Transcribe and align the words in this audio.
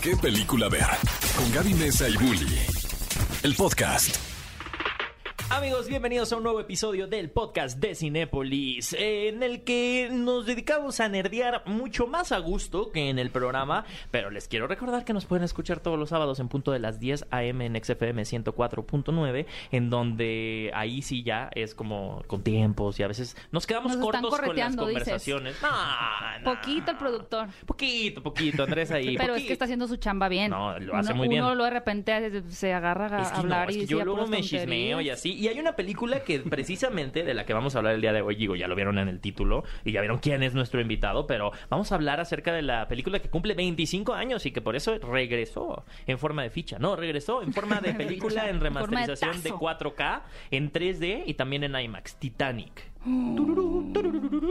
qué 0.00 0.16
película 0.16 0.68
ver. 0.68 0.86
Con 1.36 1.52
Gaby 1.52 1.74
Mesa 1.74 2.08
y 2.08 2.16
Bully. 2.16 2.58
El 3.42 3.54
podcast. 3.54 4.37
Amigos, 5.50 5.88
bienvenidos 5.88 6.30
a 6.32 6.36
un 6.36 6.42
nuevo 6.42 6.60
episodio 6.60 7.06
del 7.06 7.30
podcast 7.30 7.78
de 7.78 7.94
Cinépolis, 7.94 8.94
en 8.98 9.42
el 9.42 9.64
que 9.64 10.10
nos 10.12 10.44
dedicamos 10.44 11.00
a 11.00 11.08
nerdear 11.08 11.62
mucho 11.64 12.06
más 12.06 12.32
a 12.32 12.38
gusto 12.38 12.90
que 12.92 13.08
en 13.08 13.18
el 13.18 13.30
programa, 13.30 13.86
pero 14.10 14.30
les 14.30 14.46
quiero 14.46 14.66
recordar 14.66 15.06
que 15.06 15.14
nos 15.14 15.24
pueden 15.24 15.44
escuchar 15.44 15.80
todos 15.80 15.98
los 15.98 16.10
sábados 16.10 16.38
en 16.38 16.48
punto 16.48 16.70
de 16.70 16.80
las 16.80 17.00
10 17.00 17.26
a.m. 17.30 17.64
en 17.64 17.82
XFM 17.82 18.22
104.9, 18.24 19.46
en 19.72 19.88
donde 19.88 20.70
ahí 20.74 21.00
sí 21.00 21.22
ya 21.22 21.48
es 21.54 21.74
como 21.74 22.22
con 22.26 22.42
tiempos 22.42 23.00
y 23.00 23.04
a 23.04 23.08
veces 23.08 23.34
nos 23.50 23.66
quedamos 23.66 23.96
Nos 23.96 24.04
cortos 24.04 24.38
con 24.40 24.54
las 24.54 24.72
dices. 24.72 24.76
conversaciones. 24.84 25.56
No, 25.62 26.38
no. 26.40 26.54
Poquito 26.56 26.90
el 26.90 26.98
productor. 26.98 27.48
Poquito, 27.64 28.22
poquito, 28.22 28.64
Andrés 28.64 28.90
ahí. 28.90 29.16
Pero 29.18 29.34
es 29.34 29.44
que 29.44 29.54
está 29.54 29.64
haciendo 29.64 29.88
su 29.88 29.96
chamba 29.96 30.28
bien. 30.28 30.50
No, 30.50 30.78
lo 30.78 30.94
hace 30.94 31.12
Uno- 31.12 31.16
muy 31.18 31.28
bien. 31.28 31.42
Uno 31.42 31.54
lo 31.54 31.64
de 31.64 31.70
repente 31.70 32.42
se 32.50 32.74
agarra 32.74 33.06
a 33.18 33.22
Es 33.22 33.28
que 33.30 33.38
hablar 33.38 33.64
no, 33.64 33.70
es 33.70 33.76
y 33.76 33.80
que 33.80 33.86
yo 33.86 33.96
decía 33.98 34.04
luego 34.04 34.26
me 34.26 34.42
chismeo 34.42 35.00
y 35.00 35.08
así. 35.08 35.37
Y 35.38 35.46
hay 35.46 35.60
una 35.60 35.76
película 35.76 36.24
que 36.24 36.40
precisamente 36.50 37.22
de 37.22 37.32
la 37.32 37.46
que 37.46 37.54
vamos 37.54 37.74
a 37.74 37.78
hablar 37.78 37.94
el 37.94 38.00
día 38.00 38.12
de 38.12 38.22
hoy, 38.22 38.34
digo, 38.34 38.56
ya 38.56 38.66
lo 38.66 38.74
vieron 38.74 38.98
en 38.98 39.06
el 39.06 39.20
título 39.20 39.62
y 39.84 39.92
ya 39.92 40.00
vieron 40.00 40.18
quién 40.18 40.42
es 40.42 40.52
nuestro 40.52 40.80
invitado, 40.80 41.28
pero 41.28 41.52
vamos 41.70 41.92
a 41.92 41.94
hablar 41.94 42.18
acerca 42.18 42.52
de 42.52 42.62
la 42.62 42.88
película 42.88 43.20
que 43.20 43.30
cumple 43.30 43.54
25 43.54 44.14
años 44.14 44.44
y 44.46 44.50
que 44.50 44.60
por 44.60 44.74
eso 44.74 44.98
regresó 44.98 45.84
en 46.06 46.18
forma 46.18 46.42
de 46.42 46.50
ficha. 46.50 46.80
No, 46.80 46.96
regresó 46.96 47.42
en 47.42 47.52
forma 47.52 47.80
de 47.80 47.94
película 47.94 48.48
en 48.48 48.58
de 48.58 48.64
remasterización 48.64 49.40
de 49.42 49.50
tazo. 49.50 49.60
4K, 49.60 50.22
en 50.50 50.72
3D 50.72 51.22
y 51.26 51.34
también 51.34 51.62
en 51.62 51.78
IMAX, 51.78 52.16
Titanic. 52.16 52.90
Oh. 53.06 53.57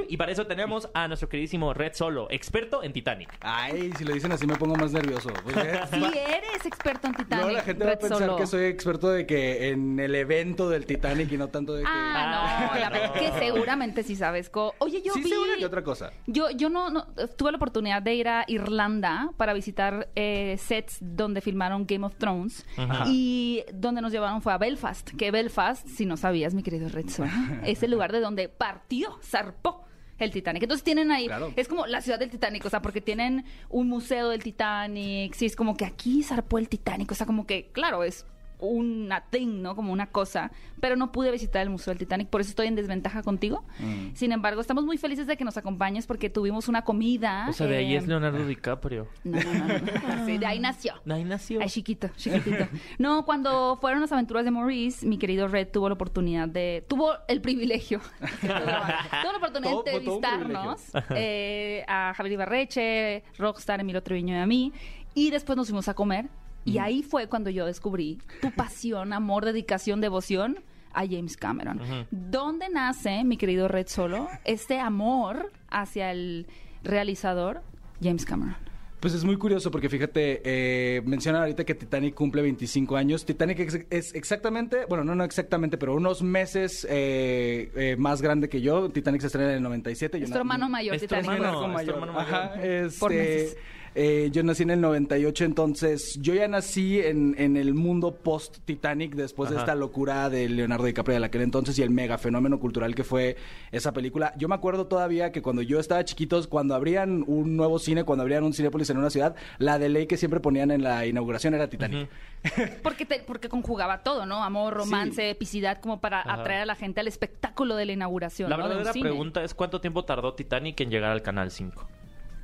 Y 0.10 0.18
para 0.18 0.32
eso 0.32 0.46
tenemos 0.48 0.90
a 0.94 1.08
nuestro 1.08 1.30
queridísimo 1.30 1.74
Red 1.74 1.94
Solo, 1.94 2.28
experto 2.30 2.84
en 2.84 2.94
Titanic. 2.94 3.30
Ay, 3.42 3.92
si 3.98 4.04
lo 4.04 4.14
dicen 4.14 4.32
así 4.32 4.46
me 4.48 4.56
pongo 4.56 4.76
más 4.76 4.92
nervioso. 4.92 5.30
porque- 5.44 5.80
Sí 5.92 6.04
eres 6.04 6.66
experto 6.66 7.08
en 7.08 7.14
Titanic. 7.16 7.44
Luego 7.46 7.50
la 7.58 7.64
gente 7.64 7.86
va 7.86 7.92
a 7.94 8.00
pensar 8.00 8.18
Solo. 8.20 8.36
que 8.38 8.48
soy 8.48 8.66
experto 8.66 9.10
de 9.10 9.26
que 9.26 9.70
en 9.70 10.00
el 10.00 10.16
evento 10.16 10.70
del 10.70 10.86
Titanic 10.86 11.32
y 11.32 11.38
no 11.38 11.48
tanto 11.50 11.74
de 11.74 11.84
que... 11.84 11.90
Ah, 11.92 12.70
no, 12.74 12.80
la 12.80 12.90
verdad 12.90 13.14
que 13.14 13.32
seguramente 13.40 14.04
sí 14.04 14.16
sabes. 14.16 14.50
co- 14.50 14.74
Oye, 14.80 15.02
yo 15.04 15.14
sí, 15.14 15.22
vi... 15.24 15.32
una 15.34 15.58
que 15.58 15.66
otra 15.66 15.84
cosa. 15.84 16.12
Yo, 16.26 16.50
yo 16.52 16.70
no, 16.70 16.90
no- 16.90 17.08
tuve 17.38 17.52
la 17.52 17.58
oportunidad 17.58 18.02
de 18.02 18.16
ir 18.16 18.28
a 18.28 18.44
Irlanda 18.48 19.32
para 19.38 19.54
visitar 19.54 20.10
eh, 20.16 20.58
sets 20.60 20.98
donde 21.02 21.42
filmaron 21.42 21.86
Game 21.88 22.06
of 22.06 22.16
Thrones 22.18 22.66
Ajá. 22.78 23.06
y 23.08 23.64
donde 23.74 24.02
nos 24.02 24.12
llevaron 24.12 24.42
fue 24.42 24.54
a 24.54 24.58
Belfast, 24.58 25.10
que 25.18 25.32
Belfast, 25.32 25.88
si 25.88 26.06
no 26.06 26.18
sabías, 26.18 26.54
mi 26.54 26.64
querido 26.64 26.90
Red 26.90 27.10
Sol, 27.10 27.28
es 27.64 27.82
el 27.84 27.92
lugar 27.92 28.12
de 28.12 28.20
donde 28.20 28.50
partió, 28.50 29.18
zarpó 29.24 29.84
el 30.20 30.32
Titanic. 30.32 30.64
Entonces 30.64 30.84
tienen 30.84 31.12
ahí, 31.12 31.28
Claro. 31.28 31.54
es 31.56 31.68
como 31.68 31.86
la 31.88 32.02
ciudad 32.02 32.20
del 32.20 32.30
Titanic, 32.30 32.66
o 32.66 32.70
sea, 32.70 32.82
porque 32.82 33.02
tienen 33.02 33.46
un 33.70 33.88
museo 33.88 34.30
del 34.30 34.44
Titanic, 34.44 35.34
sí, 35.34 35.46
es 35.46 35.56
como 35.56 35.78
que 35.78 35.86
aquí 35.86 36.24
zarpó 36.24 36.58
el 36.58 36.70
Titanic, 36.70 37.12
o 37.12 37.16
sea, 37.16 37.26
como 37.26 37.46
que, 37.46 37.70
claro, 37.72 38.04
es 38.04 38.26
una 38.60 39.22
thing, 39.22 39.62
¿no? 39.62 39.76
Como 39.76 39.94
una 39.94 40.08
cosa, 40.08 40.52
pero 40.80 40.96
no 40.96 41.12
pude 41.12 41.32
visitar 41.32 41.62
el 41.62 41.70
Museo 41.70 41.92
del 41.92 42.00
Titanic, 42.00 42.28
por 42.30 42.42
eso 42.42 42.50
estoy 42.50 42.68
en 42.68 42.76
desventaja 42.76 43.22
contigo. 43.24 43.64
Mm. 43.80 44.16
Sin 44.16 44.32
embargo, 44.32 44.62
estamos 44.62 44.86
muy 44.86 44.98
felices 44.98 45.28
de 45.28 45.38
que 45.38 45.44
nos 45.44 45.58
acompañes 45.58 46.08
porque 46.08 46.30
tuvimos 46.30 46.68
una 46.68 46.84
comida. 46.84 47.48
O 47.50 47.54
sea, 47.54 47.68
de 47.68 47.78
ahí 47.78 47.94
eh, 47.94 47.98
es 47.98 48.08
Leonardo 48.08 48.46
DiCaprio. 48.46 49.08
No, 49.24 49.40
no, 49.40 49.54
no, 49.54 49.68
no. 49.68 50.26
Sí, 50.26 50.38
de 50.38 50.46
ahí 50.46 50.60
nació. 50.60 50.94
De 51.06 51.14
ahí 51.14 51.24
nació. 51.24 51.62
Ay, 51.62 51.70
chiquito, 51.70 52.10
chiquitito. 52.16 52.68
No, 52.98 53.26
cuando 53.26 53.78
fueron 53.80 54.02
las 54.02 54.12
aventuras 54.12 54.44
de 54.46 54.52
Maurice, 54.52 55.06
mi 55.06 55.18
querido 55.18 55.48
Red 55.48 55.70
tuvo 55.70 55.90
la 55.90 55.96
oportunidad 55.96 56.48
de... 56.48 56.84
Tuvo 56.88 57.14
el 57.28 57.42
privilegio. 57.42 58.00
tuvo 58.42 58.52
la 58.54 59.38
oportunidad 59.38 59.72
Todo- 59.72 59.84
de 59.84 59.92
entrevistarnos 59.92 60.92
eh, 61.12 61.84
a 61.88 62.14
Javier 62.16 62.34
Ibarreche, 62.34 63.24
Rockstar, 63.38 63.80
Emilio 63.80 64.02
Treviño 64.02 64.36
y 64.36 64.40
a 64.40 64.46
mí. 64.46 64.74
Y 65.14 65.30
después 65.32 65.56
nos 65.58 65.68
fuimos 65.68 65.88
a 65.88 65.94
comer. 65.94 66.28
Y 66.68 66.78
ahí 66.80 67.02
fue 67.04 67.28
cuando 67.28 67.50
yo 67.50 67.66
descubrí 67.66 68.20
tu 68.42 68.52
pasión, 68.52 69.14
amor, 69.14 69.46
dedicación, 69.46 70.02
devoción 70.02 70.60
a 70.94 71.06
James 71.06 71.38
Cameron. 71.38 71.80
¿Dónde 72.12 72.70
nace, 72.70 73.24
mi 73.24 73.38
querido 73.38 73.68
Red 73.68 73.88
Solo, 73.88 74.28
este 74.46 74.80
amor 74.80 75.52
hacia 75.70 76.12
el 76.12 76.48
realizador 76.84 77.62
James 78.02 78.26
Cameron? 78.26 78.56
Pues 79.00 79.14
es 79.14 79.24
muy 79.24 79.38
curioso 79.38 79.70
porque 79.70 79.90
fíjate, 79.90 80.42
eh, 80.44 81.04
mencionan 81.06 81.42
ahorita 81.42 81.64
que 81.66 81.76
Titanic 81.76 82.16
cumple 82.16 82.42
25 82.42 82.98
años. 82.98 83.26
Titanic 83.26 83.60
es, 83.60 83.86
es 83.92 84.16
exactamente, 84.16 84.86
bueno, 84.90 85.04
no, 85.04 85.14
no 85.14 85.24
exactamente, 85.24 85.78
pero 85.78 85.94
unos 85.94 86.24
meses 86.24 86.86
eh, 86.90 87.72
eh, 87.76 87.96
más 88.00 88.24
grande 88.24 88.50
que 88.50 88.60
yo. 88.60 88.90
Titanic 88.90 89.22
se 89.22 89.28
estrena 89.28 89.52
en 89.52 89.58
el 89.58 89.64
97. 89.64 90.18
yo 90.18 90.26
Es 90.26 90.32
tu 90.32 90.38
hermano 90.40 90.68
mayor, 90.68 90.98
Titanic. 90.98 91.30
hermano. 91.30 91.70
Hijo 91.70 91.80
es 91.80 91.86
tu 91.86 91.92
hermano 91.92 92.14
mayor. 92.14 92.34
Ajá, 92.34 92.54
Por 93.00 93.14
este, 93.14 93.34
meses. 93.34 93.58
Eh, 94.00 94.30
yo 94.32 94.44
nací 94.44 94.62
en 94.64 94.70
el 94.70 94.80
98, 94.82 95.44
entonces 95.44 96.20
yo 96.22 96.34
ya 96.36 96.48
nací 96.48 97.00
en, 97.02 97.34
en 97.40 97.58
el 97.58 97.74
mundo 97.74 98.16
post-Titanic 98.16 99.16
después 99.16 99.50
de 99.50 99.58
esta 99.58 99.74
locura 99.74 100.30
de 100.30 100.48
Leonardo 100.48 100.86
DiCaprio 100.86 101.20
de 101.20 101.26
aquel 101.26 101.42
entonces 101.42 101.78
y 101.80 101.82
el 101.82 101.90
mega 101.90 102.18
fenómeno 102.20 102.60
cultural 102.60 102.94
que 102.94 103.04
fue 103.04 103.36
esa 103.72 103.94
película. 103.94 104.34
Yo 104.38 104.48
me 104.48 104.56
acuerdo 104.56 104.86
todavía 104.88 105.32
que 105.32 105.42
cuando 105.42 105.62
yo 105.64 105.80
estaba 105.80 106.06
chiquitos, 106.06 106.46
cuando 106.48 106.76
abrían 106.76 107.24
un 107.28 107.58
nuevo 107.58 107.80
cine, 107.80 108.04
cuando 108.04 108.22
abrían 108.22 108.44
un 108.44 108.54
Cinépolis 108.54 108.90
en 108.92 108.98
una 108.98 109.10
ciudad, 109.10 109.36
la 109.58 109.80
de 109.80 109.90
ley 109.90 110.06
que 110.06 110.16
siempre 110.18 110.40
ponían 110.40 110.70
en 110.72 110.84
la 110.84 111.06
inauguración 111.06 111.54
era 111.56 111.68
Titanic. 111.68 112.08
Porque, 112.84 113.06
te- 113.06 113.20
porque 113.26 113.50
conjugaba 113.50 114.04
todo, 114.04 114.26
¿no? 114.28 114.44
Amor, 114.44 114.74
romance, 114.76 115.30
epicidad, 115.32 115.82
como 115.82 116.00
para 116.00 116.22
Ajá. 116.22 116.34
atraer 116.36 116.62
a 116.62 116.66
la 116.68 116.76
gente 116.76 117.00
al 117.02 117.08
espectáculo 117.08 117.76
de 117.76 117.86
la 117.88 117.94
inauguración. 117.94 118.50
La 118.50 118.58
verdadera 118.58 118.94
pregunta 118.94 119.44
es 119.44 119.54
cuánto 119.56 119.82
tiempo 119.82 120.06
tardó 120.06 120.34
Titanic 120.36 120.80
en 120.82 120.92
llegar 120.92 121.12
al 121.12 121.24
canal 121.24 121.50
5. 121.52 121.88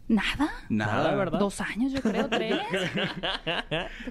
¿Nada? 0.07 0.51
Nada, 0.69 1.15
¿verdad? 1.15 1.39
Dos 1.39 1.61
años, 1.61 1.93
yo 1.93 2.01
creo, 2.01 2.27
tres. 2.29 2.57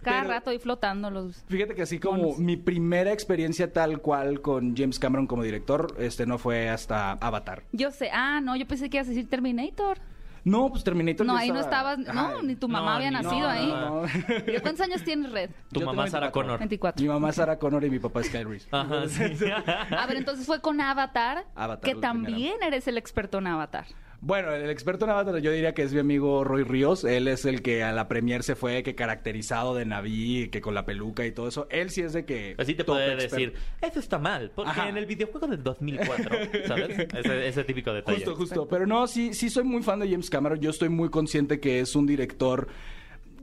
Cada 0.03 0.23
Pero- 0.23 0.29
rato 0.29 0.51
ahí 0.51 0.59
flotando 0.59 1.11
los... 1.11 1.45
Fíjate 1.49 1.75
que 1.75 1.83
así 1.83 1.99
como 1.99 2.37
mi 2.39 2.57
primera 2.57 3.13
experiencia 3.13 3.73
tal 3.73 4.01
cual 4.01 4.41
con 4.41 4.77
James 4.77 4.99
Cameron 4.99 5.27
como 5.27 5.43
director, 5.43 5.95
este 5.99 6.27
no 6.27 6.39
fue 6.39 6.69
hasta 6.69 7.13
Avatar. 7.13 7.65
Yo 7.73 7.91
sé, 7.91 8.11
ah, 8.13 8.41
no, 8.43 8.57
yo 8.57 8.67
pensé 8.67 8.89
que 8.89 8.97
ibas 8.99 9.07
a 9.09 9.11
decir 9.11 9.29
Terminator. 9.29 9.99
No, 10.45 10.71
pues 10.71 10.83
Terminator. 10.83 11.25
No, 11.25 11.37
ahí 11.37 11.51
no 11.53 11.61
estaba- 11.61 11.93
estabas, 11.95 12.15
no, 12.35 12.43
ni 12.43 12.57
tu 12.57 12.67
No, 12.67 12.73
mamá 12.79 12.97
había 12.97 13.13
nacido 13.13 13.43
no, 13.43 13.49
ahí. 13.49 13.67
No, 13.69 14.03
no. 14.03 14.07
¿Y 14.09 14.59
¿Cuántos 14.61 14.81
años 14.81 15.05
tienes, 15.05 15.31
Red? 15.31 15.51
Tu 15.73 15.79
Yo 15.79 15.87
mamá 15.87 16.03
24. 16.03 16.33
Connor. 16.33 16.59
24. 16.59 17.01
Mi 17.03 17.09
mamá 17.09 17.33
Sarah 17.33 17.59
Connor 17.61 17.85
y 17.85 17.91
mi 17.91 18.01
papá 18.01 18.25
Sky 18.25 18.43
Reese. 18.43 18.67
Ajá, 18.73 19.07
sí. 19.09 19.23
A 19.97 20.07
ver, 20.07 20.17
entonces 20.17 20.45
fue 20.45 20.61
con 20.61 20.81
Avatar, 20.81 21.45
Avatar, 21.55 21.89
que 21.89 21.95
también 22.01 22.55
eres 22.61 22.89
el 22.89 22.99
experto 22.99 23.39
en 23.39 23.47
Avatar. 23.47 23.85
Bueno, 24.25 24.53
el 24.53 24.71
experto 24.71 25.05
en 25.05 25.11
Avatar 25.11 25.37
yo 25.39 25.51
diría 25.51 25.75
que 25.75 25.83
es 25.83 25.93
mi 25.93 25.99
amigo 25.99 26.45
Roy 26.45 26.63
Ríos. 26.63 27.03
Él 27.03 27.27
es 27.27 27.45
el 27.45 27.61
que 27.61 27.83
a 27.83 27.91
la 27.91 28.07
premier 28.07 28.45
se 28.45 28.55
fue, 28.55 28.85
que 28.85 28.95
caracterizado 28.95 29.75
de 29.75 29.85
Naví, 29.85 30.49
que 30.49 30.61
con 30.61 30.75
la 30.75 30.87
peluca 30.87 31.27
y 31.27 31.33
todo 31.33 31.49
eso. 31.49 31.67
Él 31.71 31.91
sí 31.91 32.03
es 32.03 32.13
de 32.13 32.25
que... 32.25 32.55
Así 32.57 32.75
te 32.75 32.85
puede 32.85 33.17
decir, 33.17 33.55
eso 33.81 33.99
está 33.99 34.21
mal, 34.21 34.53
porque 34.55 34.71
Ajá. 34.71 34.89
en 34.89 34.97
el 34.97 35.07
videojuego 35.07 35.49
del 35.49 35.65
2004, 35.65 36.37
¿sabes? 36.69 36.99
Ese, 37.19 37.49
ese 37.49 37.65
típico 37.65 37.93
detalle. 37.93 38.19
Justo, 38.19 38.37
justo. 38.37 38.69
Pero 38.69 38.87
no, 38.87 39.09
sí, 39.09 39.35
sí 39.35 39.51
soy 39.51 39.65
muy 39.65 39.83
fan 39.83 39.99
de 39.99 40.09
James 40.09 40.31
Cameron. 40.31 40.61
Yo 40.61 40.71
estoy 40.71 40.89
muy 40.89 41.11
consciente 41.11 41.59
que 41.59 41.81
es 41.81 41.97
un 41.97 42.07
director 42.07 42.69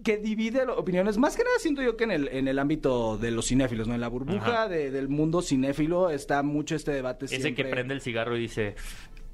que 0.01 0.15
divide 0.15 0.63
opiniones. 0.65 1.17
Más 1.17 1.35
que 1.35 1.43
nada 1.43 1.57
siento 1.59 1.81
yo 1.81 1.97
que 1.97 2.05
en 2.05 2.11
el, 2.11 2.29
en 2.29 2.47
el 2.47 2.57
ámbito 2.57 3.17
de 3.17 3.31
los 3.31 3.47
cinéfilos, 3.47 3.85
¿no? 3.85 3.95
En 3.95 3.99
la 3.99 4.07
burbuja 4.07 4.69
de- 4.69 4.91
del 4.91 5.09
mundo 5.09 5.41
cinéfilo 5.41 6.09
está 6.09 6.41
mucho 6.41 6.73
este 6.75 6.93
debate 6.93 7.25
Ese 7.25 7.41
siempre. 7.41 7.65
que 7.65 7.69
prende 7.69 7.95
el 7.95 7.99
cigarro 7.99 8.37
y 8.37 8.39
dice, 8.39 8.75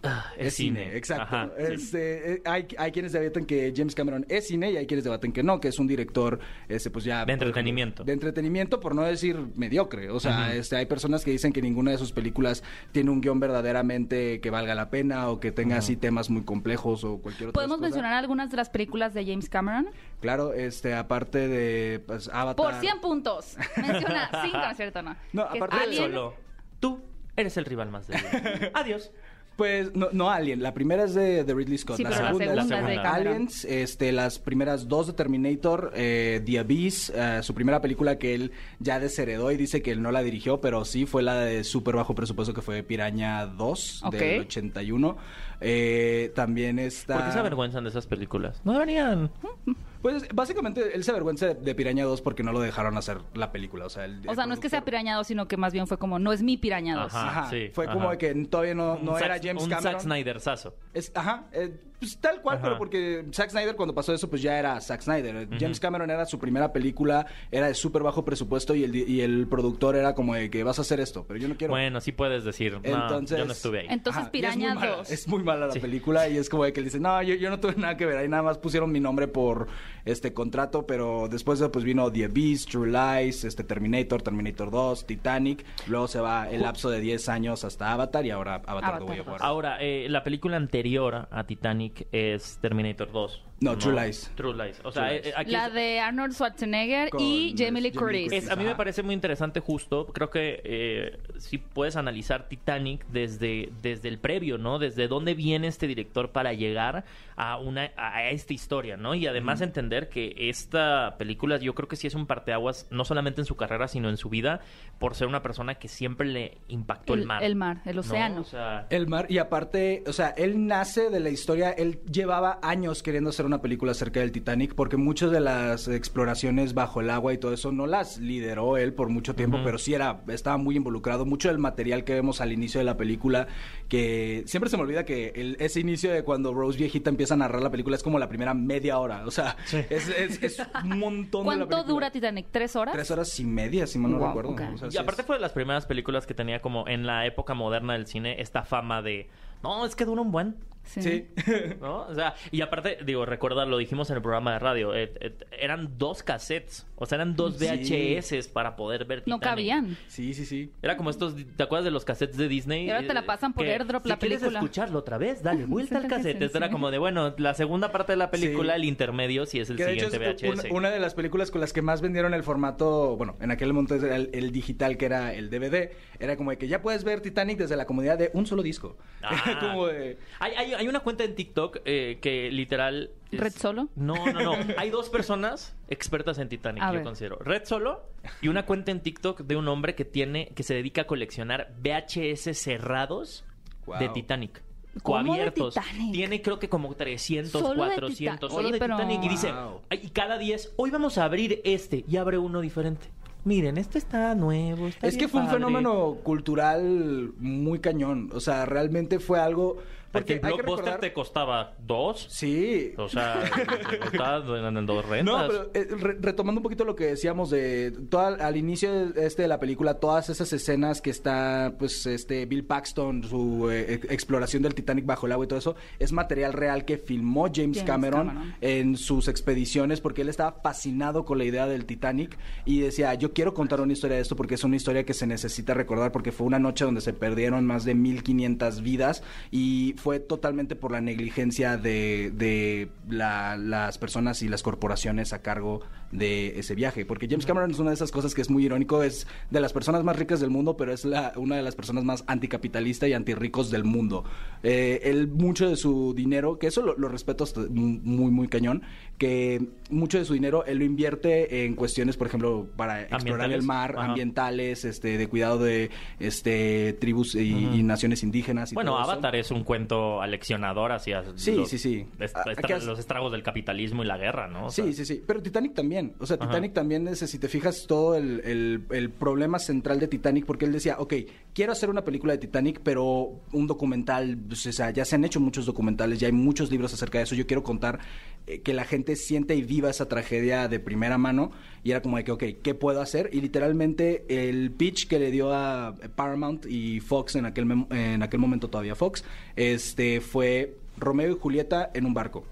"Ah, 0.08 0.32
es, 0.38 0.48
Es 0.48 0.54
cine, 0.56 0.96
exacto. 0.96 1.24
Ajá. 1.36 1.50
Este, 1.58 2.34
eh, 2.34 2.42
hay, 2.46 2.68
hay 2.78 2.92
quienes 2.92 3.12
debatan 3.12 3.46
que 3.46 3.74
James 3.76 3.96
Cameron 3.96 4.26
es 4.30 4.48
cine 4.48 4.72
y 4.72 4.78
hay 4.78 4.86
quienes 4.88 5.04
debaten 5.04 5.32
que 5.32 5.44
no, 5.44 5.60
que 5.60 5.68
es 5.70 5.80
un 5.80 5.88
director 5.88 6.40
este, 6.70 6.90
pues 6.90 7.06
ya, 7.06 7.26
De 7.26 7.34
entretenimiento. 7.34 8.04
De 8.04 8.14
entretenimiento, 8.14 8.80
por 8.80 8.96
no 8.96 9.04
decir 9.04 9.38
mediocre. 9.56 10.10
O 10.10 10.20
sea, 10.20 10.54
este, 10.54 10.76
hay 10.76 10.86
personas 10.86 11.24
que 11.24 11.32
dicen 11.32 11.52
que 11.54 11.62
ninguna 11.62 11.92
de 11.92 11.98
sus 11.98 12.12
películas 12.12 12.64
tiene 12.92 13.12
un 13.12 13.22
guion 13.22 13.40
verdaderamente 13.40 14.40
que 14.42 14.50
valga 14.50 14.76
la 14.76 14.90
pena 14.90 15.30
o 15.30 15.40
que 15.40 15.52
tenga 15.52 15.78
así 15.78 15.96
temas 15.96 16.30
muy 16.30 16.44
complejos 16.44 17.04
o 17.04 17.18
cualquier 17.18 17.50
otra 17.50 17.54
¿Podemos 17.54 17.78
cosa. 17.78 17.88
mencionar 17.88 18.14
algunas 18.14 18.50
de 18.52 18.58
las 18.58 18.70
películas 18.70 19.14
de 19.14 19.26
James 19.26 19.50
Cameron? 19.50 19.88
Claro, 20.22 20.54
este, 20.54 20.94
aparte 20.94 21.48
de 21.48 22.00
pues, 22.00 22.30
Avatar. 22.32 22.56
Por 22.56 22.80
100 22.80 23.00
puntos. 23.02 23.58
Menciona 23.78 24.30
5, 24.44 24.58
¿no 24.58 24.72
es 24.72 24.78
cierto? 24.78 25.02
No, 25.02 25.16
No, 25.34 25.50
Que 25.50 25.58
aparte 25.58 25.90
de 25.90 25.96
Solo, 25.96 26.34
tú 26.80 27.02
eres 27.36 27.58
el 27.58 27.66
rival 27.66 27.90
más 27.90 28.08
débil. 28.08 28.24
Adiós. 28.74 29.12
Pues 29.56 29.96
no, 29.96 30.10
no 30.12 30.30
Alien, 30.30 30.62
la 30.62 30.74
primera 30.74 31.06
es 31.06 31.14
de, 31.14 31.44
de 31.44 31.54
Ridley 31.54 31.78
Scott. 31.78 31.98
Sí, 31.98 32.04
la, 32.04 32.10
pero 32.10 32.54
la 32.56 32.64
segunda, 32.66 32.92
es 32.92 32.98
de. 32.98 33.04
Cameron. 33.04 33.34
Aliens, 33.34 33.66
este, 33.66 34.12
las 34.12 34.38
primeras 34.40 34.88
dos 34.88 35.08
de 35.08 35.14
Terminator, 35.14 35.92
eh, 35.96 36.42
The 36.46 36.60
Abyss, 36.60 37.10
eh, 37.16 37.40
su 37.42 37.54
primera 37.54 37.82
película 37.82 38.18
que 38.18 38.36
él 38.36 38.52
ya 38.80 39.00
desheredó 39.00 39.52
y 39.52 39.58
dice 39.58 39.82
que 39.82 39.92
él 39.92 40.02
no 40.02 40.12
la 40.12 40.24
dirigió, 40.24 40.60
pero 40.60 40.84
sí 40.84 41.06
fue 41.06 41.24
la 41.24 41.36
de 41.36 41.64
súper 41.64 41.96
bajo 41.96 42.16
presupuesto 42.16 42.54
que 42.54 42.62
fue 42.62 42.84
Piraña 42.84 43.46
2 43.46 44.04
Ok. 44.04 44.14
del 44.16 44.42
81. 44.42 45.18
Eh, 45.62 46.32
también 46.36 46.78
está... 46.80 47.16
¿Por 47.16 47.26
qué 47.28 47.32
se 47.32 47.40
avergüenzan 47.40 47.84
de 47.86 47.90
esas 47.90 48.08
películas? 48.08 48.60
No 48.66 48.74
deberían. 48.74 49.32
Pues 50.02 50.28
básicamente 50.34 50.96
él 50.96 51.04
se 51.04 51.12
avergüenza 51.12 51.48
de, 51.48 51.54
de 51.56 51.76
Piraña 51.76 52.06
2 52.06 52.22
porque 52.22 52.44
no 52.44 52.52
lo 52.52 52.60
dejaron 52.60 52.98
hacer 52.98 53.20
la 53.34 53.52
película. 53.52 53.86
O 53.86 53.90
sea, 53.90 54.06
el- 54.06 54.20
O 54.28 54.32
el 54.32 54.36
sea, 54.36 54.46
no 54.46 54.54
es 54.54 54.60
que 54.60 54.70
sea 54.70 54.86
Piraña 54.86 55.16
2, 55.16 55.26
sino 55.28 55.48
que 55.48 55.58
más 55.58 55.74
bien 55.74 55.88
fue 55.88 55.98
como, 55.98 56.20
no 56.20 56.32
es 56.32 56.42
mi 56.44 56.58
Piraña 56.58 56.96
2. 56.96 57.14
Ajá. 57.14 57.30
Ajá, 57.30 57.50
sí, 57.50 57.70
fue 57.74 57.86
ajá. 57.86 57.94
como 57.94 58.12
de 58.12 58.18
que 58.18 58.34
todavía 58.46 58.76
no, 58.76 59.00
no 59.00 59.14
Un 59.14 59.18
era 59.24 59.38
James 59.42 59.64
un 59.64 59.70
Cameron. 59.70 59.94
Zack 59.94 60.02
Snydersazo. 60.02 60.76
Es, 60.94 61.12
ajá, 61.16 61.46
eh, 61.52 61.80
pues, 62.00 62.18
tal 62.18 62.42
cual, 62.42 62.58
Ajá. 62.58 62.64
pero 62.66 62.78
porque 62.78 63.26
Zack 63.34 63.50
Snyder 63.52 63.76
cuando 63.76 63.94
pasó 63.94 64.14
eso, 64.14 64.30
pues 64.30 64.42
ya 64.42 64.58
era 64.60 64.80
Zack 64.82 65.02
Snyder. 65.02 65.48
James 65.60 65.80
Cameron 65.80 66.10
era 66.10 66.26
su 66.26 66.40
primera 66.40 66.72
película, 66.74 67.26
era 67.52 67.68
de 67.68 67.74
súper 67.74 68.04
bajo 68.04 68.24
presupuesto 68.26 68.76
y 68.76 68.84
el, 68.84 68.96
y 68.96 69.22
el 69.22 69.48
productor 69.48 69.96
era 69.96 70.14
como 70.14 70.36
de 70.36 70.50
que 70.50 70.64
vas 70.64 70.78
a 70.80 70.82
hacer 70.84 71.00
esto, 71.00 71.26
pero 71.28 71.40
yo 71.40 71.48
no 71.48 71.56
quiero. 71.56 71.72
Bueno, 71.74 72.02
sí 72.02 72.12
puedes 72.12 72.44
decir. 72.44 72.74
No, 72.74 72.80
Entonces- 72.84 73.38
yo 73.40 73.46
no 73.46 73.52
estuve 73.54 73.80
ahí. 73.82 73.88
Entonces, 73.90 74.22
Ajá, 74.24 74.30
y 74.34 74.38
es 74.40 74.44
muy 74.46 74.54
Piraña 74.60 74.76
mala, 74.76 74.96
2. 74.98 75.12
Es 75.12 75.28
muy 75.28 75.44
mala 75.44 75.68
la 75.68 75.74
Sí. 75.74 75.80
película 75.80 76.28
y 76.30 76.38
es 76.38 76.50
como 76.50 76.64
de 76.66 76.74
que 76.74 76.80
él 76.80 76.86
dice, 76.86 77.00
no, 77.00 77.22
yo, 77.24 77.36
yo 77.36 77.50
no 77.50 77.60
tuve 77.60 77.76
nada 77.78 77.98
que 77.98 78.06
ver, 78.06 78.18
ahí 78.18 78.28
nada 78.28 78.44
más 78.44 78.58
pusieron 78.58 78.92
mi 78.92 79.00
nombre 79.00 79.28
por 79.28 79.68
este 80.06 80.34
contrato, 80.34 80.86
pero 80.86 81.28
después 81.30 81.60
de, 81.60 81.70
pues 81.70 81.84
vino 81.84 82.12
The 82.12 82.28
Beast, 82.28 82.70
True 82.70 82.92
Lies, 82.92 83.44
este 83.44 83.64
Terminator, 83.64 84.22
Terminator 84.22 84.72
2, 84.72 85.06
Titanic, 85.06 85.66
luego 85.88 86.08
se 86.08 86.20
va 86.20 86.50
el 86.50 86.62
lapso 86.62 86.90
de 86.90 87.00
10 87.00 87.28
años 87.30 87.64
hasta 87.64 87.92
Avatar 87.92 88.26
y 88.26 88.30
ahora 88.30 88.56
Avatar, 88.56 88.76
Avatar 88.76 89.00
The 89.00 89.06
Way 89.06 89.20
of. 89.20 89.28
Water. 89.28 89.46
Ahora, 89.46 89.78
eh, 89.82 90.08
la 90.10 90.24
película 90.24 90.58
anterior 90.58 91.28
a 91.32 91.44
Titanic 91.46 92.08
es 92.12 92.60
Terminator 92.62 93.12
2. 93.12 93.44
No, 93.62 93.78
True 93.78 93.94
Lies. 94.06 94.30
True 94.36 94.54
Lies. 94.54 94.82
O 94.84 94.92
sea, 94.92 95.08
True 95.08 95.30
eh, 95.30 95.34
aquí 95.36 95.52
La 95.52 95.68
es- 95.68 95.74
de 95.74 96.00
Arnold 96.02 96.34
Schwarzenegger 96.34 97.10
Con, 97.10 97.22
y 97.22 97.54
Jamie 97.56 97.56
Lee 97.56 97.66
Jamie 97.66 97.82
Lee 97.84 97.92
Curtis. 97.92 98.22
Curtis. 98.24 98.44
Es- 98.44 98.50
a 98.50 98.56
mí 98.58 98.64
me 98.64 98.70
Ajá. 98.72 98.78
parece 98.78 99.02
muy 99.02 99.14
interesante 99.14 99.62
justo, 99.62 100.08
creo 100.08 100.30
que 100.30 100.62
eh, 100.66 101.18
si 101.38 101.58
puedes 101.58 101.96
analizar 101.96 102.50
Titanic 102.50 103.06
desde, 103.08 103.70
desde 103.82 104.10
el 104.10 104.20
previo, 104.20 104.58
¿no? 104.58 104.78
Desde 104.78 105.08
dónde 105.08 105.34
viene 105.36 105.68
este 105.68 105.88
director 105.88 106.32
para 106.32 106.52
llegar 106.54 107.06
a 107.38 107.58
una 107.58 107.92
a 107.98 108.30
esta 108.30 108.54
historia, 108.54 108.98
¿no? 108.98 109.16
Y 109.16 109.26
además 109.28 109.62
entender 109.62 110.10
que 110.10 110.36
esta 110.38 111.16
película 111.18 111.58
yo 111.58 111.74
creo 111.76 111.88
que 111.88 111.96
sí 111.96 112.08
es 112.08 112.16
un 112.16 112.28
parteaguas, 112.28 112.88
no 112.92 113.06
solamente 113.06 113.42
en 113.42 113.46
su 113.46 113.56
carrera, 113.56 113.88
sino 113.88 114.10
en 114.10 114.18
su 114.18 114.30
vida, 114.30 114.60
por 115.00 115.16
ser 115.16 115.28
una 115.28 115.42
persona 115.42 115.76
que 115.76 115.88
siempre 115.88 116.28
le 116.28 116.58
impactó 116.68 117.14
el, 117.14 117.22
El- 117.22 117.26
mar. 117.28 117.44
el 117.44 117.56
mar, 117.56 117.82
el 117.86 117.96
¿no? 117.96 118.02
océano. 118.02 118.42
O 118.42 118.46
sea, 118.46 118.88
El 118.90 119.08
mar, 119.08 119.28
y 119.30 119.38
aparte, 119.38 120.04
o 120.08 120.14
sea, 120.14 120.30
él 120.30 120.66
nace 120.68 121.10
de 121.10 121.20
la 121.22 121.30
historia, 121.30 121.72
él 121.72 122.00
llevaba 122.12 122.60
años 122.62 123.02
queriendo 123.04 123.30
hacer 123.30 123.45
una 123.46 123.62
película 123.62 123.92
acerca 123.92 124.20
del 124.20 124.32
Titanic, 124.32 124.74
porque 124.76 124.98
muchas 124.98 125.32
de 125.32 125.40
las 125.40 125.88
exploraciones 125.88 126.74
bajo 126.74 127.02
el 127.02 127.10
agua 127.10 127.34
y 127.34 127.38
todo 127.38 127.54
eso 127.54 127.72
no 127.72 127.88
las 127.88 128.18
lideró 128.20 128.78
él 128.78 128.94
por 128.94 129.10
mucho 129.10 129.36
tiempo, 129.36 129.60
pero 129.64 129.78
sí 129.78 129.94
era, 129.94 130.22
estaba 130.28 130.58
muy 130.58 130.76
involucrado. 130.76 131.26
Mucho 131.26 131.50
del 131.50 131.58
material 131.60 132.04
que 132.04 132.14
vemos 132.14 132.42
al 132.42 132.52
inicio 132.52 132.80
de 132.80 132.86
la 132.86 132.98
película, 132.98 133.48
que 133.90 134.44
siempre 134.46 134.70
se 134.70 134.78
me 134.78 134.84
olvida 134.84 135.06
que 135.06 135.32
el- 135.36 135.58
ese 135.60 135.80
inicio 135.80 136.12
de 136.12 136.24
cuando 136.24 136.54
Rose 136.54 136.78
viejita 136.78 137.10
empieza 137.10 137.34
a 137.36 137.38
narrar 137.38 137.62
la 137.62 137.72
película 137.72 137.96
es 137.96 138.04
como 138.04 138.20
la 138.20 138.28
primera 138.30 138.54
media 138.54 139.00
hora, 139.00 139.26
o 139.26 139.32
sea, 139.32 139.56
es, 139.90 140.10
es- 140.10 140.42
es 140.44 140.58
un 140.84 141.00
montón 141.00 141.46
de 141.48 141.56
la 141.58 141.66
¿Cuánto 141.66 141.84
dura 141.84 142.12
Titanic? 142.12 142.48
¿Tres 142.52 142.76
horas? 142.76 142.94
Tres 142.94 143.12
horas 143.12 143.40
y 143.40 143.46
media, 143.46 143.88
si 143.88 144.00
mal 144.00 144.12
no 144.12 144.18
Wow, 144.20 144.28
recuerdo. 144.28 144.50
ok. 144.52 144.62
O 144.74 144.78
sea, 144.78 144.88
Y 144.88 144.92
sí 144.92 144.98
aparte 144.98 145.22
es- 145.22 145.28
fue 145.28 145.36
de 145.36 145.42
las 145.42 145.52
primeras 145.52 145.86
películas 145.86 146.26
que 146.26 146.34
tenía 146.34 146.62
como 146.62 146.88
en 146.88 147.06
la 147.06 147.26
época 147.26 147.54
moderna 147.54 147.94
del 147.94 148.08
cine 148.08 148.42
esta 148.42 148.64
fama 148.64 149.02
de, 149.02 149.30
no, 149.64 149.86
es 149.86 149.96
que 149.96 150.06
dura 150.06 150.22
un 150.22 150.32
buen. 150.32 150.56
Sí. 150.86 151.02
Sí. 151.02 151.26
¿No? 151.82 152.04
O 152.08 152.14
sea, 152.16 152.36
y 152.52 152.62
aparte, 152.62 153.00
digo, 153.06 153.26
recuerda, 153.26 153.66
lo 153.66 153.78
dijimos 153.78 154.10
en 154.10 154.18
el 154.18 154.22
programa 154.22 154.54
de 154.54 154.60
radio, 154.60 154.96
eh, 154.96 155.12
eh, 155.20 155.36
eran 155.60 155.98
dos 155.98 156.24
cassettes, 156.24 156.86
o 156.96 157.06
sea, 157.06 157.16
eran 157.18 157.36
dos 157.36 157.58
Sí. 157.58 157.66
VHS 157.66 158.48
para 158.50 158.76
poder 158.76 159.06
ver 159.06 159.20
No 159.26 159.36
Titanic. 159.38 159.42
cabían. 159.44 159.98
sí, 160.08 160.34
sí, 160.34 160.46
sí. 160.46 160.72
Era 160.82 160.96
como 160.98 161.10
estos, 161.10 161.36
¿te 161.58 161.64
acuerdas 161.64 161.86
de 161.86 161.92
los 161.92 162.06
cassettes 162.06 162.38
de 162.38 162.48
Disney? 162.48 162.86
Y 162.86 162.90
ahora 162.92 163.06
te 163.08 163.14
la 163.14 163.26
pasan 163.26 163.54
por 163.54 163.66
Que, 163.66 163.74
airdrop 163.74 164.04
si 164.04 164.10
la 164.10 164.18
quieres 164.18 164.40
película. 164.40 164.60
escucharlo 164.60 165.00
otra 165.00 165.18
vez, 165.18 165.42
dale 165.44 165.66
vuelta 165.68 165.98
al 165.98 166.08
cassette. 166.08 166.42
Esto 166.42 166.58
era 166.60 166.70
como 166.70 166.92
de, 166.92 166.98
bueno, 166.98 167.34
la 167.38 167.54
segunda 167.54 167.92
parte 167.92 168.14
de 168.14 168.18
la 168.18 168.30
película, 168.32 168.74
Sí. 168.76 168.82
el 168.82 168.86
intermedio, 168.86 169.46
si 169.46 169.60
es 169.60 169.70
el 169.70 169.78
Que 169.78 169.86
de 169.86 169.94
hecho 169.94 170.10
siguiente 170.12 170.46
es 170.48 170.52
VHS. 170.54 170.66
una, 170.70 170.76
una 170.78 170.90
de 170.92 171.00
las 171.00 171.14
películas 171.16 171.52
con 171.52 171.62
las 171.62 171.74
que 171.74 171.82
más 171.82 172.02
vendieron 172.02 172.34
el 172.34 172.44
formato, 172.44 173.18
bueno, 173.18 173.36
en 173.42 173.52
aquel 173.52 173.74
momento 173.74 173.96
era 173.96 174.16
el, 174.16 174.30
el 174.34 174.52
digital 174.52 174.98
que 174.98 175.06
era 175.06 175.34
el 175.34 175.50
DVD, 175.50 175.92
era 176.20 176.38
como 176.38 176.52
de 176.52 176.58
que 176.58 176.68
ya 176.68 176.82
puedes 176.82 177.04
ver 177.04 177.22
Titanic 177.22 177.58
desde 177.58 177.76
la 177.76 177.86
comodidad 177.86 178.18
de 178.18 178.30
un 178.34 178.46
solo 178.46 178.62
disco. 178.64 178.98
Ah. 179.28 179.58
Como 179.60 179.88
de... 179.88 180.20
Hay, 180.40 180.52
hay, 180.54 180.74
hay 180.78 180.88
una 180.88 181.00
cuenta 181.02 181.24
en 181.24 181.36
TikTok 181.36 181.78
eh, 181.86 182.20
que 182.22 182.50
literal... 182.52 183.12
es- 183.32 183.40
¿Red 183.40 183.54
Solo? 183.54 183.90
No, 183.96 184.14
no, 184.32 184.42
no. 184.42 184.54
Hay 184.78 184.90
dos 184.90 185.10
personas 185.10 185.76
expertas 185.90 186.38
en 186.38 186.48
Titanic, 186.50 186.84
A 186.84 186.88
yo 186.88 186.94
ver. 186.96 187.04
considero. 187.04 187.38
Red 187.40 187.66
Solo 187.66 188.04
y 188.42 188.48
una 188.48 188.66
cuenta 188.66 188.92
en 188.92 189.02
TikTok 189.02 189.42
de 189.42 189.56
un 189.56 189.68
hombre 189.68 189.96
que 189.96 190.06
tiene, 190.06 190.48
que 190.56 190.64
se 190.64 190.74
dedica 190.74 191.02
a 191.02 191.08
coleccionar 191.08 191.74
VHS 191.82 192.58
cerrados 192.58 193.44
Wow. 193.86 194.00
de 194.00 194.10
Titanic. 194.10 194.64
¿Cómo 195.04 195.36
de. 195.36 195.52
Titanic? 195.52 196.14
Tiene 196.14 196.42
creo 196.42 196.58
que 196.58 196.70
como 196.70 196.96
300, 196.96 197.52
Solo 197.52 197.84
de 197.84 197.90
400. 197.96 198.40
Tita- 198.40 198.48
Solo 198.50 198.68
Oye, 198.68 198.72
de 198.74 198.80
pero- 198.80 198.96
Titanic. 198.96 199.24
Y 199.24 199.30
dice, 199.30 199.52
Wow. 199.52 199.82
"Ay, 199.90 200.00
y 200.04 200.10
cada 200.10 200.38
10, 200.38 200.74
hoy 200.78 200.90
vamos 200.90 201.18
a 201.18 201.26
abrir 201.26 201.62
este 201.66 202.04
y 202.08 202.18
abre 202.18 202.38
uno 202.38 202.62
diferente. 202.62 203.08
Miren, 203.44 203.78
este 203.78 204.00
está 204.00 204.34
nuevo. 204.34 204.88
está 204.88 205.06
Es 205.06 205.18
que 205.18 205.28
fue 205.28 205.42
un 205.42 205.46
padre". 205.48 205.60
fenómeno 205.60 206.16
cultural 206.24 207.34
muy 207.38 207.78
cañón. 207.80 208.32
O 208.34 208.40
sea, 208.40 208.66
realmente 208.66 209.20
fue 209.20 209.40
algo... 209.40 209.78
Porque 210.16 210.34
el 210.34 210.40
blockbuster 210.40 210.76
recordar... 210.78 211.00
te 211.00 211.14
costaba 211.14 211.74
dos. 211.80 212.28
Sí. 212.30 212.94
O 212.98 213.08
sea, 213.10 213.44
te 213.90 214.00
costaba 214.00 214.70
en 214.70 214.86
dos 214.86 215.06
rentas. 215.06 215.26
No, 215.26 215.48
pero 215.48 215.72
eh, 215.74 215.88
re- 216.00 216.18
retomando 216.20 216.60
un 216.60 216.64
poquito 216.64 216.86
lo 216.86 216.96
que 216.96 217.06
decíamos 217.06 217.50
de 217.50 217.92
toda, 218.10 218.30
al 218.46 218.58
inicio 218.58 218.92
de, 219.10 219.26
este, 219.26 219.44
de 219.44 219.48
la 219.48 219.60
película, 219.60 219.96
todas 219.96 220.30
esas 220.30 220.52
escenas 220.54 221.02
que 221.02 221.10
está, 221.10 221.76
pues, 221.78 222.06
este 222.06 222.46
Bill 222.46 222.66
Paxton, 222.66 223.24
su 223.24 223.70
eh, 223.72 223.94
ex- 223.96 224.12
exploración 224.12 224.64
del 224.64 224.74
Titanic 224.76 225.06
bajo 225.06 225.26
el 225.26 225.32
agua 225.34 225.46
y 225.46 225.48
todo 225.48 225.60
eso, 225.60 225.76
es 226.00 226.12
material 226.12 226.54
real 226.54 226.86
que 226.86 226.98
filmó 226.98 227.44
James, 227.54 227.78
James 227.78 227.84
Cameron, 227.84 228.28
Cameron. 228.28 228.56
en 228.62 228.98
sus 228.98 229.28
expediciones 229.28 230.02
porque 230.02 230.22
él 230.22 230.30
estaba 230.30 230.60
fascinado 230.64 231.26
con 231.26 231.38
la 231.38 231.44
idea 231.46 231.68
del 231.68 231.86
Titanic 231.86 232.38
y 232.66 232.80
decía, 232.80 233.14
yo 233.14 233.34
quiero 233.34 233.54
contar 233.54 233.82
una 233.82 233.94
historia 233.94 234.16
de 234.18 234.22
esto 234.22 234.36
porque 234.36 234.56
es 234.56 234.64
una 234.64 234.76
historia 234.76 235.04
que 235.06 235.14
se 235.14 235.28
necesita 235.28 235.74
recordar 235.74 236.12
porque 236.12 236.32
fue 236.32 236.48
una 236.48 236.60
noche 236.60 236.86
donde 236.86 237.02
se 237.02 237.14
perdieron 237.14 237.66
más 237.66 237.86
de 237.86 237.96
1500 237.96 238.82
vidas 238.82 239.24
y 239.52 239.94
fue 240.06 240.20
totalmente 240.20 240.76
por 240.76 240.92
la 240.92 241.02
negligencia 241.02 241.78
de, 241.78 242.32
de 242.38 242.90
la- 243.10 243.58
las 243.58 243.98
personas 243.98 244.44
y 244.44 244.48
las 244.48 244.62
corporaciones 244.62 245.34
a 245.34 245.42
cargo 245.42 245.82
de 246.12 246.60
ese 246.60 246.76
viaje. 246.76 247.06
Porque 247.06 247.28
James 247.28 247.46
Cameron 247.46 247.72
es 247.72 247.80
una 247.80 247.90
de 247.92 247.96
esas 247.96 248.12
cosas 248.12 248.34
que 248.34 248.42
es 248.42 248.50
muy 248.50 248.66
irónico, 248.66 249.04
es 249.04 249.28
de 249.52 249.60
las 249.60 249.74
personas 249.74 250.04
más 250.04 250.16
ricas 250.18 250.40
del 250.40 250.50
mundo, 250.50 250.78
pero 250.78 250.94
es 250.94 251.06
la, 251.06 251.34
una 251.36 251.56
de 251.58 251.62
las 251.64 251.76
personas 251.76 252.04
más 252.04 252.24
anticapitalista 252.28 253.08
y 253.08 253.14
antirricos 253.14 253.72
del 253.72 253.84
mundo. 253.84 254.24
Eh, 254.64 255.02
él, 255.04 255.28
mucho 255.28 255.70
de 255.70 255.76
su 255.76 256.14
dinero, 256.14 256.58
que 256.60 256.68
eso 256.68 256.82
lo, 256.82 256.98
lo 256.98 257.08
respeto 257.10 257.44
hasta 257.44 257.62
muy, 257.70 258.32
muy 258.32 258.48
cañón, 258.48 258.84
que 259.18 259.68
mucho 259.90 260.18
de 260.18 260.26
su 260.26 260.34
dinero 260.34 260.66
él 260.66 260.80
lo 260.80 260.86
invierte 260.86 261.66
en 261.66 261.76
cuestiones, 261.76 262.18
por 262.18 262.28
ejemplo, 262.28 262.68
para 262.76 263.04
explorar 263.04 263.52
el 263.52 263.64
mar, 263.64 263.96
Ajá. 263.98 264.08
ambientales, 264.10 264.86
este, 264.86 265.18
de 265.18 265.28
cuidado 265.28 265.60
de 265.60 265.90
este 266.20 266.94
tribus 267.00 267.36
y, 267.36 267.84
naciones 267.84 268.24
indígenas. 268.24 268.72
Y 268.72 268.76
Bueno, 268.76 268.92
todo 268.92 269.02
eso. 269.04 269.12
Avatar 269.12 269.36
es 269.36 269.52
un 269.52 269.64
cuento 269.64 270.22
aleccionador 270.22 270.92
hacia 270.92 271.24
Sí, 271.36 271.54
los, 271.56 271.70
sí, 271.70 271.78
sí. 271.78 272.06
est- 272.20 272.36
Ah, 272.36 272.44
estra- 272.52 272.68
¿qué 272.68 272.74
has- 272.74 272.86
los 272.86 273.00
estragos 273.00 273.32
del 273.32 273.44
capitalismo 273.44 274.04
y 274.04 274.08
la 274.08 274.18
guerra, 274.18 274.48
¿no? 274.48 274.66
O 274.68 274.70
Sí, 274.70 274.82
sea, 274.82 274.94
sí, 274.94 275.06
sí. 275.06 275.24
Pero 275.26 275.42
Titanic 275.42 275.74
también. 275.74 275.95
O 276.20 276.26
sea, 276.26 276.38
Ajá. 276.40 276.48
Titanic 276.48 276.74
también 276.74 277.08
es, 277.08 277.20
si 277.20 277.40
te 277.40 277.48
fijas, 277.48 277.86
todo 277.88 278.16
el, 278.16 278.42
el- 278.44 278.84
el 278.92 279.10
problema 279.10 279.60
central 279.60 280.00
de 280.00 280.08
Titanic, 280.08 280.46
porque 280.46 280.66
él 280.66 280.72
decía, 280.72 280.96
ok, 281.00 281.14
quiero 281.54 281.72
hacer 281.72 281.90
una 281.90 282.04
película 282.04 282.34
de 282.34 282.40
Titanic, 282.40 282.80
pero 282.84 283.42
un 283.54 283.68
documental, 283.68 284.38
pues, 284.48 284.66
o 284.66 284.72
sea, 284.72 284.92
ya 284.92 285.06
se 285.06 285.16
han 285.16 285.26
hecho 285.26 285.40
muchos 285.40 285.66
documentales, 285.66 286.20
ya 286.20 286.28
hay 286.28 286.34
muchos 286.34 286.72
libros 286.72 286.94
acerca 286.94 287.18
de 287.20 287.24
eso. 287.24 287.36
Yo 287.36 287.48
quiero 287.48 287.64
contar 287.64 288.00
eh, 288.48 288.62
que 288.62 288.74
la 288.74 288.84
gente 288.86 289.16
siente 289.16 289.56
y 289.56 289.62
viva 289.64 289.90
esa 289.90 290.08
tragedia 290.08 290.68
de 290.68 290.80
primera 290.80 291.18
mano. 291.18 291.52
Y 291.84 291.92
era 291.92 292.02
como 292.02 292.18
de 292.18 292.24
que, 292.24 292.32
ok, 292.32 292.44
¿qué 292.64 292.74
puedo 292.76 293.00
hacer? 293.02 293.30
Y 293.32 293.42
literalmente 293.42 294.26
el 294.28 294.72
pitch 294.72 295.08
que 295.08 295.20
le 295.20 295.32
dio 295.32 295.54
a 295.54 295.96
Paramount 296.16 296.66
y 296.66 297.00
Fox 297.00 297.36
en 297.36 297.46
aquel, 297.46 297.86
en 297.92 298.24
aquel 298.24 298.40
momento 298.40 298.68
todavía 298.70 298.96
Fox, 298.96 299.24
este 299.56 300.22
fue 300.22 300.76
Romeo 300.98 301.32
y 301.32 301.40
Julieta 301.40 301.92
en 301.94 302.06
un 302.06 302.14
barco. 302.14 302.44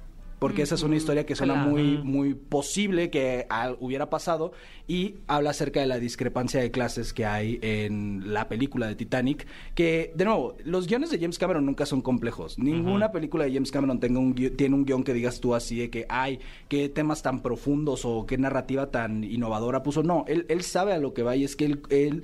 Porque 0.43 0.62
esa 0.62 0.75
es 0.75 0.83
una 0.83 0.95
historia 0.97 1.25
que 1.25 1.35
suena 1.35 1.53
Claro. 1.53 1.69
muy, 1.71 1.97
muy 2.03 2.33
posible 2.33 3.09
que 3.09 3.45
al- 3.50 3.77
hubiera 3.79 4.09
pasado 4.09 4.51
y 4.88 5.15
habla 5.27 5.51
acerca 5.51 5.79
de 5.79 5.88
la 5.88 6.00
discrepancia 6.00 6.59
de 6.59 6.69
clases 6.69 7.13
que 7.13 7.25
hay 7.25 7.59
en 7.62 8.33
la 8.33 8.50
película 8.50 8.88
de 8.88 8.95
Titanic, 8.95 9.47
que 9.73 10.12
de 10.15 10.25
nuevo, 10.25 10.55
los 10.65 10.88
guiones 10.88 11.09
de 11.12 11.19
James 11.19 11.39
Cameron 11.39 11.65
nunca 11.65 11.85
son 11.85 12.01
complejos. 12.01 12.59
Ninguna 12.59 13.12
película 13.13 13.45
de 13.45 13.53
James 13.53 13.71
Cameron 13.71 14.00
tenga 14.01 14.19
un 14.19 14.35
tiene 14.35 14.75
un 14.75 14.83
guion 14.85 15.03
que 15.03 15.13
digas 15.13 15.39
tú 15.39 15.55
así 15.55 15.77
de 15.79 15.89
que, 15.89 16.05
ay, 16.09 16.39
qué 16.67 16.89
temas 16.89 17.21
tan 17.21 17.41
profundos 17.41 18.03
o 18.03 18.25
qué 18.25 18.38
narrativa 18.38 18.91
tan 18.91 19.23
innovadora 19.23 19.81
puso. 19.83 20.03
No, 20.03 20.25
él, 20.27 20.45
él 20.50 20.63
sabe 20.63 20.91
a 20.93 20.97
lo 20.97 21.13
que 21.13 21.23
va 21.23 21.35
y 21.38 21.43
es 21.45 21.55
que 21.55 21.65
él... 21.65 21.81
él 21.89 22.23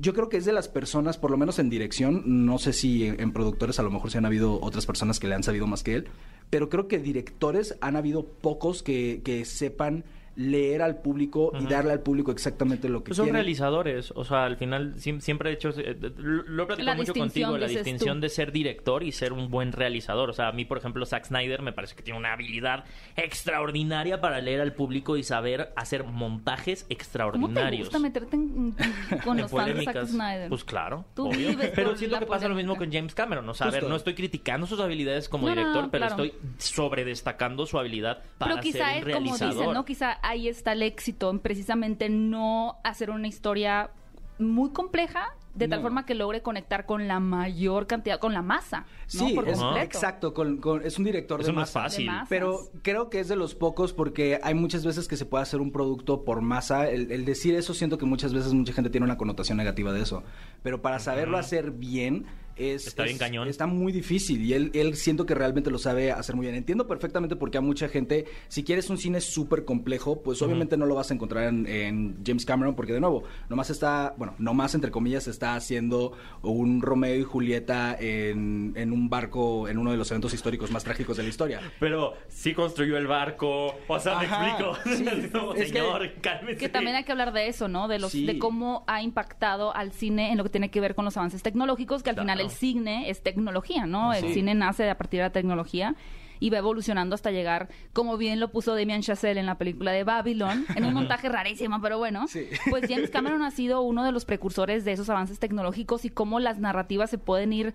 yo 0.00 0.14
creo 0.14 0.28
que 0.28 0.36
es 0.36 0.44
de 0.44 0.52
las 0.52 0.68
personas, 0.68 1.18
por 1.18 1.32
lo 1.32 1.36
menos 1.36 1.58
en 1.58 1.68
dirección, 1.70 2.22
no 2.46 2.58
sé 2.58 2.72
si 2.72 3.04
en, 3.04 3.20
en 3.20 3.32
productores 3.32 3.80
a 3.80 3.82
lo 3.82 3.90
mejor 3.90 4.12
se 4.12 4.18
han 4.18 4.26
habido 4.26 4.60
otras 4.62 4.86
personas 4.86 5.18
que 5.18 5.26
le 5.26 5.34
han 5.34 5.42
sabido 5.42 5.66
más 5.66 5.82
que 5.82 5.94
él, 5.96 6.06
pero 6.50 6.68
creo 6.68 6.88
que 6.88 6.98
directores 6.98 7.76
han 7.80 7.96
habido 7.96 8.24
pocos 8.24 8.82
que, 8.82 9.20
que 9.24 9.44
sepan 9.44 10.04
leer 10.40 10.82
al 10.82 10.98
público 11.02 11.52
y 11.60 11.66
darle 11.66 11.90
al 11.92 12.00
público 12.00 12.30
exactamente 12.30 12.88
lo 12.88 13.00
que 13.02 13.08
Pues 13.08 13.16
son 13.16 13.26
quiere. 13.26 13.40
realizadores, 13.40 14.12
o 14.14 14.24
sea, 14.24 14.44
al 14.44 14.56
final 14.56 14.94
siempre 14.98 15.50
he 15.50 15.54
hecho, 15.54 15.70
lo 15.70 16.62
he 16.62 16.66
platicado 16.66 16.84
La 16.84 16.94
mucho 16.94 17.12
distinción, 17.12 17.50
contigo, 17.50 17.58
la 17.58 17.66
distinción 17.66 18.18
tú. 18.18 18.20
de 18.22 18.28
ser 18.28 18.52
director 18.52 19.02
y 19.02 19.10
ser 19.10 19.32
un 19.32 19.50
buen 19.50 19.72
realizador. 19.72 20.30
O 20.30 20.32
sea, 20.32 20.46
a 20.48 20.52
mí, 20.52 20.64
por 20.64 20.78
ejemplo, 20.78 21.04
Zack 21.06 21.24
Snyder 21.26 21.60
me 21.62 21.72
parece 21.72 21.96
que 21.96 22.02
tiene 22.02 22.18
una 22.20 22.32
habilidad 22.34 22.84
extraordinaria 23.16 24.20
para 24.20 24.40
leer 24.40 24.60
al 24.60 24.72
público 24.74 25.16
y 25.16 25.22
saber 25.22 25.72
hacer 25.76 26.04
montajes 26.04 26.82
¿Cómo 26.82 26.88
te 26.88 26.94
extraordinarios. 26.94 27.80
gusta 27.88 27.98
meterte 27.98 28.36
en- 28.36 28.74
en- 29.10 29.18
con 29.24 29.36
En 29.38 29.42
los 29.42 29.50
fans 29.50 29.74
de 29.76 29.84
Zack. 29.84 30.06
Snyder? 30.06 30.48
Pues 30.48 30.64
claro. 30.64 31.04
Tú 31.14 31.28
obvio. 31.28 31.48
vives 31.48 31.72
Pero 31.74 31.96
siento 31.96 32.18
que 32.18 32.26
pasa 32.26 32.48
lo 32.48 32.54
mismo 32.54 32.76
con 32.76 32.92
James 32.92 33.14
Cameron. 33.14 33.48
O 33.48 33.54
sea, 33.54 33.66
a 33.66 33.70
ver, 33.70 33.80
Justo. 33.80 33.90
no 33.90 33.96
estoy 33.96 34.14
criticando 34.14 34.66
sus 34.66 34.78
habilidades 34.80 35.28
como 35.28 35.48
No, 35.48 35.54
no, 35.54 35.60
director, 35.60 35.84
no, 35.84 35.90
pero 35.90 36.06
claro. 36.06 36.24
estoy 36.24 36.38
sobredestacando 36.58 37.66
su 37.66 37.78
habilidad 37.78 38.22
para 38.38 38.52
Pero 38.52 38.62
quizá 38.62 38.78
ser 38.94 39.04
un 39.04 39.08
es 39.10 39.14
como 39.16 39.26
realizador. 39.26 39.54
dicen, 39.54 39.72
¿no? 39.74 39.84
Quizá 39.84 40.12
ahí 40.28 40.48
está 40.48 40.72
el 40.72 40.82
éxito 40.82 41.30
en 41.30 41.38
precisamente 41.38 42.08
no 42.08 42.76
hacer 42.84 43.10
una 43.10 43.28
historia 43.28 43.90
muy 44.38 44.70
compleja 44.70 45.26
de 45.54 45.66
tal 45.66 45.80
No. 45.80 45.82
forma 45.86 46.06
que 46.06 46.14
logre 46.14 46.42
conectar 46.42 46.86
con 46.86 47.08
la 47.08 47.18
mayor 47.18 47.88
cantidad, 47.88 48.20
con 48.20 48.32
la 48.32 48.42
masa, 48.42 48.80
¿no? 49.14 49.26
Sí, 49.28 49.32
Por 49.34 49.48
es, 49.48 49.58
exacto, 49.82 50.32
con- 50.32 50.58
con- 50.58 50.84
es 50.86 50.96
un 50.98 51.04
director 51.04 51.40
Eso 51.40 51.48
de 51.48 51.56
no 51.56 51.62
es 51.62 51.68
masa. 51.68 51.82
fácil. 51.82 52.06
De. 52.06 52.12
Pero 52.28 52.60
creo 52.82 53.10
que 53.10 53.18
es 53.18 53.26
de 53.26 53.34
los 53.34 53.56
pocos 53.56 53.92
porque 53.92 54.38
hay 54.44 54.54
muchas 54.54 54.84
veces 54.86 55.08
que 55.08 55.16
se 55.16 55.24
puede 55.24 55.42
hacer 55.42 55.60
un 55.60 55.72
producto 55.72 56.24
por 56.24 56.42
masa. 56.42 56.88
El, 56.88 57.10
el 57.10 57.24
decir 57.24 57.56
eso 57.56 57.74
siento 57.74 57.98
que 57.98 58.06
muchas 58.06 58.32
veces 58.32 58.52
mucha 58.54 58.72
gente 58.72 58.90
tiene 58.90 59.04
una 59.06 59.16
connotación 59.16 59.58
negativa 59.58 59.92
de 59.92 60.02
eso. 60.02 60.22
Pero 60.62 60.80
para 60.80 61.00
saberlo 61.00 61.38
hacer 61.38 61.72
bien 61.72 62.26
es... 62.58 62.86
Está 62.86 63.04
bien 63.04 63.14
es- 63.16 63.20
cañón. 63.20 63.48
Está 63.48 63.66
muy 63.66 63.92
difícil 63.92 64.44
y 64.44 64.54
él, 64.54 64.70
él 64.74 64.96
siento 64.96 65.26
que 65.26 65.34
realmente 65.34 65.70
lo 65.70 65.78
sabe 65.78 66.12
hacer 66.12 66.36
muy 66.36 66.46
bien. 66.46 66.56
Entiendo 66.56 66.86
perfectamente 66.86 67.36
porque 67.36 67.58
a 67.58 67.60
mucha 67.60 67.88
gente, 67.88 68.26
si 68.48 68.64
quieres 68.64 68.90
un 68.90 68.98
cine 68.98 69.20
súper 69.20 69.64
complejo, 69.64 70.22
pues 70.22 70.40
obviamente 70.42 70.76
no 70.76 70.86
lo 70.86 70.94
vas 70.94 71.10
a 71.10 71.14
encontrar 71.14 71.44
en, 71.44 71.66
en 71.66 72.16
James 72.24 72.44
Cameron 72.44 72.74
porque 72.74 72.92
de 72.92 73.00
nuevo, 73.00 73.24
nomás 73.48 73.70
está, 73.70 74.14
bueno, 74.16 74.34
nomás 74.38 74.74
entre 74.74 74.90
comillas 74.90 75.26
está 75.28 75.54
haciendo 75.54 76.12
un 76.42 76.82
Romeo 76.82 77.14
y 77.16 77.22
Julieta 77.24 77.96
en, 77.98 78.72
en 78.76 78.92
un 78.92 79.08
barco 79.08 79.68
en 79.68 79.78
uno 79.78 79.90
de 79.90 79.96
los 79.96 80.10
eventos 80.10 80.34
históricos 80.34 80.70
más 80.70 80.84
trágicos 80.84 81.16
de 81.16 81.22
la 81.22 81.28
historia. 81.28 81.60
Pero 81.80 82.14
sí 82.28 82.54
construyó 82.54 82.96
el 82.96 83.06
barco. 83.06 83.74
O 83.88 84.00
sea, 84.00 84.20
Ajá, 84.20 84.40
me 84.40 84.48
explico. 84.48 84.76
sí. 84.84 85.28
No, 85.32 85.52
Es 85.54 85.70
que- 85.72 85.78
señor, 85.78 86.10
cálmese. 86.20 86.56
Que 86.58 86.68
también 86.68 86.96
hay 86.96 87.04
que 87.04 87.12
hablar 87.12 87.32
de 87.32 87.48
eso, 87.48 87.68
¿no? 87.68 87.88
De 87.88 87.98
los, 87.98 88.12
Sí. 88.12 88.24
de 88.26 88.38
cómo 88.38 88.84
ha 88.86 89.02
impactado 89.02 89.74
al 89.74 89.92
cine 89.92 90.32
en 90.32 90.38
lo 90.38 90.44
que 90.44 90.50
tiene 90.50 90.70
que 90.70 90.80
ver 90.80 90.94
con 90.94 91.04
los 91.04 91.16
avances 91.16 91.42
tecnológicos, 91.42 92.02
que 92.02 92.10
al 92.10 92.16
Claro. 92.16 92.24
final 92.26 92.40
el 92.40 92.47
cine 92.48 93.10
es 93.10 93.22
tecnología, 93.22 93.86
¿no? 93.86 94.12
El 94.12 94.24
Sí. 94.28 94.34
cine 94.34 94.54
nace 94.54 94.88
a 94.90 94.96
partir 94.98 95.18
de 95.20 95.24
la 95.26 95.32
tecnología 95.32 95.94
y 96.40 96.50
va 96.50 96.58
evolucionando 96.58 97.14
hasta 97.16 97.30
llegar, 97.32 97.68
como 97.92 98.16
bien 98.16 98.38
lo 98.38 98.52
puso 98.52 98.76
Damien 98.76 99.02
Chazelle 99.02 99.40
en 99.40 99.46
la 99.46 99.58
película 99.58 99.90
de 99.90 100.04
Babylon, 100.04 100.66
en 100.76 100.84
un 100.84 100.94
montaje 100.94 101.28
rarísimo, 101.28 101.80
pero 101.82 101.98
bueno. 101.98 102.28
Sí. 102.28 102.46
Pues 102.70 102.84
James 102.88 103.10
Cameron 103.10 103.42
ha 103.42 103.50
sido 103.50 103.80
uno 103.82 104.04
de 104.04 104.12
los 104.12 104.24
precursores 104.24 104.84
de 104.84 104.92
esos 104.92 105.10
avances 105.10 105.38
tecnológicos 105.40 106.04
y 106.04 106.10
cómo 106.10 106.38
las 106.38 106.58
narrativas 106.60 107.10
se 107.10 107.18
pueden 107.18 107.52
ir 107.52 107.74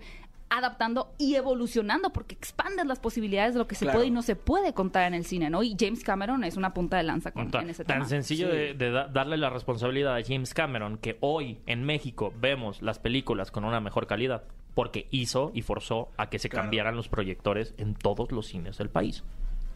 adaptando 0.50 1.12
y 1.18 1.34
evolucionando 1.34 2.10
porque 2.12 2.34
expanden 2.34 2.86
las 2.86 3.00
posibilidades 3.00 3.54
de 3.54 3.58
lo 3.58 3.66
que 3.66 3.74
se 3.74 3.86
Claro. 3.86 3.98
puede 3.98 4.08
y 4.08 4.10
no 4.10 4.22
se 4.22 4.36
puede 4.36 4.72
contar 4.72 5.06
en 5.08 5.14
el 5.14 5.24
cine, 5.24 5.50
¿no? 5.50 5.62
Y 5.62 5.74
James 5.78 6.04
Cameron 6.04 6.44
es 6.44 6.56
una 6.56 6.72
punta 6.74 6.96
de 6.96 7.02
lanza 7.02 7.32
con, 7.32 7.50
Tan, 7.50 7.64
en 7.64 7.70
ese 7.70 7.84
tan 7.84 7.96
tema. 7.96 8.08
sencillo 8.08 8.50
Sí. 8.50 8.56
de, 8.56 8.74
de 8.74 8.90
da- 8.90 9.08
darle 9.08 9.36
la 9.36 9.50
responsabilidad 9.50 10.14
a 10.16 10.22
James 10.22 10.54
Cameron 10.54 10.98
que 10.98 11.16
hoy 11.20 11.58
en 11.66 11.82
México 11.84 12.32
vemos 12.40 12.82
las 12.82 12.98
películas 12.98 13.50
con 13.50 13.64
una 13.64 13.80
mejor 13.80 14.06
calidad 14.06 14.44
porque 14.74 15.06
hizo 15.10 15.50
y 15.54 15.62
forzó 15.62 16.08
a 16.16 16.28
que 16.30 16.38
se 16.38 16.48
Claro. 16.48 16.64
cambiaran 16.64 16.96
los 16.96 17.08
proyectores 17.08 17.74
en 17.78 17.94
todos 17.94 18.32
los 18.32 18.46
cines 18.46 18.78
del 18.78 18.88
país. 18.90 19.22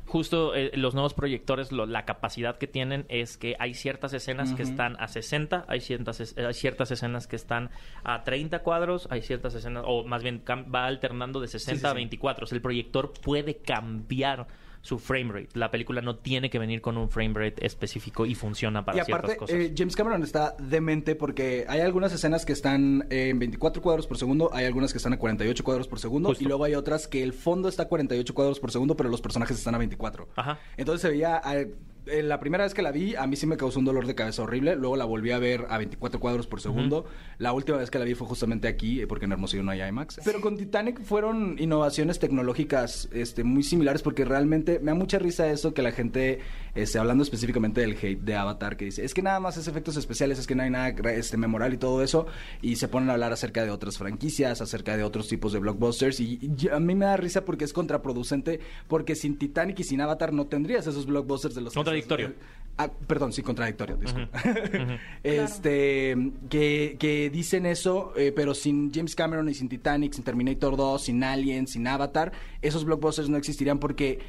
Justo 0.06 0.54
eh, 0.54 0.70
los 0.74 0.94
nuevos 0.94 1.12
proyectores, 1.12 1.70
lo- 1.70 1.84
la 1.84 2.06
capacidad 2.06 2.56
que 2.56 2.66
tienen 2.66 3.04
es 3.10 3.36
que 3.36 3.56
hay 3.58 3.74
ciertas 3.74 4.14
escenas 4.14 4.54
que 4.54 4.62
están 4.62 4.96
a 4.98 5.06
60, 5.06 5.66
hay 5.68 5.80
ciertas, 5.82 6.20
es- 6.20 6.36
hay 6.38 6.54
ciertas 6.54 6.90
escenas 6.90 7.26
que 7.26 7.36
están 7.36 7.68
a 8.04 8.24
30 8.24 8.60
cuadros, 8.60 9.06
hay 9.10 9.20
ciertas 9.20 9.54
escenas, 9.54 9.84
o 9.86 10.04
más 10.04 10.22
bien 10.22 10.42
va 10.74 10.86
alternando 10.86 11.40
de 11.40 11.48
60 11.48 11.74
Sí, 11.74 11.80
sí, 11.80 11.86
a 11.86 11.90
sí. 11.90 11.94
24. 11.96 12.44
O 12.44 12.46
sea, 12.46 12.56
el 12.56 12.62
proyector 12.62 13.12
puede 13.20 13.58
cambiar 13.58 14.46
su 14.82 14.98
frame 14.98 15.32
rate. 15.32 15.48
La 15.54 15.70
película 15.70 16.00
no 16.00 16.16
tiene 16.16 16.50
que 16.50 16.58
venir 16.58 16.80
con 16.80 16.96
un 16.96 17.10
frame 17.10 17.34
rate 17.34 17.64
específico 17.66 18.26
y 18.26 18.34
funciona 18.34 18.84
para 18.84 18.98
y 18.98 19.00
aparte, 19.00 19.26
ciertas 19.28 19.36
cosas. 19.36 19.56
eh, 19.56 19.74
James 19.76 19.96
Cameron 19.96 20.22
está 20.22 20.54
demente 20.58 21.14
porque 21.14 21.66
hay 21.68 21.80
algunas 21.80 22.12
escenas 22.12 22.44
que 22.46 22.52
están 22.52 23.06
en 23.10 23.38
24 23.38 23.82
cuadros 23.82 24.06
por 24.06 24.18
segundo, 24.18 24.50
hay 24.52 24.66
algunas 24.66 24.92
que 24.92 24.98
están 24.98 25.12
a 25.12 25.18
48 25.18 25.64
cuadros 25.64 25.88
por 25.88 25.98
segundo, 25.98 26.28
Justo. 26.30 26.44
y 26.44 26.46
luego 26.46 26.64
hay 26.64 26.74
otras 26.74 27.08
que 27.08 27.22
el 27.22 27.32
fondo 27.32 27.68
está 27.68 27.84
a 27.84 27.88
48 27.88 28.34
cuadros 28.34 28.60
por 28.60 28.70
segundo, 28.70 28.96
pero 28.96 29.08
los 29.10 29.20
personajes 29.20 29.56
están 29.58 29.74
a 29.74 29.78
24. 29.78 30.28
Ajá. 30.36 30.58
Entonces 30.76 31.02
se 31.02 31.08
veía... 31.10 31.40
eh, 31.54 31.74
eh, 32.10 32.22
la 32.22 32.40
primera 32.40 32.64
vez 32.64 32.74
que 32.74 32.82
la 32.82 32.90
vi, 32.90 33.14
a 33.14 33.26
mí 33.26 33.36
sí 33.36 33.46
me 33.46 33.56
causó 33.56 33.78
un 33.78 33.84
dolor 33.84 34.06
de 34.06 34.14
cabeza 34.14 34.42
horrible. 34.42 34.76
Luego 34.76 34.96
la 34.96 35.04
volví 35.04 35.30
a 35.30 35.38
ver 35.38 35.66
a 35.68 35.78
24 35.78 36.20
cuadros 36.20 36.46
por 36.46 36.60
segundo. 36.60 37.06
La 37.38 37.52
última 37.52 37.78
vez 37.78 37.90
que 37.90 37.98
la 37.98 38.04
vi 38.04 38.14
fue 38.14 38.26
justamente 38.26 38.68
aquí, 38.68 39.00
eh, 39.00 39.06
porque 39.06 39.26
en 39.26 39.32
Hermosillo 39.32 39.62
no 39.62 39.70
hay 39.70 39.82
IMAX. 39.82 40.20
Pero 40.24 40.40
con 40.40 40.56
Titanic 40.56 41.02
fueron 41.02 41.56
innovaciones 41.58 42.18
tecnológicas 42.18 43.08
este, 43.12 43.44
muy 43.44 43.62
similares, 43.62 44.02
porque 44.02 44.24
realmente 44.24 44.78
me 44.80 44.92
da 44.92 44.94
mucha 44.94 45.18
risa 45.18 45.50
eso 45.50 45.74
que 45.74 45.82
la 45.82 45.92
gente, 45.92 46.40
este, 46.74 46.98
hablando 46.98 47.22
específicamente 47.22 47.80
del 47.80 47.92
hate 47.92 48.20
de 48.20 48.34
Avatar, 48.34 48.76
que 48.76 48.86
dice, 48.86 49.04
es 49.04 49.14
que 49.14 49.22
nada 49.22 49.40
más 49.40 49.56
es 49.56 49.68
efectos 49.68 49.96
especiales, 49.96 50.38
es 50.38 50.46
que 50.46 50.54
no 50.54 50.62
hay 50.62 50.70
nada 50.70 50.88
este, 51.10 51.36
memorable 51.36 51.76
y 51.76 51.78
todo 51.78 52.02
eso. 52.02 52.26
Y 52.62 52.76
se 52.76 52.88
ponen 52.88 53.10
a 53.10 53.12
hablar 53.14 53.32
acerca 53.32 53.64
de 53.64 53.70
otras 53.70 53.98
franquicias, 53.98 54.60
acerca 54.60 54.96
de 54.96 55.04
otros 55.04 55.28
tipos 55.28 55.52
de 55.52 55.58
blockbusters. 55.58 56.20
Y, 56.20 56.38
y 56.40 56.68
a 56.68 56.80
mí 56.80 56.94
me 56.94 57.06
da 57.06 57.16
risa 57.16 57.44
porque 57.44 57.64
es 57.64 57.72
contraproducente, 57.72 58.60
porque 58.86 59.14
sin 59.14 59.38
Titanic 59.38 59.80
y 59.80 59.84
sin 59.84 60.00
Avatar 60.00 60.32
no 60.32 60.46
tendrías 60.46 60.86
esos 60.86 61.06
blockbusters 61.06 61.54
de 61.54 61.60
los 61.60 61.74
que 61.74 61.97
Contradictorio. 62.06 62.58
Ah, 62.80 62.88
perdón, 63.08 63.32
sí, 63.32 63.42
contradictorio, 63.42 63.96
disculpa. 63.96 64.40
Este, 65.24 66.16
que, 66.48 66.96
que 66.98 67.28
dicen 67.30 67.66
eso, 67.66 68.12
eh, 68.16 68.32
pero 68.34 68.54
sin 68.54 68.92
James 68.94 69.14
Cameron 69.16 69.48
y 69.48 69.54
sin 69.54 69.68
Titanic, 69.68 70.12
sin 70.12 70.22
Terminator 70.24 70.76
2, 70.76 71.02
sin 71.02 71.24
Alien, 71.24 71.66
sin 71.66 71.86
Avatar, 71.88 72.32
esos 72.62 72.84
blockbusters 72.84 73.28
no 73.28 73.36
existirían 73.36 73.78
porque 73.80 74.20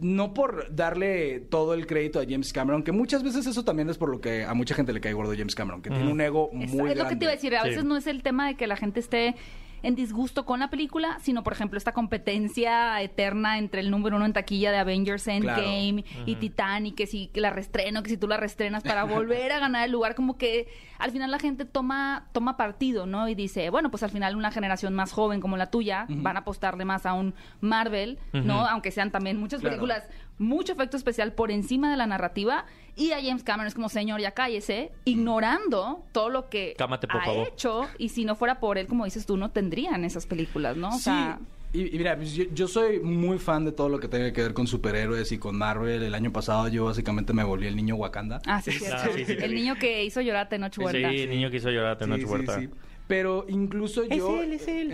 no 0.00 0.34
por 0.34 0.74
darle 0.76 1.40
todo 1.40 1.72
el 1.72 1.86
crédito 1.86 2.20
a 2.20 2.24
James 2.28 2.52
Cameron, 2.52 2.82
que 2.82 2.92
muchas 2.92 3.22
veces 3.22 3.46
eso 3.46 3.64
también 3.64 3.88
es 3.88 3.96
por 3.96 4.10
lo 4.10 4.20
que 4.20 4.44
a 4.44 4.52
mucha 4.52 4.74
gente 4.74 4.92
le 4.92 5.00
cae 5.00 5.14
gordo 5.14 5.32
James 5.34 5.54
Cameron, 5.54 5.80
que 5.80 5.88
tiene 5.88 6.12
un 6.12 6.20
ego 6.20 6.50
muy 6.52 6.64
Es, 6.66 6.74
grande. 6.74 6.92
es 6.92 6.98
lo 6.98 7.08
que 7.08 7.16
te 7.16 7.24
iba 7.24 7.32
a 7.32 7.34
decir, 7.34 7.56
a 7.56 7.62
Sí. 7.62 7.68
veces 7.70 7.84
no 7.84 7.96
es 7.96 8.06
el 8.06 8.22
tema 8.22 8.46
de 8.48 8.56
que 8.56 8.66
la 8.66 8.76
gente 8.76 9.00
esté 9.00 9.36
en 9.82 9.94
disgusto 9.94 10.44
con 10.44 10.60
la 10.60 10.70
película, 10.70 11.18
sino 11.20 11.42
por 11.42 11.52
ejemplo 11.52 11.78
esta 11.78 11.92
competencia 11.92 13.00
eterna 13.02 13.58
entre 13.58 13.80
el 13.80 13.90
número 13.90 14.16
uno 14.16 14.24
en 14.24 14.32
taquilla 14.32 14.72
de 14.72 14.78
Avengers 14.78 15.26
Endgame 15.28 16.04
y 16.24 16.34
Titanic, 16.36 16.94
que 16.94 17.06
si 17.06 17.30
la 17.34 17.50
restreno, 17.50 18.02
que 18.02 18.10
si 18.10 18.16
tú 18.16 18.26
la 18.26 18.36
restrenas 18.36 18.82
para 18.82 19.04
volver 19.04 19.52
a 19.52 19.58
ganar 19.58 19.84
el 19.84 19.92
lugar, 19.92 20.14
como 20.14 20.36
que 20.36 20.68
al 20.98 21.10
final 21.10 21.30
la 21.30 21.38
gente 21.38 21.64
toma, 21.64 22.28
toma 22.32 22.56
partido, 22.56 23.06
¿no? 23.06 23.28
Y 23.28 23.34
dice, 23.34 23.70
bueno, 23.70 23.90
pues 23.90 24.02
al 24.02 24.10
final 24.10 24.36
una 24.36 24.50
generación 24.50 24.94
más 24.94 25.12
joven 25.12 25.40
como 25.40 25.56
la 25.56 25.70
tuya 25.70 26.06
van 26.08 26.36
a 26.36 26.40
apostarle 26.40 26.84
más 26.84 27.06
a 27.06 27.12
un 27.12 27.34
Marvel, 27.60 28.18
¿no? 28.32 28.66
Aunque 28.66 28.90
sean 28.90 29.10
también 29.10 29.38
muchas 29.38 29.60
Claro. 29.60 30.06
Mucho 30.38 30.72
efecto 30.72 30.96
especial 30.96 31.32
por 31.32 31.50
encima 31.50 31.90
de 31.90 31.96
la 31.96 32.06
narrativa, 32.06 32.66
y 32.94 33.12
a 33.12 33.16
James 33.22 33.42
Cameron 33.42 33.66
es 33.68 33.74
como, 33.74 33.88
señor, 33.88 34.20
ya 34.20 34.32
cállese, 34.32 34.92
ignorando 35.04 36.04
todo 36.12 36.30
lo 36.30 36.48
que 36.48 36.74
Cámate, 36.78 37.06
por 37.06 37.20
ha 37.22 37.24
favor. 37.24 37.48
hecho, 37.48 37.86
y 37.98 38.08
si 38.10 38.24
no 38.24 38.34
fuera 38.36 38.60
por 38.60 38.78
él, 38.78 38.86
como 38.86 39.04
dices 39.04 39.26
tú, 39.26 39.36
no 39.36 39.50
tendrían 39.50 40.04
esas 40.04 40.26
películas, 40.26 40.76
¿no? 40.76 40.88
O 40.88 40.92
Sí, 40.92 41.00
sea, 41.04 41.38
y, 41.72 41.94
y 41.94 41.98
mira, 41.98 42.16
pues 42.16 42.32
yo, 42.34 42.44
yo 42.54 42.68
soy 42.68 43.00
muy 43.00 43.38
fan 43.38 43.64
de 43.64 43.72
todo 43.72 43.88
lo 43.88 43.98
que 43.98 44.08
tenga 44.08 44.32
que 44.32 44.40
ver 44.40 44.54
con 44.54 44.66
superhéroes 44.66 45.30
y 45.32 45.38
con 45.38 45.58
Marvel. 45.58 46.02
El 46.02 46.14
año 46.14 46.32
pasado 46.32 46.68
yo 46.68 46.84
básicamente 46.86 47.32
me 47.34 47.44
volví 47.44 47.66
el 47.66 47.76
niño 47.76 47.96
Wakanda. 47.96 48.40
ah, 48.46 48.62
sí. 48.62 48.70
Ah, 48.90 49.08
sí, 49.14 49.24
sí, 49.26 49.32
el 49.32 49.50
sí. 49.50 49.54
niño 49.54 49.74
que 49.74 50.04
hizo 50.04 50.20
llorar 50.22 50.46
a 50.46 50.48
Tenoch 50.48 50.72
Sí, 50.74 50.80
Huerta. 50.80 51.10
niño 51.10 51.50
quiso 51.50 51.68
llorar 51.70 51.92
a 51.92 51.98
Tenoch 51.98 52.18
Sí, 52.20 52.24
sí, 52.24 52.30
Huerta. 52.32 52.60
Pero 53.06 53.44
incluso 53.48 54.04
yo... 54.04 54.42
es 54.42 54.66
él. 54.66 54.92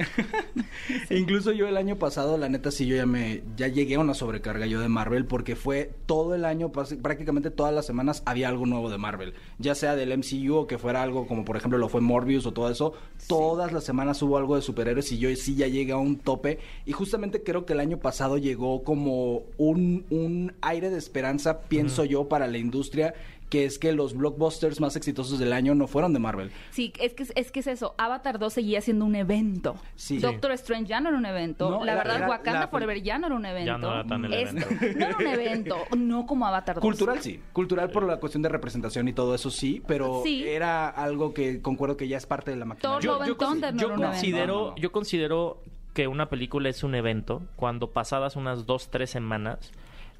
Incluso 1.10 1.52
yo 1.52 1.66
el 1.66 1.76
año 1.76 1.96
pasado, 1.96 2.36
la 2.36 2.48
neta, 2.48 2.70
sí, 2.70 2.86
yo 2.86 2.94
ya 2.94 3.06
me, 3.06 3.42
ya 3.56 3.68
llegué 3.68 3.94
a 3.94 4.00
una 4.00 4.12
sobrecarga 4.12 4.66
yo 4.66 4.80
de 4.80 4.88
Marvel 4.88 5.24
porque 5.24 5.56
fue 5.56 5.90
todo 6.06 6.34
el 6.34 6.44
año, 6.44 6.72
prácticamente 6.72 7.50
todas 7.50 7.74
las 7.74 7.86
semanas 7.86 8.22
había 8.26 8.48
algo 8.48 8.66
nuevo 8.66 8.90
de 8.90 8.98
Marvel. 8.98 9.32
Ya 9.58 9.74
sea 9.74 9.96
del 9.96 10.16
MCU 10.16 10.54
o 10.54 10.66
que 10.66 10.78
fuera 10.78 11.02
algo 11.02 11.26
como 11.26 11.44
por 11.44 11.56
ejemplo 11.56 11.78
lo 11.78 11.88
fue 11.88 12.00
Morbius 12.02 12.44
o 12.44 12.52
todo 12.52 12.70
eso. 12.70 12.92
Todas 13.28 13.72
las 13.72 13.84
semanas 13.84 14.20
hubo 14.22 14.36
algo 14.36 14.56
de 14.56 14.62
superhéroes 14.62 15.10
y 15.12 15.18
yo 15.18 15.34
sí 15.34 15.54
ya 15.54 15.68
llegué 15.68 15.92
a 15.92 15.96
un 15.96 16.18
tope. 16.18 16.58
Y 16.84 16.92
justamente 16.92 17.42
creo 17.42 17.64
que 17.64 17.72
el 17.72 17.80
año 17.80 17.98
pasado 17.98 18.36
llegó 18.36 18.82
como 18.82 19.42
un, 19.56 20.04
un 20.10 20.52
aire 20.60 20.90
de 20.90 20.98
esperanza, 20.98 21.62
pienso 21.62 22.04
yo, 22.04 22.28
para 22.28 22.46
la 22.46 22.58
industria 22.58 23.14
que 23.52 23.66
es 23.66 23.78
que 23.78 23.92
los 23.92 24.14
blockbusters 24.16 24.80
más 24.80 24.96
exitosos 24.96 25.38
del 25.38 25.52
año 25.52 25.74
no 25.74 25.86
fueron 25.86 26.14
de 26.14 26.18
Marvel. 26.18 26.50
Sí, 26.70 26.90
es 26.98 27.12
que, 27.12 27.26
es 27.34 27.52
que 27.52 27.60
es 27.60 27.66
eso. 27.66 27.94
Avatar 27.98 28.38
2 28.38 28.50
seguía 28.50 28.80
siendo 28.80 29.04
un 29.04 29.14
evento. 29.14 29.76
Sí. 29.94 30.16
Doctor 30.20 30.52
Strange 30.52 30.86
ya 30.86 31.02
no 31.02 31.10
era 31.10 31.18
un 31.18 31.26
evento. 31.26 31.68
No, 31.68 31.84
la 31.84 31.94
verdad, 31.94 32.16
era 32.16 32.28
Wakanda 32.30 32.60
la- 32.60 32.68
Forever 32.68 33.02
ya 33.02 33.18
no 33.18 33.26
era 33.26 33.36
un 33.36 33.44
evento. 33.44 33.66
Ya 33.66 33.76
no 33.76 33.92
era 33.92 34.04
tan 34.06 34.24
el 34.24 34.32
evento. 34.32 34.66
No 34.96 35.04
era 35.06 35.16
un 35.18 35.26
evento, 35.26 35.76
no 35.98 36.24
como 36.24 36.46
Avatar 36.46 36.76
2. 36.76 36.82
Cultural 36.82 37.20
sí, 37.20 37.40
cultural 37.52 37.90
por 37.90 38.04
la 38.04 38.16
cuestión 38.18 38.40
de 38.42 38.48
representación 38.48 39.06
y 39.08 39.12
todo 39.12 39.34
eso 39.34 39.50
sí, 39.50 39.82
pero 39.86 40.22
Sí. 40.24 40.44
era 40.48 40.88
algo 40.88 41.34
que 41.34 41.60
concuerdo 41.60 41.98
que 41.98 42.08
ya 42.08 42.16
es 42.16 42.24
parte 42.24 42.52
de 42.52 42.56
la 42.56 42.64
maquinaria. 42.64 43.06
Con- 43.10 43.18
no 43.18 43.26
yo 43.26 43.34
evento. 43.34 43.36
considero, 43.46 44.56
No, 44.56 44.60
no, 44.64 44.70
no. 44.70 44.76
yo 44.76 44.92
considero 44.92 45.62
que 45.92 46.08
una 46.08 46.30
película 46.30 46.70
es 46.70 46.82
un 46.84 46.94
evento 46.94 47.42
cuando 47.56 47.90
pasadas 47.90 48.34
unas 48.36 48.64
dos, 48.64 48.88
tres 48.90 49.10
semanas 49.10 49.72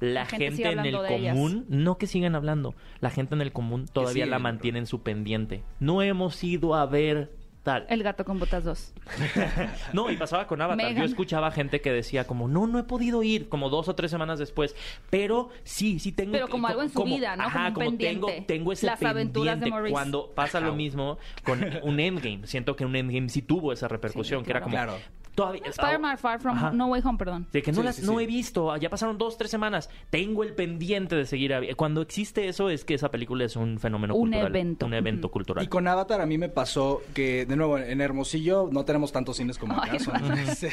la, 0.03 0.21
La 0.21 0.25
gente 0.25 0.69
en 0.71 0.79
el 0.79 0.95
común, 1.07 1.65
no 1.69 1.97
que 1.97 2.07
sigan 2.07 2.35
hablando, 2.35 2.75
la 2.99 3.09
gente 3.09 3.35
en 3.35 3.41
el 3.41 3.51
común 3.51 3.85
todavía 3.91 4.25
la 4.25 4.39
mantiene 4.39 4.79
en 4.79 4.85
su 4.85 5.01
pendiente. 5.01 5.63
No 5.79 6.01
hemos 6.01 6.43
ido 6.43 6.75
a 6.75 6.85
ver 6.85 7.31
tal. 7.63 7.85
El 7.89 8.03
gato 8.03 8.25
con 8.25 8.39
botas 8.39 8.65
2. 8.65 8.93
No, 9.93 10.11
y 10.11 10.17
pasaba 10.17 10.47
con 10.47 10.61
Avatar. 10.61 10.77
Megan. 10.85 10.97
Yo 10.97 11.03
escuchaba 11.05 11.49
gente 11.51 11.79
que 11.81 11.91
decía 11.91 12.25
como, 12.27 12.47
no, 12.49 12.67
no 12.67 12.77
he 12.79 12.83
podido 12.83 13.23
ir, 13.23 13.47
como 13.47 13.69
dos 13.69 13.87
o 13.87 13.95
tres 13.95 14.11
semanas 14.11 14.37
después. 14.39 14.75
Pero 15.09 15.49
sí, 15.63 15.99
sí 15.99 16.11
tengo... 16.11 16.33
Pero 16.33 16.47
que- 16.47 16.51
como 16.51 16.67
algo 16.67 16.81
en 16.81 16.89
su 16.89 16.95
como- 16.95 17.15
vida, 17.15 17.35
¿no? 17.37 17.43
Ajá, 17.43 17.71
Como 17.73 17.87
un 17.89 17.97
tengo, 17.97 18.27
pendiente. 18.27 18.53
tengo 18.53 18.71
ese 18.73 18.85
Las 18.85 19.01
aventuras 19.03 19.55
de 19.55 19.65
pendiente. 19.65 19.69
Maurice. 19.71 19.93
Cuando 19.93 20.31
pasa 20.35 20.59
lo 20.59 20.73
mismo 20.75 21.17
con 21.45 21.63
un 21.83 21.99
Endgame. 22.01 22.45
Siento 22.47 22.75
que 22.75 22.85
un 22.85 22.95
Endgame 22.97 23.29
sí 23.29 23.41
tuvo 23.41 23.71
esa 23.71 23.87
repercusión, 23.87 24.41
Sí, 24.41 24.45
que 24.45 24.51
era 24.51 24.61
como... 24.61 24.73
Claro. 24.75 24.97
Todavía, 25.35 25.61
Spider-Man 25.65 26.17
Far 26.17 26.39
From 26.39 26.55
Ajá. 26.57 26.71
No 26.71 26.87
Way 26.87 27.01
Home, 27.05 27.17
perdón. 27.17 27.47
De 27.51 27.61
que 27.63 27.71
no 27.71 27.79
Sí, 27.79 27.83
las 27.83 27.95
sí, 27.97 28.01
no 28.05 28.17
sí. 28.19 28.23
he 28.23 28.27
visto, 28.27 28.75
ya 28.77 28.89
pasaron 28.89 29.17
dos, 29.17 29.37
tres 29.37 29.49
semanas. 29.51 29.89
Tengo 30.09 30.43
el 30.43 30.53
pendiente 30.53 31.15
de 31.15 31.25
seguir. 31.25 31.53
a- 31.53 31.61
Cuando 31.75 32.01
existe 32.01 32.47
eso, 32.47 32.69
es 32.69 32.85
que 32.85 32.93
esa 32.93 33.09
película 33.09 33.43
es 33.45 33.55
un 33.55 33.79
fenómeno 33.79 34.13
Un 34.15 34.21
cultural. 34.29 34.47
evento. 34.47 34.85
Un 34.85 34.93
evento 34.93 35.31
cultural. 35.31 35.63
Y 35.63 35.67
con 35.67 35.87
Avatar 35.87 36.21
a 36.21 36.25
mí 36.25 36.37
me 36.37 36.49
pasó 36.49 37.01
que, 37.13 37.45
de 37.45 37.55
nuevo, 37.55 37.77
en 37.79 37.99
Hermosillo 38.01 38.69
no 38.71 38.85
tenemos 38.85 39.11
tantos 39.11 39.37
cines 39.37 39.57
como 39.57 39.73
acá. 39.73 39.97
son- 39.99 40.13
Sí. 40.55 40.67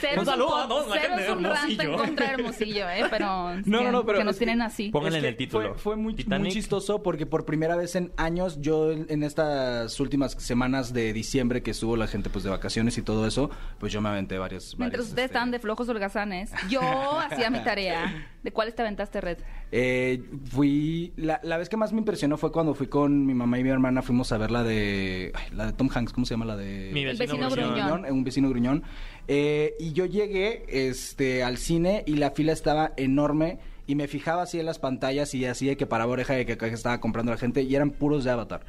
Cero 0.00 0.22
Un 0.22 0.28
a 0.28 0.36
todos 0.68 0.88
la 0.88 0.94
cero 1.00 1.14
gente 1.16 1.22
es 1.22 1.26
de 1.28 1.32
un 1.34 1.46
Hermosillo. 1.46 1.96
contra 1.96 2.30
Hermosillo, 2.32 2.88
¿eh? 2.90 3.04
Pero, 3.10 3.26
No, 3.66 3.82
no, 3.82 3.92
no, 3.92 4.04
pero 4.06 4.18
que 4.18 4.24
nos 4.24 4.38
tienen 4.38 4.62
así. 4.62 4.90
Pónganle 4.90 5.18
en 5.18 5.24
el 5.24 5.36
título. 5.36 5.70
Fue, 5.74 5.78
fue 5.78 5.96
muy, 5.96 6.14
muy 6.38 6.48
chistoso 6.50 7.02
porque 7.02 7.26
por 7.26 7.44
primera 7.44 7.76
vez 7.76 7.96
en 7.96 8.12
años, 8.16 8.60
yo 8.60 8.92
en 8.92 9.06
en 9.08 9.22
estas 9.22 9.98
últimas 10.00 10.32
semanas 10.32 10.92
de 10.92 11.12
diciembre 11.12 11.62
que 11.62 11.70
estuvo 11.70 11.96
la 11.96 12.06
gente 12.06 12.28
pues 12.30 12.44
de 12.44 12.50
vacaciones 12.50 12.98
y 12.98 13.02
todo 13.02 13.26
eso, 13.26 13.47
pues 13.78 13.92
yo 13.92 14.00
me 14.00 14.08
aventé 14.08 14.38
varios. 14.38 14.76
Mientras 14.78 14.98
varios, 15.00 15.08
ustedes 15.08 15.24
este, 15.26 15.34
estaban 15.34 15.50
de 15.50 15.58
flojos 15.58 15.88
holgazanes, 15.88 16.52
yo 16.68 16.80
hacía 17.30 17.50
mi 17.50 17.60
tarea. 17.62 18.26
¿De 18.42 18.52
cuáles 18.52 18.74
te 18.74 18.82
aventaste, 18.82 19.20
Red? 19.20 19.38
Eh, 19.72 20.22
fui. 20.50 21.12
La, 21.16 21.40
la 21.42 21.58
vez 21.58 21.68
que 21.68 21.76
más 21.76 21.92
me 21.92 21.98
impresionó 21.98 22.36
fue 22.38 22.50
cuando 22.52 22.74
fui 22.74 22.86
con 22.86 23.26
mi 23.26 23.34
mamá 23.34 23.58
y 23.58 23.64
mi 23.64 23.70
hermana. 23.70 24.02
Fuimos 24.02 24.30
a 24.32 24.38
ver 24.38 24.50
la 24.50 24.62
de. 24.62 25.32
ay, 25.34 25.54
la 25.54 25.66
de 25.66 25.72
Tom 25.72 25.88
Hanks, 25.92 26.12
¿cómo 26.12 26.24
se 26.24 26.34
llama? 26.34 26.44
La 26.44 26.56
de. 26.56 26.90
Mi 26.92 27.02
El 27.02 27.16
vecino, 27.18 27.44
vecino 27.48 27.50
gruñón. 27.50 27.74
gruñón. 27.88 28.04
eh, 28.06 28.12
un 28.12 28.24
vecino 28.24 28.48
gruñón. 28.48 28.82
Eh, 29.26 29.74
y 29.78 29.92
yo 29.92 30.06
llegué 30.06 30.64
este, 30.68 31.42
al 31.42 31.58
cine 31.58 32.04
y 32.06 32.14
la 32.16 32.30
fila 32.30 32.52
estaba 32.52 32.92
enorme. 32.96 33.58
Y 33.86 33.94
me 33.94 34.06
fijaba 34.06 34.42
así 34.42 34.60
en 34.60 34.66
las 34.66 34.78
pantallas 34.78 35.34
y 35.34 35.46
así 35.46 35.66
de 35.66 35.78
que 35.78 35.86
paraba 35.86 36.12
oreja 36.12 36.34
de 36.34 36.44
que, 36.44 36.58
que 36.58 36.66
estaba 36.66 37.00
comprando 37.00 37.32
la 37.32 37.38
gente. 37.38 37.62
Y 37.62 37.74
eran 37.74 37.90
puros 37.90 38.22
de 38.24 38.30
Avatar. 38.30 38.60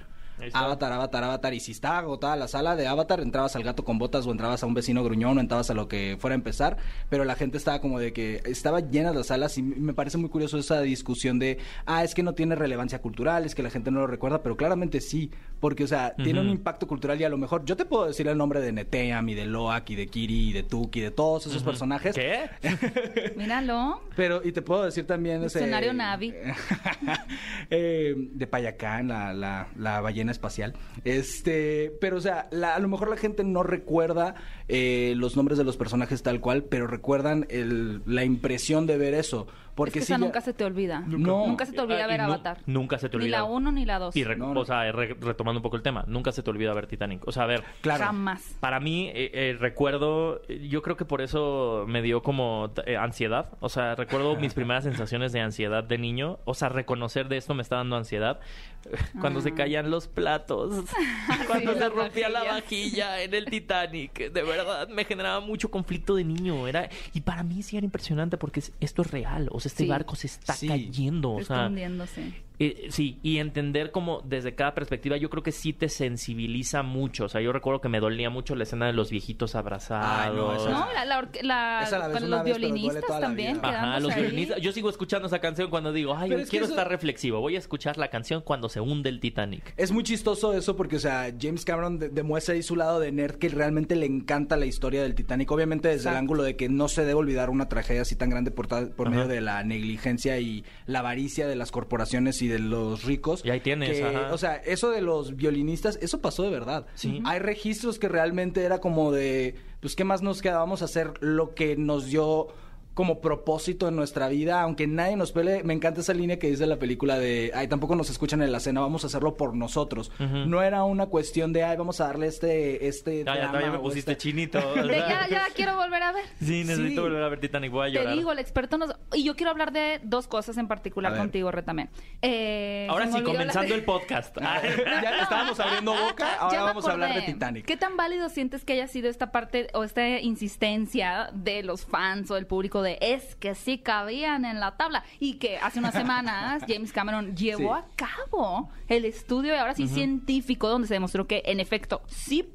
Avatar, 0.53 0.91
Avatar, 0.91 1.23
Avatar. 1.23 1.53
Y 1.53 1.59
si 1.59 1.71
estaba 1.71 1.99
agotada 1.99 2.35
la 2.35 2.47
sala 2.47 2.75
de 2.75 2.87
Avatar, 2.87 3.19
entrabas 3.19 3.55
al 3.55 3.63
gato 3.63 3.83
con 3.83 3.97
botas 3.97 4.25
o 4.25 4.31
entrabas 4.31 4.63
a 4.63 4.65
un 4.65 4.73
vecino 4.73 5.03
gruñón 5.03 5.37
o 5.37 5.41
entrabas 5.41 5.69
a 5.69 5.73
lo 5.73 5.87
que 5.87 6.17
fuera 6.19 6.33
a 6.33 6.37
empezar. 6.37 6.77
Pero 7.09 7.25
la 7.25 7.35
gente 7.35 7.57
estaba 7.57 7.81
como 7.81 7.99
de 7.99 8.13
que 8.13 8.41
estaba 8.45 8.79
llena 8.79 9.13
las 9.13 9.27
salas 9.27 9.57
y 9.57 9.63
me 9.63 9.93
parece 9.93 10.17
muy 10.17 10.29
curioso 10.29 10.57
esa 10.57 10.81
discusión 10.81 11.39
de, 11.39 11.57
ah, 11.85 12.03
es 12.03 12.15
que 12.15 12.23
no 12.23 12.33
tiene 12.33 12.55
relevancia 12.55 13.01
cultural, 13.01 13.45
es 13.45 13.55
que 13.55 13.63
la 13.63 13.69
gente 13.69 13.91
no 13.91 13.99
lo 13.99 14.07
recuerda, 14.07 14.41
pero 14.41 14.57
claramente 14.57 15.01
sí, 15.01 15.31
porque, 15.59 15.83
o 15.83 15.87
sea, 15.87 16.15
tiene 16.15 16.39
un 16.39 16.49
impacto 16.49 16.87
cultural 16.87 17.19
y 17.19 17.23
a 17.23 17.29
lo 17.29 17.37
mejor 17.37 17.65
yo 17.65 17.75
te 17.75 17.85
puedo 17.85 18.05
decir 18.07 18.27
el 18.27 18.37
nombre 18.37 18.61
de 18.61 18.71
Neteam 18.71 19.27
y 19.29 19.35
de 19.35 19.45
Loak 19.45 19.89
y 19.89 19.95
de 19.95 20.07
Kiri 20.07 20.49
y 20.49 20.53
de 20.53 20.63
Tuki 20.63 20.99
y 20.99 21.01
de 21.03 21.11
todos 21.11 21.47
esos 21.47 21.63
personajes. 21.63 22.15
¿Qué? 22.15 22.49
Míralo. 23.35 24.01
Pero, 24.15 24.41
y 24.43 24.51
te 24.51 24.61
puedo 24.61 24.83
decir 24.85 25.05
también 25.05 25.43
ese... 25.43 25.59
Diccionario 25.59 25.93
Navi. 25.93 26.33
eh, 27.69 28.15
de 28.17 28.47
Payacán, 28.47 29.07
la, 29.07 29.33
la, 29.33 29.67
la 29.77 30.01
ballena 30.01 30.31
espacial. 30.31 30.73
Este, 31.03 31.91
pero, 32.01 32.17
o 32.17 32.21
sea, 32.21 32.47
la- 32.51 32.75
a 32.75 32.79
lo 32.79 32.87
mejor 32.87 33.09
la 33.09 33.17
gente 33.17 33.43
no 33.43 33.63
recuerda 33.63 34.35
eh, 34.67 35.13
los 35.17 35.35
nombres 35.35 35.57
de 35.57 35.63
los 35.63 35.77
personajes 35.77 36.23
tal 36.23 36.39
cual, 36.39 36.63
pero 36.63 36.87
recuerdan 36.87 37.45
el- 37.49 38.01
la 38.05 38.23
impresión 38.23 38.87
de 38.87 38.97
ver 38.97 39.13
eso. 39.13 39.47
Porque 39.79 39.99
es 39.99 40.03
que 40.03 40.07
sí 40.07 40.13
esa 40.13 40.19
ya- 40.19 40.25
nunca 40.25 40.41
se 40.41 40.53
te 40.53 40.63
olvida. 40.63 40.99
No. 41.07 41.47
Nunca 41.47 41.65
se 41.65 41.73
te 41.73 41.81
olvida 41.81 42.03
Ah, 42.03 42.07
ver 42.07 42.21
Avatar. 42.21 42.57
Nunca 42.67 42.97
se 42.99 43.09
te 43.09 43.17
Ni 43.17 43.23
olvida. 43.23 43.37
la 43.39 43.43
1 43.45 43.71
ni 43.71 43.85
la 43.85 43.97
2. 43.99 44.15
Y 44.15 44.23
re- 44.23 44.35
No, 44.35 44.53
no. 44.53 44.59
o 44.61 44.65
sea, 44.65 44.91
re- 44.91 45.15
retomando 45.19 45.59
un 45.59 45.63
poco 45.63 45.75
el 45.75 45.81
tema, 45.81 46.03
nunca 46.07 46.31
se 46.31 46.43
te 46.43 46.49
olvida 46.51 46.73
ver 46.73 46.85
Titanic. 46.87 47.27
O 47.27 47.31
sea, 47.31 47.43
a 47.43 47.47
ver, 47.47 47.63
Claro. 47.81 48.03
Jamás. 48.05 48.55
para 48.59 48.79
mí, 48.79 49.09
eh, 49.13 49.31
eh, 49.33 49.57
recuerdo, 49.59 50.41
eh, 50.47 50.67
yo 50.69 50.81
creo 50.81 50.97
que 50.97 51.05
por 51.05 51.21
eso 51.21 51.85
me 51.87 52.01
dio 52.01 52.21
como 52.21 52.71
eh, 52.85 52.97
ansiedad. 52.97 53.49
O 53.61 53.69
sea, 53.69 53.95
recuerdo 53.95 54.35
mis 54.35 54.53
primeras 54.53 54.83
sensaciones 54.83 55.31
de 55.31 55.41
ansiedad 55.41 55.83
de 55.83 55.97
niño. 55.97 56.37
O 56.45 56.53
sea, 56.53 56.69
reconocer 56.69 57.27
de 57.29 57.37
esto 57.37 57.53
me 57.53 57.61
está 57.61 57.77
dando 57.77 57.95
ansiedad. 57.95 58.39
Cuando 59.19 59.41
se 59.41 59.53
caían 59.53 59.89
los 59.91 60.07
platos. 60.07 60.85
Cuando 61.47 61.71
Ah. 61.71 61.73
Sí, 61.75 61.79
se 61.79 61.89
rompía 61.89 62.29
la 62.29 62.43
vajilla 62.43 63.21
en 63.21 63.33
el 63.33 63.45
Titanic. 63.45 64.31
De 64.31 64.43
verdad, 64.43 64.87
me 64.89 65.05
generaba 65.05 65.39
mucho 65.39 65.69
conflicto 65.71 66.15
de 66.15 66.23
niño. 66.23 66.67
Era, 66.67 66.89
y 67.13 67.21
para 67.21 67.43
mí 67.43 67.61
sí 67.63 67.77
era 67.77 67.85
impresionante 67.85 68.37
porque 68.37 68.59
es- 68.61 68.71
esto 68.79 69.01
es 69.01 69.11
real. 69.11 69.49
O 69.51 69.59
sea, 69.59 69.69
este 69.69 69.83
Sí. 69.83 69.89
barco 69.89 70.15
se 70.15 70.27
está 70.27 70.53
Sí. 70.53 70.67
cayendo. 70.67 71.31
O 71.31 71.39
Está 71.41 71.55
sea, 71.55 71.67
hundiéndose. 71.67 72.33
Eh, 72.59 72.87
sí, 72.89 73.19
y 73.23 73.37
entender 73.37 73.91
como 73.91 74.21
desde 74.25 74.53
cada 74.53 74.73
perspectiva, 74.75 75.17
yo 75.17 75.29
creo 75.29 75.43
que 75.43 75.51
sí 75.53 75.71
te 75.73 75.87
sensibiliza 75.89 76.83
mucho. 76.83 77.25
O 77.25 77.29
sea, 77.29 77.39
yo 77.41 77.51
recuerdo 77.53 77.81
que 77.81 77.89
me 77.89 77.99
dolía 77.99 78.29
mucho 78.29 78.55
la 78.55 78.63
escena 78.63 78.85
de 78.87 78.93
los 78.93 79.09
viejitos 79.09 79.55
abrazados. 79.55 80.61
esa- 80.63 80.69
No, 80.69 80.87
la, 80.93 81.05
la, 81.05 81.29
la- 81.41 81.83
Esa 81.83 81.99
la 81.99 82.11
con 82.11 82.29
los 82.29 82.43
vez, 82.43 82.57
violinistas 82.57 83.19
también. 83.19 83.59
Ajá, 83.63 83.99
los 83.99 84.11
ahí. 84.13 84.21
violinistas. 84.23 84.61
Yo 84.61 84.71
sigo 84.71 84.89
escuchando 84.89 85.27
esa 85.27 85.39
canción 85.39 85.69
cuando 85.69 85.93
digo, 85.93 86.15
ay, 86.15 86.33
es 86.33 86.43
que 86.45 86.49
quiero 86.49 86.65
eso- 86.65 86.73
estar 86.73 86.89
reflexivo. 86.89 87.39
Voy 87.39 87.55
a 87.55 87.59
escuchar 87.59 87.97
la 87.97 88.09
canción 88.09 88.41
cuando 88.41 88.69
se 88.69 88.79
hunde 88.81 89.09
el 89.09 89.19
Titanic. 89.19 89.73
Es 89.77 89.91
muy 89.91 90.03
chistoso 90.03 90.53
eso 90.53 90.75
porque, 90.75 90.97
o 90.97 90.99
sea, 90.99 91.33
James 91.39 91.63
Cameron 91.65 91.97
de- 91.99 92.09
demuestra 92.09 92.55
ahí 92.55 92.63
su 92.63 92.75
lado 92.75 92.99
de 92.99 93.11
nerd 93.11 93.35
que 93.35 93.49
realmente 93.49 93.95
le 93.95 94.05
encanta 94.05 94.57
la 94.57 94.65
historia 94.65 95.01
del 95.01 95.15
Titanic. 95.15 95.49
Obviamente 95.51 95.87
desde 95.87 96.09
el 96.09 96.17
ángulo 96.17 96.43
de 96.43 96.55
que 96.55 96.69
no 96.69 96.87
se 96.89 97.01
debe 97.01 97.13
olvidar 97.13 97.49
una 97.49 97.69
tragedia 97.69 98.01
así 98.01 98.15
tan 98.15 98.29
grande 98.29 98.51
por, 98.51 98.67
por 98.67 99.09
medio 99.09 99.27
de 99.27 99.41
la 99.41 99.63
negligencia 99.63 100.39
y 100.39 100.65
la 100.85 100.99
avaricia 100.99 101.47
de 101.47 101.55
las 101.55 101.71
corporaciones 101.71 102.41
y 102.41 102.48
de 102.49 102.59
los 102.59 103.03
ricos. 103.03 103.41
Y 103.45 103.49
ahí 103.49 103.59
tienes, 103.61 103.99
que, 103.99 104.03
ajá. 104.03 104.33
O 104.33 104.37
sea, 104.37 104.55
eso 104.57 104.89
de 104.89 105.01
los 105.01 105.35
violinistas, 105.35 105.97
eso 106.01 106.21
pasó 106.21 106.43
de 106.43 106.49
verdad. 106.49 106.85
Sí. 106.95 107.21
Hay 107.25 107.39
registros 107.39 107.99
que 107.99 108.09
realmente 108.09 108.63
era 108.63 108.79
como 108.79 109.11
de, 109.11 109.55
pues, 109.79 109.95
¿qué 109.95 110.03
más 110.03 110.21
nos 110.21 110.41
queda? 110.41 110.57
Vamos 110.57 110.81
a 110.81 110.85
hacer 110.85 111.13
lo 111.21 111.55
que 111.55 111.77
nos 111.77 112.07
dio 112.07 112.47
como 112.93 113.21
propósito 113.21 113.87
en 113.87 113.95
nuestra 113.95 114.27
vida, 114.27 114.61
aunque 114.61 114.85
nadie 114.87 115.15
nos 115.15 115.31
pele, 115.31 115.63
me 115.63 115.73
encanta 115.73 116.01
esa 116.01 116.13
línea 116.13 116.37
que 116.37 116.47
dice 116.49 116.65
la 116.67 116.77
película 116.77 117.17
de, 117.17 117.51
ay, 117.55 117.67
tampoco 117.69 117.95
nos 117.95 118.09
escuchan 118.09 118.41
en 118.41 118.51
la 118.51 118.59
cena, 118.59 118.81
vamos 118.81 119.03
a 119.05 119.07
hacerlo 119.07 119.37
por 119.37 119.55
nosotros. 119.55 120.11
No 120.19 120.61
era 120.61 120.83
una 120.83 121.05
cuestión 121.05 121.53
de, 121.53 121.63
ay, 121.63 121.77
vamos 121.77 122.01
a 122.01 122.07
darle 122.07 122.27
este, 122.27 122.87
este 122.87 123.23
Ya, 123.23 123.35
ya, 123.35 123.41
drama 123.43 123.61
ya 123.61 123.71
me 123.71 123.79
pusiste 123.79 124.11
este- 124.13 124.21
chinito. 124.21 124.59
De 124.83 124.97
ya, 124.97 125.27
ya 125.29 125.47
quiero 125.55 125.75
volver 125.77 126.03
a 126.03 126.11
ver. 126.11 126.25
Sí, 126.39 126.63
necesito 126.65 126.89
Sí. 126.89 126.99
volver 127.07 127.23
a 127.23 127.29
ver 127.29 127.39
Titanic. 127.39 127.71
Voy 127.71 127.95
a 127.97 128.03
Te 128.03 128.09
digo, 128.11 128.31
el 128.33 128.39
experto 128.39 128.77
nos... 128.77 128.93
Y 129.13 129.23
yo 129.23 129.35
quiero 129.35 129.51
hablar 129.51 129.71
de 129.71 130.01
dos 130.03 130.27
cosas 130.27 130.57
en 130.57 130.67
particular 130.67 131.15
contigo, 131.17 131.51
Re, 131.51 131.63
también. 131.63 131.89
Eh, 132.21 132.85
Ahora 132.89 133.07
sí, 133.07 133.13
la- 133.17 133.23
comenzando 133.23 133.75
el 133.75 133.83
podcast. 133.85 134.37
Ya 134.39 135.21
estábamos 135.21 135.59
abriendo 135.59 135.93
boca, 135.93 136.35
ahora 136.39 136.63
vamos 136.63 136.85
a 136.87 136.91
hablar 136.91 137.13
de. 137.13 137.21
Titanic. 137.21 137.65
¿Qué 137.65 137.77
tan 137.77 137.95
válido 137.95 138.27
sientes 138.29 138.65
que 138.65 138.73
haya 138.73 138.87
sido 138.87 139.09
esta 139.09 139.31
parte 139.31 139.67
o 139.73 139.83
esta 139.83 140.19
insistencia 140.19 141.29
de 141.33 141.63
los 141.63 141.85
fans 141.85 142.31
o 142.31 142.35
del 142.35 142.45
público 142.47 142.78
de 142.81 142.97
es 143.01 143.35
que 143.35 143.55
sí 143.55 143.77
cabían 143.79 144.45
en 144.45 144.59
la 144.59 144.77
tabla? 144.77 145.03
Y 145.19 145.35
que 145.35 145.57
hace 145.57 145.79
unas 145.79 145.93
semanas 145.93 146.63
James 146.67 146.91
Cameron 146.93 147.35
llevó 147.35 147.75
Sí. 147.75 147.81
a 147.81 147.85
cabo 147.95 148.69
el 148.87 149.05
estudio, 149.05 149.53
y 149.53 149.57
ahora 149.57 149.75
sí 149.75 149.87
científico, 149.87 150.67
donde 150.69 150.87
se 150.87 150.93
demostró 150.95 151.27
que 151.27 151.41
en 151.45 151.59
efecto 151.59 152.01
sí 152.07 152.49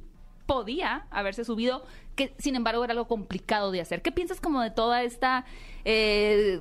podía 0.46 1.06
haberse 1.10 1.44
subido, 1.44 1.84
que 2.16 2.34
sin 2.38 2.54
embargo 2.54 2.84
era 2.84 2.92
algo 2.92 3.08
complicado 3.08 3.70
de 3.70 3.80
hacer. 3.80 4.02
¿Qué 4.02 4.12
piensas 4.12 4.40
como 4.40 4.60
de 4.60 4.70
toda 4.70 5.02
esta 5.02 5.44
eh, 5.86 6.60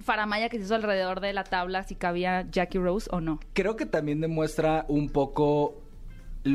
faramaya 0.00 0.48
que 0.48 0.58
se 0.58 0.64
hizo 0.64 0.74
alrededor 0.74 1.20
de 1.20 1.32
la 1.32 1.44
tabla, 1.44 1.82
si 1.82 1.94
cabía 1.94 2.46
Jackie 2.50 2.78
Rose 2.78 3.08
o 3.12 3.20
no? 3.20 3.40
Creo 3.54 3.76
que 3.76 3.86
también 3.86 4.20
demuestra 4.20 4.84
un 4.88 5.08
poco 5.10 5.82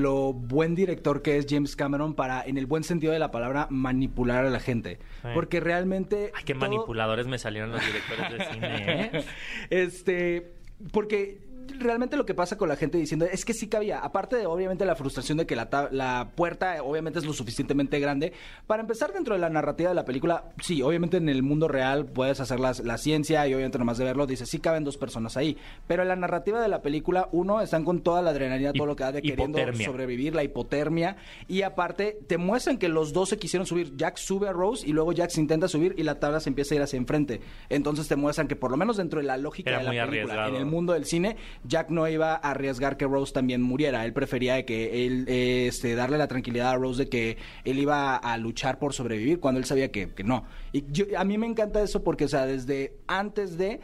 lo 0.01 0.33
buen 0.33 0.75
director 0.75 1.21
que 1.21 1.37
es 1.37 1.45
James 1.49 1.75
Cameron 1.75 2.13
para, 2.15 2.43
en 2.43 2.57
el 2.57 2.65
buen 2.65 2.83
sentido 2.83 3.13
de 3.13 3.19
la 3.19 3.31
palabra, 3.31 3.67
manipular 3.69 4.45
a 4.45 4.49
la 4.49 4.59
gente. 4.59 4.99
Sí. 5.21 5.29
Porque 5.33 5.59
realmente... 5.59 6.31
Ay, 6.35 6.43
qué 6.45 6.53
todo- 6.53 6.61
manipuladores 6.61 7.27
me 7.27 7.37
salieron 7.37 7.71
los 7.71 7.81
directores 7.85 8.31
de 8.37 8.45
cine, 8.53 9.01
¿eh? 9.01 9.25
este, 9.69 10.53
porque 10.91 11.39
realmente 11.79 12.17
lo 12.17 12.25
que 12.25 12.33
pasa 12.33 12.57
con 12.57 12.69
la 12.69 12.75
gente 12.75 12.97
diciendo 12.97 13.25
es 13.25 13.45
que 13.45 13.53
sí 13.53 13.67
cabía, 13.67 13.99
aparte 13.99 14.35
de 14.35 14.45
obviamente 14.45 14.85
la 14.85 14.95
frustración 14.95 15.37
de 15.37 15.45
que 15.45 15.55
la, 15.55 15.69
la 15.91 16.31
puerta 16.35 16.81
obviamente 16.83 17.19
es 17.19 17.25
lo 17.25 17.33
suficientemente 17.33 17.99
grande, 17.99 18.33
para 18.67 18.81
empezar 18.81 19.11
dentro 19.13 19.33
de 19.35 19.41
la 19.41 19.49
narrativa 19.49 19.89
de 19.89 19.95
la 19.95 20.05
película, 20.05 20.45
sí, 20.61 20.81
obviamente 20.81 21.17
en 21.17 21.29
el 21.29 21.43
mundo 21.43 21.67
real 21.67 22.05
puedes 22.05 22.39
hacer 22.39 22.59
las- 22.59 22.79
la, 22.83 22.97
ciencia 22.97 23.47
y 23.47 23.53
obviamente 23.53 23.77
nomás 23.79 23.97
de 23.97 24.05
verlo 24.05 24.25
dices, 24.27 24.49
sí 24.49 24.59
caben 24.59 24.83
dos 24.83 24.97
personas 24.97 25.35
ahí, 25.37 25.57
pero 25.87 26.03
en 26.03 26.07
la 26.09 26.15
narrativa 26.15 26.61
de 26.61 26.67
la 26.67 26.81
película, 26.81 27.27
uno, 27.31 27.61
están 27.61 27.83
con 27.83 28.01
toda 28.01 28.21
la 28.21 28.29
adrenalina, 28.31 28.71
todo 28.73 28.85
lo 28.87 28.95
que 28.95 29.03
da 29.03 29.11
de 29.11 29.21
queriendo 29.21 29.57
hipotermia. 29.59 29.85
sobrevivir, 29.87 30.35
la 30.35 30.43
hipotermia, 30.43 31.17
y 31.47 31.63
aparte 31.63 32.17
te 32.27 32.37
muestran 32.37 32.77
que 32.77 32.87
los 32.89 33.13
dos 33.13 33.29
se 33.29 33.37
quisieron 33.37 33.65
subir, 33.65 33.95
Jack 33.97 34.17
sube 34.17 34.47
a 34.47 34.53
Rose 34.53 34.87
y 34.87 34.93
luego 34.93 35.11
Jack 35.11 35.29
se 35.31 35.41
intenta 35.41 35.67
subir 35.67 35.95
y 35.97 36.03
la 36.03 36.19
tabla 36.19 36.39
se 36.39 36.49
empieza 36.49 36.73
a 36.73 36.77
ir 36.77 36.81
hacia 36.83 36.97
enfrente, 36.97 37.41
entonces 37.69 38.07
te 38.07 38.15
muestran 38.15 38.47
que 38.47 38.55
por 38.55 38.71
lo 38.71 38.77
menos 38.77 38.97
dentro 38.97 39.19
de 39.19 39.25
la 39.25 39.37
lógica 39.37 39.69
Era 39.71 39.79
de 39.79 39.83
la 39.85 39.89
película, 39.91 40.03
arriesgado. 40.33 40.49
en 40.49 40.55
el 40.55 40.65
mundo 40.65 40.93
del 40.93 41.05
cine, 41.05 41.35
Jack 41.65 41.89
no 41.89 42.07
iba 42.07 42.33
a 42.33 42.51
arriesgar 42.51 42.97
que 42.97 43.05
Rose 43.05 43.33
también 43.33 43.61
muriera. 43.61 44.05
Él 44.05 44.13
prefería 44.13 44.55
de 44.55 44.65
que 44.65 45.05
él, 45.05 45.25
eh, 45.27 45.67
este, 45.67 45.95
darle 45.95 46.17
la 46.17 46.27
tranquilidad 46.27 46.71
a 46.71 46.75
Rose 46.75 47.03
de 47.03 47.09
que 47.09 47.37
él 47.65 47.79
iba 47.79 48.15
a 48.15 48.37
luchar 48.37 48.79
por 48.79 48.93
sobrevivir 48.93 49.39
cuando 49.39 49.59
él 49.59 49.65
sabía 49.65 49.91
que, 49.91 50.09
que 50.09 50.23
no. 50.23 50.45
Y 50.71 50.85
yo, 50.91 51.05
a 51.17 51.23
mí 51.23 51.37
me 51.37 51.47
encanta 51.47 51.81
eso 51.81 52.03
porque, 52.03 52.25
o 52.25 52.29
sea, 52.29 52.45
desde 52.45 52.93
antes 53.07 53.57
de 53.57 53.79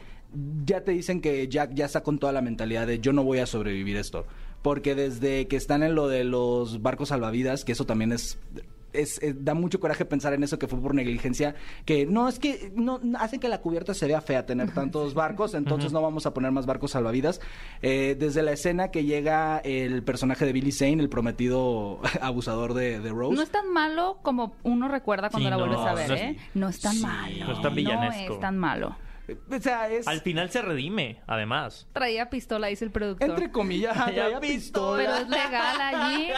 ya 0.64 0.82
te 0.82 0.92
dicen 0.92 1.20
que 1.20 1.48
Jack 1.48 1.74
ya 1.74 1.86
está 1.86 2.02
con 2.02 2.18
toda 2.18 2.32
la 2.32 2.40
mentalidad 2.40 2.86
de 2.86 3.00
yo 3.00 3.12
no 3.12 3.24
voy 3.24 3.38
a 3.38 3.46
sobrevivir 3.46 3.96
esto. 3.96 4.26
Porque 4.62 4.94
desde 4.94 5.48
que 5.48 5.56
están 5.56 5.82
en 5.82 5.94
lo 5.94 6.08
de 6.08 6.24
los 6.24 6.82
barcos 6.82 7.08
salvavidas, 7.08 7.64
que 7.64 7.72
eso 7.72 7.86
también 7.86 8.12
es 8.12 8.38
es, 8.92 9.20
da 9.44 9.54
mucho 9.54 9.80
coraje 9.80 10.04
pensar 10.04 10.32
en 10.34 10.42
eso 10.42 10.58
que 10.58 10.66
fue 10.68 10.80
por 10.80 10.94
negligencia, 10.94 11.54
que 11.84 12.06
no 12.06 12.28
es 12.28 12.38
que 12.38 12.72
no 12.74 13.00
hace 13.18 13.38
que 13.38 13.48
la 13.48 13.60
cubierta 13.60 13.94
se 13.94 14.06
vea 14.06 14.20
fea 14.20 14.46
tener 14.46 14.70
tantos 14.74 15.14
barcos, 15.14 15.54
entonces 15.54 15.92
no 15.92 16.02
vamos 16.02 16.26
a 16.26 16.34
poner 16.34 16.50
más 16.52 16.66
barcos 16.66 16.92
salvavidas. 16.92 17.40
Eh, 17.82 18.16
desde 18.18 18.42
la 18.42 18.52
escena 18.52 18.90
que 18.90 19.04
llega 19.04 19.58
el 19.58 20.02
personaje 20.02 20.44
de 20.44 20.52
Billy 20.52 20.72
Zane, 20.72 21.02
el 21.02 21.08
prometido 21.08 22.00
abusador 22.20 22.74
de, 22.74 23.00
de 23.00 23.10
Rose. 23.10 23.36
No 23.36 23.42
es 23.42 23.50
tan 23.50 23.72
malo 23.72 24.18
como 24.22 24.54
uno 24.62 24.88
recuerda 24.88 25.30
cuando 25.30 25.48
Sí, 25.48 25.50
la 25.50 25.56
no, 25.56 25.66
vuelves 25.66 25.86
a 25.86 25.90
no 25.90 25.96
ver, 25.96 26.12
es- 26.12 26.20
¿eh? 26.20 26.36
No 26.54 26.68
es 26.68 26.80
tan 26.80 26.94
sí, 26.94 27.02
malo. 27.02 27.44
no 27.46 27.52
es 27.52 27.62
tan 27.62 27.74
villanesco. 27.74 28.28
No 28.28 28.34
es 28.34 28.40
tan 28.40 28.58
malo. 28.58 28.96
O 29.50 29.58
sea, 29.60 29.88
es 29.88 30.06
Al 30.08 30.20
final 30.20 30.50
se 30.50 30.62
redime, 30.62 31.20
además. 31.26 31.88
Traía 31.92 32.30
pistola, 32.30 32.68
dice 32.68 32.84
el 32.84 32.90
productor. 32.90 33.30
entre 33.30 33.50
comillas, 33.50 33.94
traía 33.96 34.40
pistola. 34.40 35.02
Pero 35.02 35.14
es 35.16 35.28
legal 35.28 35.80
allí, 35.80 36.28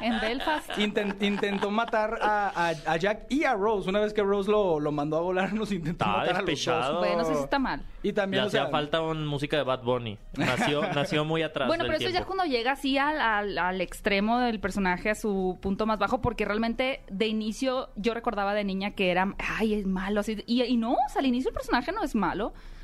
en 0.00 0.20
Belfast. 0.20 0.70
Inten- 0.78 1.16
intentó 1.20 1.70
matar 1.70 2.18
a, 2.20 2.48
a- 2.68 2.92
a 2.92 2.96
Jack 2.96 3.26
y 3.30 3.44
a 3.44 3.54
Rose. 3.54 3.88
Una 3.88 4.00
vez 4.00 4.12
que 4.12 4.22
Rose 4.22 4.50
lo, 4.50 4.80
lo 4.80 4.92
mandó 4.92 5.16
a 5.16 5.20
volar, 5.20 5.52
nos 5.52 5.70
intentó 5.72 6.04
Estaba 6.04 6.18
matar 6.18 6.36
a 6.36 6.38
los 6.40 6.46
despechado. 6.46 6.92
dos. 6.94 7.06
Bueno, 7.06 7.22
eso 7.22 7.34
sí 7.34 7.42
está 7.44 7.58
mal. 7.58 7.84
Y 8.02 8.08
Le 8.08 8.12
también, 8.12 8.44
o 8.44 8.46
hacía 8.48 8.62
sea, 8.62 8.70
falta 8.70 9.00
un 9.00 9.26
música 9.26 9.56
de 9.56 9.62
Bad 9.62 9.82
Bunny. 9.82 10.18
Nació, 10.36 10.82
nació 10.94 11.24
muy 11.24 11.42
atrás 11.42 11.68
Bueno, 11.68 11.84
del 11.84 11.92
pero 11.92 11.98
eso 12.02 12.10
ya 12.10 12.20
tiempo. 12.20 12.34
cuando 12.34 12.44
llega 12.52 12.72
así 12.72 12.98
al, 12.98 13.20
al- 13.20 13.58
al 13.58 13.80
extremo 13.80 14.40
del 14.40 14.60
personaje, 14.60 15.10
a 15.10 15.14
su 15.14 15.58
punto 15.62 15.86
más 15.86 15.98
bajo, 15.98 16.20
porque 16.20 16.44
realmente 16.44 17.02
de 17.10 17.26
inicio 17.26 17.90
yo 17.96 18.12
recordaba 18.14 18.52
de 18.54 18.64
niña 18.64 18.90
que 18.90 19.10
era, 19.10 19.34
ay, 19.38 19.74
es 19.74 19.86
malo, 19.86 20.20
así, 20.20 20.42
y, 20.46 20.62
y 20.62 20.76
no, 20.76 20.92
o 20.92 20.96
sea, 21.08 21.20
al 21.20 21.26
inicio 21.26 21.48
el 21.50 21.54
personaje 21.54 21.92
no 21.92 22.02
es 22.02 22.14
malo. 22.14 22.33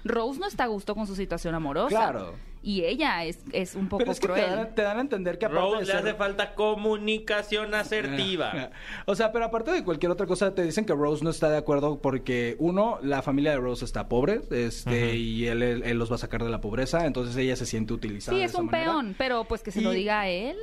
Rose 0.04 0.40
no 0.40 0.46
está 0.46 0.64
a 0.64 0.68
gusto 0.68 0.94
con 0.94 1.06
su 1.06 1.14
situación 1.14 1.54
amorosa. 1.54 1.88
Claro. 1.88 2.34
Y 2.62 2.84
ella 2.84 3.24
es, 3.24 3.38
es 3.52 3.74
un 3.74 3.88
poco 3.88 4.00
Pero 4.00 4.12
es 4.12 4.20
que 4.20 4.26
te 4.26 4.32
cruel. 4.34 4.50
dan, 4.50 4.74
te 4.74 4.82
dan 4.82 4.98
a 4.98 5.00
entender 5.00 5.38
que 5.38 5.46
aparte 5.46 5.62
Rose 5.62 5.78
de 5.78 5.84
le 5.86 5.92
ser... 5.92 5.96
hace 5.96 6.14
falta 6.14 6.54
comunicación 6.54 7.74
asertiva. 7.74 8.70
O 9.06 9.14
sea, 9.14 9.32
pero 9.32 9.46
aparte 9.46 9.70
de 9.72 9.82
cualquier 9.82 10.12
otra 10.12 10.26
cosa, 10.26 10.54
te 10.54 10.62
dicen 10.62 10.84
que 10.84 10.92
Rose 10.92 11.24
no 11.24 11.30
está 11.30 11.48
de 11.50 11.56
acuerdo 11.56 11.98
porque, 12.00 12.56
uno, 12.58 12.98
la 13.02 13.22
familia 13.22 13.52
de 13.52 13.56
Rose 13.58 13.84
está 13.84 14.08
pobre 14.08 14.42
este, 14.50 15.16
y 15.16 15.46
él, 15.46 15.62
él- 15.62 15.82
él 15.84 15.98
los 15.98 16.10
va 16.10 16.16
a 16.16 16.18
sacar 16.18 16.44
de 16.44 16.50
la 16.50 16.60
pobreza, 16.60 17.06
entonces 17.06 17.34
ella 17.36 17.56
se 17.56 17.64
siente 17.66 17.92
utilizada. 17.94 18.34
Sí, 18.36 18.40
de 18.40 18.44
es 18.44 18.52
esa 18.52 18.60
un 18.60 18.66
manera. 18.66 18.92
peón, 18.92 19.14
pero 19.16 19.44
pues 19.44 19.62
que 19.62 19.70
se 19.70 19.80
lo 19.80 19.90
diga 19.90 20.20
a 20.20 20.28
él. 20.28 20.56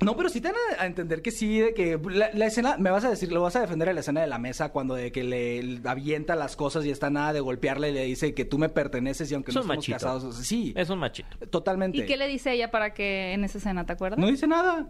No, 0.00 0.16
pero 0.16 0.28
sí 0.28 0.40
te 0.40 0.48
dan 0.48 0.56
a, 0.78 0.82
a 0.82 0.86
entender 0.86 1.22
que 1.22 1.30
sí, 1.30 1.58
de 1.58 1.74
que 1.74 1.98
la, 2.10 2.30
la 2.32 2.46
escena, 2.46 2.76
me 2.78 2.90
vas 2.90 3.04
a 3.04 3.10
decir, 3.10 3.32
lo 3.32 3.42
vas 3.42 3.56
a 3.56 3.60
defender 3.60 3.88
en 3.88 3.94
la 3.96 4.00
escena 4.00 4.20
de 4.20 4.26
la 4.28 4.38
mesa 4.38 4.68
cuando 4.70 4.94
de 4.94 5.10
que 5.10 5.24
le, 5.24 5.62
le 5.62 5.88
avienta 5.88 6.36
las 6.36 6.54
cosas 6.54 6.84
y 6.86 6.90
está 6.90 7.10
nada 7.10 7.32
de 7.32 7.40
golpearle 7.40 7.90
y 7.90 7.94
le 7.94 8.04
dice 8.04 8.32
que 8.34 8.44
tú 8.44 8.58
me 8.58 8.68
perteneces 8.68 9.30
y 9.30 9.34
aunque 9.34 9.50
Es 9.50 9.56
no 9.56 9.62
estamos 9.62 9.86
casados, 9.86 10.24
o 10.24 10.32
sea, 10.32 10.44
sí, 10.44 10.72
Es 10.76 10.88
un 10.90 10.98
machito. 11.00 11.36
totalmente. 11.48 11.98
¿Y 11.98 12.06
qué 12.06 12.16
le 12.16 12.28
dice 12.28 12.52
ella 12.52 12.70
para 12.70 12.94
que 12.94 13.32
en 13.32 13.42
esa 13.44 13.58
escena, 13.58 13.84
te 13.86 13.92
acuerdas? 13.92 14.18
No 14.20 14.28
dice 14.28 14.46
nada. 14.46 14.88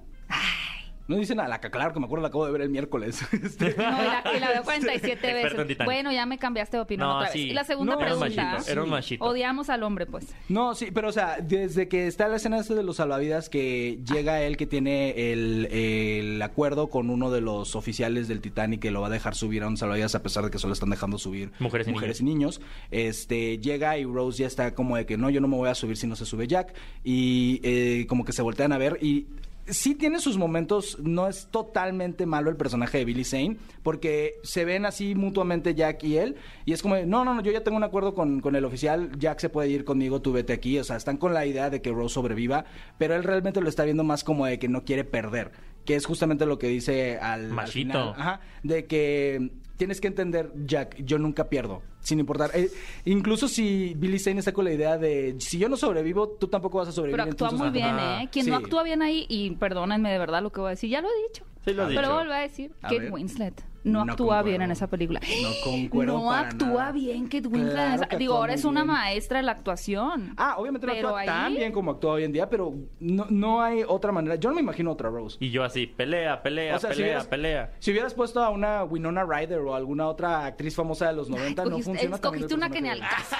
No 1.08 1.16
dice 1.16 1.34
nada. 1.34 1.48
La, 1.48 1.58
claro 1.60 1.92
que 1.92 1.98
me 2.00 2.06
acuerdo, 2.06 2.22
la 2.22 2.28
acabo 2.28 2.46
de 2.46 2.52
ver 2.52 2.60
el 2.60 2.70
miércoles. 2.70 3.20
Este, 3.32 3.74
No, 3.76 3.82
y 3.82 4.04
la, 4.06 4.22
y 4.36 4.40
la 4.40 4.48
veo 4.50 4.62
47 4.62 5.12
Experto 5.12 5.26
en 5.28 5.34
veces. 5.42 5.66
Titanic. 5.68 5.84
Bueno, 5.86 6.12
ya 6.12 6.26
me 6.26 6.38
cambiaste 6.38 6.76
de 6.76 6.82
opinión 6.82 7.08
No, 7.08 7.14
otra 7.16 7.28
vez. 7.28 7.32
sí. 7.32 7.50
Y 7.50 7.52
la 7.54 7.64
segunda 7.64 7.94
No, 7.94 8.00
Era 8.02 8.14
un 8.14 8.20
pregunta. 8.20 8.44
machito. 8.52 8.70
Era 8.72 8.82
un 8.84 8.90
machito. 8.90 9.24
Odiamos 9.24 9.70
al 9.70 9.82
hombre, 9.82 10.06
pues. 10.06 10.26
No, 10.48 10.74
sí, 10.74 10.90
pero 10.92 11.08
o 11.08 11.12
sea, 11.12 11.38
desde 11.42 11.88
que 11.88 12.06
está 12.06 12.28
la 12.28 12.36
escena 12.36 12.58
esta 12.58 12.74
de 12.74 12.82
los 12.82 12.96
salvavidas 12.96 13.48
que 13.48 13.98
llega 14.12 14.42
él 14.42 14.56
que 14.58 14.66
tiene 14.66 15.32
el, 15.32 15.66
el 15.72 16.42
acuerdo 16.42 16.88
con 16.88 17.08
uno 17.10 17.30
de 17.30 17.40
los 17.40 17.74
oficiales 17.74 18.28
del 18.28 18.40
Titanic 18.42 18.80
que 18.80 18.90
lo 18.90 19.00
va 19.00 19.06
a 19.06 19.10
dejar 19.10 19.34
subir 19.34 19.62
a 19.62 19.68
un 19.68 19.76
salvavidas 19.78 20.14
a 20.14 20.22
pesar 20.22 20.44
de 20.44 20.50
que 20.50 20.58
solo 20.58 20.74
están 20.74 20.90
dejando 20.90 21.16
subir 21.18 21.50
Mujeres 21.58 21.86
y 21.88 22.22
y 22.22 22.24
niños. 22.24 22.60
Este, 22.90 23.58
llega 23.58 23.96
y 23.96 24.04
Rose 24.04 24.38
ya 24.40 24.46
está 24.46 24.74
como 24.74 24.96
de 24.96 25.06
que 25.06 25.16
no, 25.16 25.30
yo 25.30 25.40
no 25.40 25.48
me 25.48 25.56
voy 25.56 25.68
a 25.70 25.74
subir 25.74 25.96
si 25.96 26.06
no 26.06 26.16
se 26.16 26.26
sube 26.26 26.46
Jack 26.46 26.74
y 27.02 27.60
eh, 27.62 28.06
como 28.08 28.24
que 28.24 28.32
se 28.32 28.42
voltean 28.42 28.72
a 28.72 28.78
ver 28.78 28.98
y 29.00 29.26
sí 29.70 29.94
tiene 29.94 30.18
sus 30.18 30.38
momentos, 30.38 30.98
no 31.00 31.28
es 31.28 31.48
totalmente 31.50 32.26
malo 32.26 32.50
el 32.50 32.56
personaje 32.56 32.98
de 32.98 33.04
Billy 33.04 33.24
Zane, 33.24 33.56
porque 33.82 34.34
se 34.42 34.64
ven 34.64 34.86
así 34.86 35.14
mutuamente 35.14 35.74
Jack 35.74 36.04
y 36.04 36.18
él, 36.18 36.36
y 36.64 36.72
es 36.72 36.82
como, 36.82 36.96
no, 36.96 37.24
no, 37.24 37.34
no, 37.34 37.42
yo 37.42 37.52
ya 37.52 37.62
tengo 37.62 37.76
un 37.76 37.84
acuerdo 37.84 38.14
con, 38.14 38.40
con 38.40 38.56
el 38.56 38.64
oficial, 38.64 39.10
Jack 39.18 39.40
se 39.40 39.48
puede 39.48 39.68
ir 39.68 39.84
conmigo, 39.84 40.22
tú 40.22 40.32
vete 40.32 40.52
aquí, 40.52 40.78
o 40.78 40.84
sea, 40.84 40.96
están 40.96 41.16
con 41.16 41.34
la 41.34 41.46
idea 41.46 41.70
de 41.70 41.82
que 41.82 41.90
Rose 41.90 42.14
sobreviva, 42.14 42.64
pero 42.98 43.14
él 43.14 43.24
realmente 43.24 43.60
lo 43.60 43.68
está 43.68 43.84
viendo 43.84 44.04
más 44.04 44.24
como 44.24 44.46
de 44.46 44.58
que 44.58 44.68
no 44.68 44.84
quiere 44.84 45.04
perder, 45.04 45.52
que 45.88 45.94
es 45.96 46.04
justamente 46.04 46.44
lo 46.44 46.58
que 46.58 46.66
dice 46.68 47.16
al, 47.16 47.46
al 47.46 47.48
Machito. 47.48 47.72
final. 48.12 48.14
Ajá, 48.14 48.40
de 48.62 48.84
que 48.84 49.52
tienes 49.78 50.02
que 50.02 50.08
entender, 50.08 50.52
Jack, 50.66 50.96
yo 51.02 51.18
nunca 51.18 51.48
pierdo, 51.48 51.80
sin 52.00 52.20
importar. 52.20 52.50
Eh, 52.52 52.68
incluso 53.06 53.48
si 53.48 53.94
Billy 53.96 54.18
Zane 54.18 54.40
está 54.40 54.52
con 54.52 54.66
la 54.66 54.72
idea 54.74 54.98
de, 54.98 55.36
si 55.38 55.56
yo 55.56 55.70
no 55.70 55.78
sobrevivo, 55.78 56.28
tú 56.28 56.48
tampoco 56.48 56.76
vas 56.76 56.88
a 56.88 56.92
sobrevivir. 56.92 57.20
Pero 57.22 57.30
actúa 57.32 57.48
entonces- 57.48 57.70
muy 57.72 57.72
bien, 57.80 57.94
ajá. 57.94 58.22
¿eh? 58.24 58.28
Quien 58.30 58.50
no 58.50 58.56
actúa 58.56 58.82
bien 58.82 59.00
ahí, 59.00 59.24
y 59.30 59.52
perdónenme 59.52 60.10
de 60.12 60.18
verdad 60.18 60.42
lo 60.42 60.50
que 60.52 60.60
voy 60.60 60.66
a 60.66 60.70
decir, 60.72 60.90
ya 60.90 61.00
lo 61.00 61.08
he 61.08 61.28
dicho. 61.32 61.44
Sí 61.64 61.74
lo 61.74 61.86
Pero 61.88 62.14
vuelvo 62.14 62.32
a 62.32 62.38
decir, 62.38 62.72
A 62.82 62.88
Kate 62.88 63.00
ver. 63.00 63.12
Winslet 63.12 63.62
no, 63.84 64.04
No 64.04 64.12
actúa 64.12 64.26
concuerdo. 64.26 64.44
bien 64.44 64.62
en 64.62 64.70
esa 64.72 64.86
película. 64.88 65.20
No 65.20 65.48
concuerdo 65.64 66.18
No 66.18 66.28
para 66.28 66.48
actúa 66.48 66.68
nada. 66.68 66.92
bien 66.92 67.24
Kate 67.26 67.46
Winslet 67.48 67.68
en 67.78 67.94
Claro 67.96 68.08
que 68.08 68.16
Digo, 68.18 68.34
ahora 68.34 68.52
es 68.54 68.64
una 68.64 68.82
bien. 68.82 68.92
maestra 68.94 69.38
de 69.38 69.44
la 69.44 69.52
actuación. 69.52 70.34
Ah, 70.36 70.56
obviamente 70.58 70.86
no 70.86 70.92
Pero 70.92 71.08
actúa 71.08 71.24
tan 71.24 71.44
ahí- 71.52 71.56
bien 71.56 71.72
como 71.72 71.92
actúa 71.92 72.12
hoy 72.14 72.24
en 72.24 72.32
día, 72.32 72.50
pero 72.50 72.74
no, 73.00 73.26
no 73.30 73.62
hay 73.62 73.84
otra 73.86 74.12
manera. 74.12 74.34
Yo 74.36 74.50
no 74.50 74.56
me 74.56 74.60
imagino 74.62 74.90
otra 74.92 75.08
Rose. 75.10 75.38
Y 75.40 75.50
yo 75.50 75.62
así, 75.64 75.86
pelea, 75.86 76.42
pelea, 76.42 76.76
O 76.76 76.78
sea, 76.80 76.90
si 76.90 76.96
pelea, 76.96 77.06
hubieras- 77.12 77.26
pelea. 77.28 77.72
Si 77.78 77.90
hubieras 77.92 78.14
puesto 78.14 78.42
a 78.42 78.50
una 78.50 78.84
Winona 78.84 79.24
Ryder 79.24 79.60
o 79.60 79.74
alguna 79.74 80.08
otra 80.08 80.44
actriz 80.44 80.74
famosa 80.74 81.06
de 81.08 81.14
los 81.14 81.30
90, 81.30 81.64
no 81.64 81.70
funciona 81.78 81.98
tan 82.18 82.34
escogiste 82.34 82.54
una 82.54 82.68
que 82.70 82.80
ni 82.82 82.88
al 82.90 83.00
caso. 83.00 83.36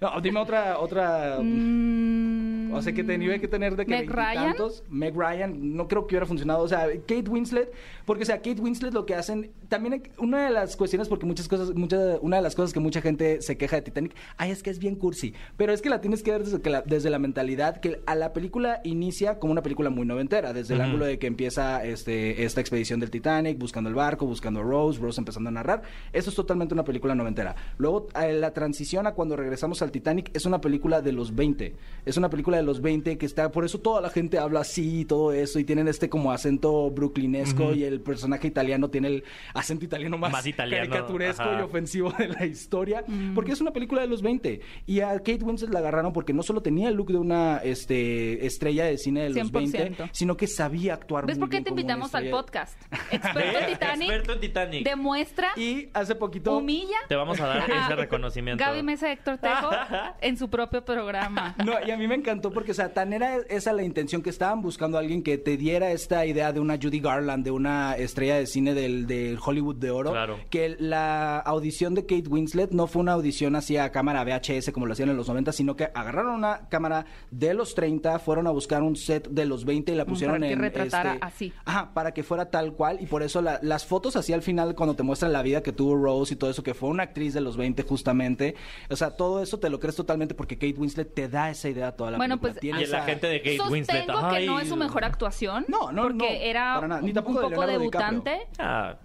No, 0.00 0.20
dime 0.20 0.40
otra, 0.40 0.78
otra... 0.80 1.38
Mm, 1.40 2.51
O 2.74 2.82
sea, 2.82 2.92
que 2.92 3.04
tenía 3.04 3.38
que 3.38 3.48
tener 3.48 3.76
de 3.76 3.84
que 3.86 3.90
Meg 3.92 4.10
Ryan. 4.10 4.26
veintitantos. 4.34 4.84
Meg 4.88 5.14
Ryan, 5.16 5.76
no 5.76 5.88
creo 5.88 6.06
que 6.06 6.14
hubiera 6.14 6.26
funcionado. 6.26 6.62
O 6.62 6.68
sea, 6.68 6.86
Kate 7.06 7.28
Winslet, 7.28 7.72
porque, 8.04 8.22
o 8.22 8.26
sea, 8.26 8.36
Kate 8.38 8.60
Winslet 8.60 8.92
lo 8.94 9.06
que 9.06 9.14
hacen. 9.14 9.50
También 9.68 9.94
hay- 9.94 10.02
una 10.18 10.44
de 10.46 10.50
las 10.50 10.76
cuestiones, 10.76 11.08
porque 11.08 11.26
muchas 11.26 11.48
cosas, 11.48 11.74
mucha, 11.74 11.96
una 12.20 12.36
de 12.36 12.42
las 12.42 12.54
cosas 12.54 12.72
que 12.72 12.80
mucha 12.80 13.00
gente 13.00 13.40
se 13.42 13.56
queja 13.56 13.76
de 13.76 13.82
Titanic, 13.82 14.14
ay, 14.36 14.50
es 14.50 14.62
que 14.62 14.70
es 14.70 14.78
bien 14.78 14.96
cursi. 14.96 15.34
Pero 15.56 15.72
es 15.72 15.80
que 15.82 15.88
la 15.88 16.00
tienes 16.00 16.22
que 16.22 16.30
ver 16.30 16.44
desde, 16.44 16.60
que 16.60 16.70
la, 16.70 16.82
desde 16.82 17.10
la 17.10 17.18
mentalidad 17.18 17.78
que 17.80 18.00
a 18.06 18.14
la 18.14 18.32
película 18.32 18.80
inicia 18.84 19.38
como 19.38 19.52
una 19.52 19.62
película 19.62 19.90
muy 19.90 20.04
noventera, 20.06 20.52
desde 20.52 20.74
el 20.74 20.80
ángulo 20.80 21.04
de 21.06 21.18
que 21.18 21.26
empieza 21.26 21.84
este, 21.84 22.44
esta 22.44 22.60
expedición 22.60 23.00
del 23.00 23.10
Titanic, 23.10 23.58
buscando 23.58 23.88
el 23.88 23.94
barco, 23.94 24.26
buscando 24.26 24.60
a 24.60 24.62
Rose, 24.62 25.00
Rose 25.00 25.20
empezando 25.20 25.48
a 25.48 25.52
narrar. 25.52 25.82
Eso 26.12 26.30
es 26.30 26.36
totalmente 26.36 26.74
una 26.74 26.84
película 26.84 27.14
noventera. 27.14 27.54
Luego, 27.78 28.08
eh, 28.20 28.32
la 28.34 28.52
transición 28.52 29.06
a 29.06 29.12
cuando 29.12 29.36
regresamos 29.36 29.80
al 29.82 29.90
Titanic 29.90 30.30
es 30.34 30.44
una 30.46 30.60
película 30.60 31.00
de 31.02 31.12
los 31.12 31.34
20. 31.34 31.74
Es 32.04 32.16
una 32.16 32.28
película 32.30 32.56
de 32.56 32.61
los 32.62 32.80
20 32.80 33.18
que 33.18 33.26
está, 33.26 33.50
por 33.50 33.64
eso 33.64 33.80
toda 33.80 34.00
la 34.00 34.10
gente 34.10 34.38
habla 34.38 34.60
así 34.60 35.00
y 35.00 35.04
todo 35.04 35.32
eso, 35.32 35.58
y 35.58 35.64
tienen 35.64 35.88
este 35.88 36.08
como 36.08 36.32
acento 36.32 36.90
brooklinesco, 36.90 37.74
y 37.74 37.84
el 37.84 38.00
personaje 38.00 38.46
italiano 38.46 38.90
tiene 38.90 39.08
el 39.08 39.24
acento 39.54 39.84
italiano 39.84 40.18
más, 40.18 40.32
Más 40.32 40.46
italiano, 40.46 40.88
caricaturesco 40.88 41.42
ajá. 41.42 41.60
y 41.60 41.62
ofensivo 41.62 42.12
de 42.12 42.28
la 42.28 42.46
historia, 42.46 43.04
porque 43.34 43.52
es 43.52 43.60
una 43.60 43.72
película 43.72 44.02
de 44.02 44.08
los 44.08 44.22
20. 44.22 44.60
Y 44.86 45.00
a 45.00 45.14
Kate 45.18 45.42
Winslet 45.42 45.72
la 45.72 45.80
agarraron 45.80 46.12
porque 46.12 46.32
no 46.32 46.42
solo 46.42 46.62
tenía 46.62 46.88
el 46.88 46.94
look 46.94 47.08
de 47.08 47.18
una 47.18 47.58
este, 47.58 48.46
estrella 48.46 48.84
de 48.84 48.98
cine 48.98 49.22
de 49.22 49.30
los 49.30 49.52
100%. 49.52 49.72
20, 49.72 50.10
sino 50.12 50.36
que 50.36 50.46
sabía 50.46 50.94
actuar 50.94 51.26
¿Ves 51.26 51.38
muy 51.38 51.42
por 51.46 51.50
qué 51.50 51.56
bien 51.56 51.64
te 51.64 51.70
invitamos 51.70 52.14
al 52.14 52.30
podcast? 52.30 52.80
Experto 53.10 53.58
en 53.58 53.66
Titanic. 53.66 54.08
Experto 54.08 54.32
en 54.32 54.40
Titanic. 54.40 54.84
Demuestra, 54.84 55.48
Y 55.56 55.88
hace 55.92 56.14
poquito... 56.14 56.56
humilla. 56.56 56.98
Te 57.08 57.16
vamos 57.16 57.40
a 57.40 57.46
dar 57.46 57.58
a 57.70 57.86
ese 57.86 57.96
reconocimiento. 57.96 58.62
Gaby 58.62 58.82
Mesa 58.82 59.10
Héctor 59.10 59.38
Tejo 59.38 59.70
en 60.20 60.36
su 60.36 60.48
propio 60.48 60.84
programa. 60.84 61.54
No, 61.64 61.74
y 61.86 61.90
a 61.90 61.96
mí 61.96 62.06
me 62.06 62.14
encantó 62.14 62.51
porque, 62.52 62.72
o 62.72 62.74
sea, 62.74 62.92
tan 62.94 63.12
era 63.12 63.36
esa 63.48 63.72
la 63.72 63.82
intención 63.82 64.22
que 64.22 64.30
estaban 64.30 64.62
buscando 64.62 64.96
a 64.96 65.00
alguien 65.00 65.22
que 65.22 65.38
te 65.38 65.56
diera 65.56 65.92
esta 65.92 66.24
idea 66.26 66.52
de 66.52 66.60
una 66.60 66.76
Judy 66.80 67.00
Garland, 67.00 67.44
de 67.44 67.50
una 67.50 67.96
estrella 67.96 68.36
de 68.36 68.46
cine 68.46 68.74
del, 68.74 69.06
del 69.06 69.38
Hollywood 69.44 69.76
de 69.76 69.90
oro. 69.90 70.10
Claro. 70.12 70.38
Que 70.50 70.76
la 70.78 71.38
audición 71.38 71.94
de 71.94 72.02
Kate 72.06 72.28
Winslet 72.28 72.70
no 72.72 72.86
fue 72.86 73.00
una 73.00 73.12
audición 73.12 73.56
así 73.56 73.76
a 73.76 73.90
cámara 73.92 74.24
VHS 74.24 74.70
como 74.72 74.86
lo 74.86 74.92
hacían 74.92 75.08
en 75.08 75.16
los 75.16 75.28
90, 75.28 75.52
sino 75.52 75.76
que 75.76 75.84
agarraron 75.94 76.34
una 76.34 76.68
cámara 76.68 77.06
de 77.30 77.54
los 77.54 77.74
30, 77.74 78.18
fueron 78.18 78.46
a 78.46 78.50
buscar 78.50 78.82
un 78.82 78.96
set 78.96 79.28
de 79.28 79.44
los 79.46 79.64
20 79.64 79.92
y 79.92 79.94
la 79.94 80.04
pusieron 80.04 80.36
para 80.36 80.46
que 80.46 80.52
en. 80.52 80.58
retratara 80.60 81.14
este- 81.14 81.26
así. 81.26 81.52
Ajá, 81.64 81.92
para 81.94 82.12
que 82.12 82.22
fuera 82.22 82.50
tal 82.50 82.72
cual. 82.74 82.98
Y 83.00 83.06
por 83.06 83.22
eso 83.22 83.40
la- 83.42 83.58
las 83.62 83.84
fotos 83.86 84.16
así 84.16 84.32
al 84.32 84.42
final, 84.42 84.74
cuando 84.74 84.94
te 84.94 85.02
muestran 85.02 85.32
la 85.32 85.42
vida 85.42 85.62
que 85.62 85.72
tuvo 85.72 85.96
Rose 85.96 86.34
y 86.34 86.36
todo 86.36 86.50
eso, 86.50 86.62
que 86.62 86.74
fue 86.74 86.88
una 86.88 87.04
actriz 87.04 87.34
de 87.34 87.40
los 87.40 87.56
20 87.56 87.82
justamente. 87.82 88.54
O 88.90 88.96
sea, 88.96 89.10
todo 89.16 89.42
eso 89.42 89.58
te 89.58 89.70
lo 89.70 89.80
crees 89.80 89.96
totalmente 89.96 90.34
porque 90.34 90.56
Kate 90.56 90.74
Winslet 90.78 91.14
te 91.14 91.28
da 91.28 91.50
esa 91.50 91.68
idea 91.68 91.92
toda 91.92 92.10
la 92.12 92.16
Bueno, 92.16 92.34
película. 92.36 92.41
Pues, 92.42 92.62
Y 92.62 92.86
la 92.86 93.02
gente 93.02 93.26
de 93.26 93.38
Kate 93.38 93.56
Sostengo 93.56 93.72
Winslet. 93.72 94.06
que 94.06 94.12
ay. 94.36 94.46
no 94.46 94.60
es 94.60 94.68
su 94.68 94.76
mejor 94.76 95.04
actuación. 95.04 95.64
No, 95.68 95.90
no, 95.92 96.02
Porque 96.02 96.16
no, 96.18 96.24
era 96.44 96.74
para 96.74 96.88
nada. 96.88 97.00
Ni 97.00 97.08
un- 97.08 97.14
tampoco 97.14 97.38
un 97.38 97.42
de 97.50 97.54
poco 97.56 97.66
debutante. 97.66 98.46
Ah, 98.58 98.96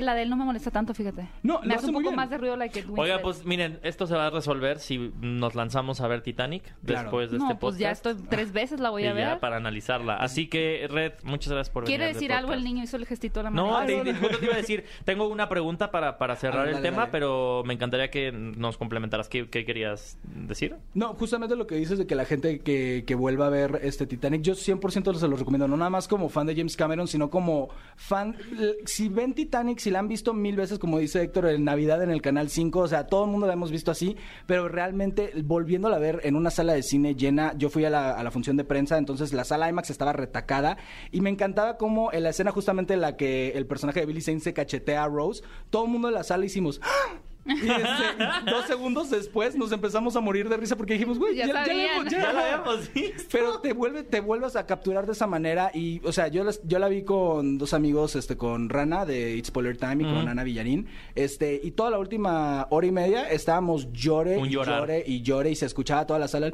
La 0.00 0.14
de 0.14 0.22
él 0.22 0.30
no 0.30 0.36
me 0.36 0.44
molesta 0.44 0.70
tanto, 0.70 0.94
fíjate. 0.94 1.28
No, 1.42 1.60
me 1.60 1.66
lo 1.66 1.72
hace 1.74 1.78
hace 1.80 1.86
un 1.88 1.92
poco 1.92 2.02
bien. 2.04 2.14
más 2.16 2.30
de 2.30 2.38
ruido 2.38 2.56
la 2.56 2.68
que 2.68 2.84
Oiga, 2.96 3.18
pues 3.20 3.44
miren, 3.44 3.78
esto 3.82 4.06
se 4.06 4.14
va 4.14 4.26
a 4.26 4.30
resolver 4.30 4.78
si 4.78 5.12
nos 5.20 5.54
lanzamos 5.54 6.00
a 6.00 6.08
ver 6.08 6.22
Titanic 6.22 6.62
Claro. 6.84 7.02
después 7.02 7.30
de 7.30 7.38
No, 7.38 7.44
este 7.44 7.54
pues 7.56 7.74
podcast. 7.74 7.80
ya 7.80 7.90
estoy 8.10 8.26
tres 8.30 8.52
veces 8.52 8.80
la 8.80 8.90
voy 8.90 9.02
a 9.06 9.06
Y 9.06 9.08
ya 9.08 9.28
ver. 9.30 9.38
para 9.40 9.56
analizarla. 9.56 10.14
Así 10.16 10.48
que, 10.48 10.86
Red, 10.90 11.12
muchas 11.24 11.52
gracias 11.52 11.70
por 11.72 11.84
¿Quiere 11.84 12.04
venir. 12.04 12.14
decir 12.14 12.32
algo 12.32 12.52
el 12.54 12.64
niño? 12.64 12.82
Hizo 12.82 12.96
el 12.96 13.04
gestito 13.06 13.40
de 13.40 13.44
la 13.44 13.50
No, 13.50 13.72
mano. 13.72 13.86
te, 13.86 14.04
te- 14.04 14.14
justo 14.14 14.38
te 14.38 14.44
iba 14.46 14.54
a 14.54 14.58
decir, 14.58 14.84
tengo 15.04 15.28
una 15.28 15.48
pregunta 15.48 15.90
para, 15.90 16.16
para 16.18 16.36
cerrar 16.36 16.60
A 16.60 16.62
ver, 16.62 16.68
el 16.70 16.74
dale, 16.76 16.88
tema, 16.88 17.00
dale. 17.02 17.12
pero 17.12 17.62
me 17.66 17.74
encantaría 17.74 18.10
que 18.10 18.32
nos 18.32 18.78
complementaras. 18.78 19.28
¿Qué, 19.28 19.48
qué 19.50 19.64
querías 19.66 20.18
decir? 20.24 20.76
No, 20.94 21.14
justamente 21.14 21.56
lo 21.56 21.66
que 21.66 21.74
dices 21.74 21.98
de 21.98 22.06
que 22.06 22.14
la 22.14 22.24
gente 22.24 22.60
que, 22.60 23.04
que 23.06 23.14
vuelva 23.14 23.46
a 23.46 23.50
ver 23.50 23.80
este 23.82 24.06
Titanic, 24.06 24.40
yo 24.42 24.54
100% 24.54 25.14
se 25.16 25.28
los 25.28 25.38
recomiendo, 25.38 25.68
no 25.68 25.76
nada 25.76 25.90
más 25.90 26.08
como 26.08 26.30
fan 26.30 26.46
de 26.46 26.56
James 26.56 26.76
Cameron, 26.76 27.06
sino 27.06 27.28
como 27.28 27.68
fan, 27.96 28.34
si 28.86 29.08
ven 29.08 29.34
Titanic, 29.34 29.57
si 29.78 29.90
la 29.90 29.98
han 29.98 30.08
visto 30.08 30.34
mil 30.34 30.56
veces, 30.56 30.78
como 30.78 30.98
dice 30.98 31.22
Héctor, 31.22 31.46
en 31.48 31.64
Navidad 31.64 32.02
en 32.02 32.10
el 32.10 32.22
Canal 32.22 32.48
5, 32.48 32.78
o 32.80 32.88
sea, 32.88 33.06
todo 33.06 33.24
el 33.24 33.30
mundo 33.30 33.46
la 33.46 33.52
hemos 33.52 33.70
visto 33.70 33.90
así, 33.90 34.16
pero 34.46 34.68
realmente 34.68 35.32
volviéndola 35.44 35.96
a 35.96 36.00
ver 36.00 36.20
en 36.24 36.36
una 36.36 36.50
sala 36.50 36.74
de 36.74 36.82
cine 36.82 37.14
llena, 37.14 37.54
yo 37.56 37.70
fui 37.70 37.84
a 37.84 37.90
la, 37.90 38.12
a 38.12 38.22
la 38.22 38.30
función 38.30 38.56
de 38.56 38.64
prensa, 38.64 38.98
entonces 38.98 39.32
la 39.32 39.44
sala 39.44 39.68
IMAX 39.68 39.90
estaba 39.90 40.12
retacada 40.12 40.78
y 41.10 41.20
me 41.20 41.30
encantaba 41.30 41.76
como 41.76 42.12
en 42.12 42.22
la 42.22 42.30
escena 42.30 42.50
justamente 42.50 42.94
en 42.94 43.00
la 43.00 43.16
que 43.16 43.50
el 43.50 43.66
personaje 43.66 44.00
de 44.00 44.06
Billy 44.06 44.20
Zane 44.20 44.40
se 44.40 44.52
cachetea 44.52 45.04
a 45.04 45.08
Rose, 45.08 45.42
todo 45.70 45.84
el 45.84 45.90
mundo 45.90 46.08
en 46.08 46.14
la 46.14 46.24
sala 46.24 46.44
hicimos... 46.44 46.80
¡Ah! 46.82 47.27
Y 47.48 47.68
este, 47.70 48.50
dos 48.50 48.66
segundos 48.66 49.10
después 49.10 49.56
nos 49.56 49.72
empezamos 49.72 50.14
a 50.16 50.20
morir 50.20 50.48
de 50.48 50.56
risa 50.56 50.76
porque 50.76 50.92
dijimos, 50.94 51.18
güey, 51.18 51.34
Ya 51.36 51.46
ya, 51.46 51.64
ya, 51.66 51.74
ya 52.04 52.08
Ya 52.10 52.32
la- 52.32 52.54
hemos 52.56 52.92
visto. 52.92 53.24
Pero 53.32 53.60
te 53.60 53.72
vuelve, 53.72 54.02
te 54.02 54.20
vuelves 54.20 54.54
a 54.56 54.66
capturar 54.66 55.06
de 55.06 55.12
esa 55.12 55.26
manera 55.26 55.70
y, 55.74 56.00
o 56.04 56.12
sea, 56.12 56.28
yo 56.28 56.44
las- 56.44 56.60
yo 56.64 56.78
la 56.78 56.88
vi 56.88 57.02
con 57.04 57.58
dos 57.58 57.72
amigos, 57.74 58.16
este, 58.16 58.36
con 58.36 58.68
Rana 58.68 59.04
de 59.06 59.36
It's 59.36 59.48
Spoiler 59.48 59.76
Time 59.76 60.04
y 60.04 60.06
con. 60.06 60.28
Ana 60.28 60.44
Villarín, 60.44 60.86
este, 61.14 61.58
y 61.62 61.70
toda 61.70 61.90
la 61.90 61.98
última 61.98 62.66
hora 62.70 62.86
y 62.86 62.92
media 62.92 63.28
estábamos 63.30 63.90
llore 63.92 64.38
y 64.40 64.48
llore 64.50 65.02
y 65.06 65.22
llore 65.22 65.50
y 65.50 65.56
se 65.56 65.64
escuchaba 65.66 66.06
toda 66.06 66.18
la 66.18 66.28
sala. 66.28 66.48
Y, 66.48 66.52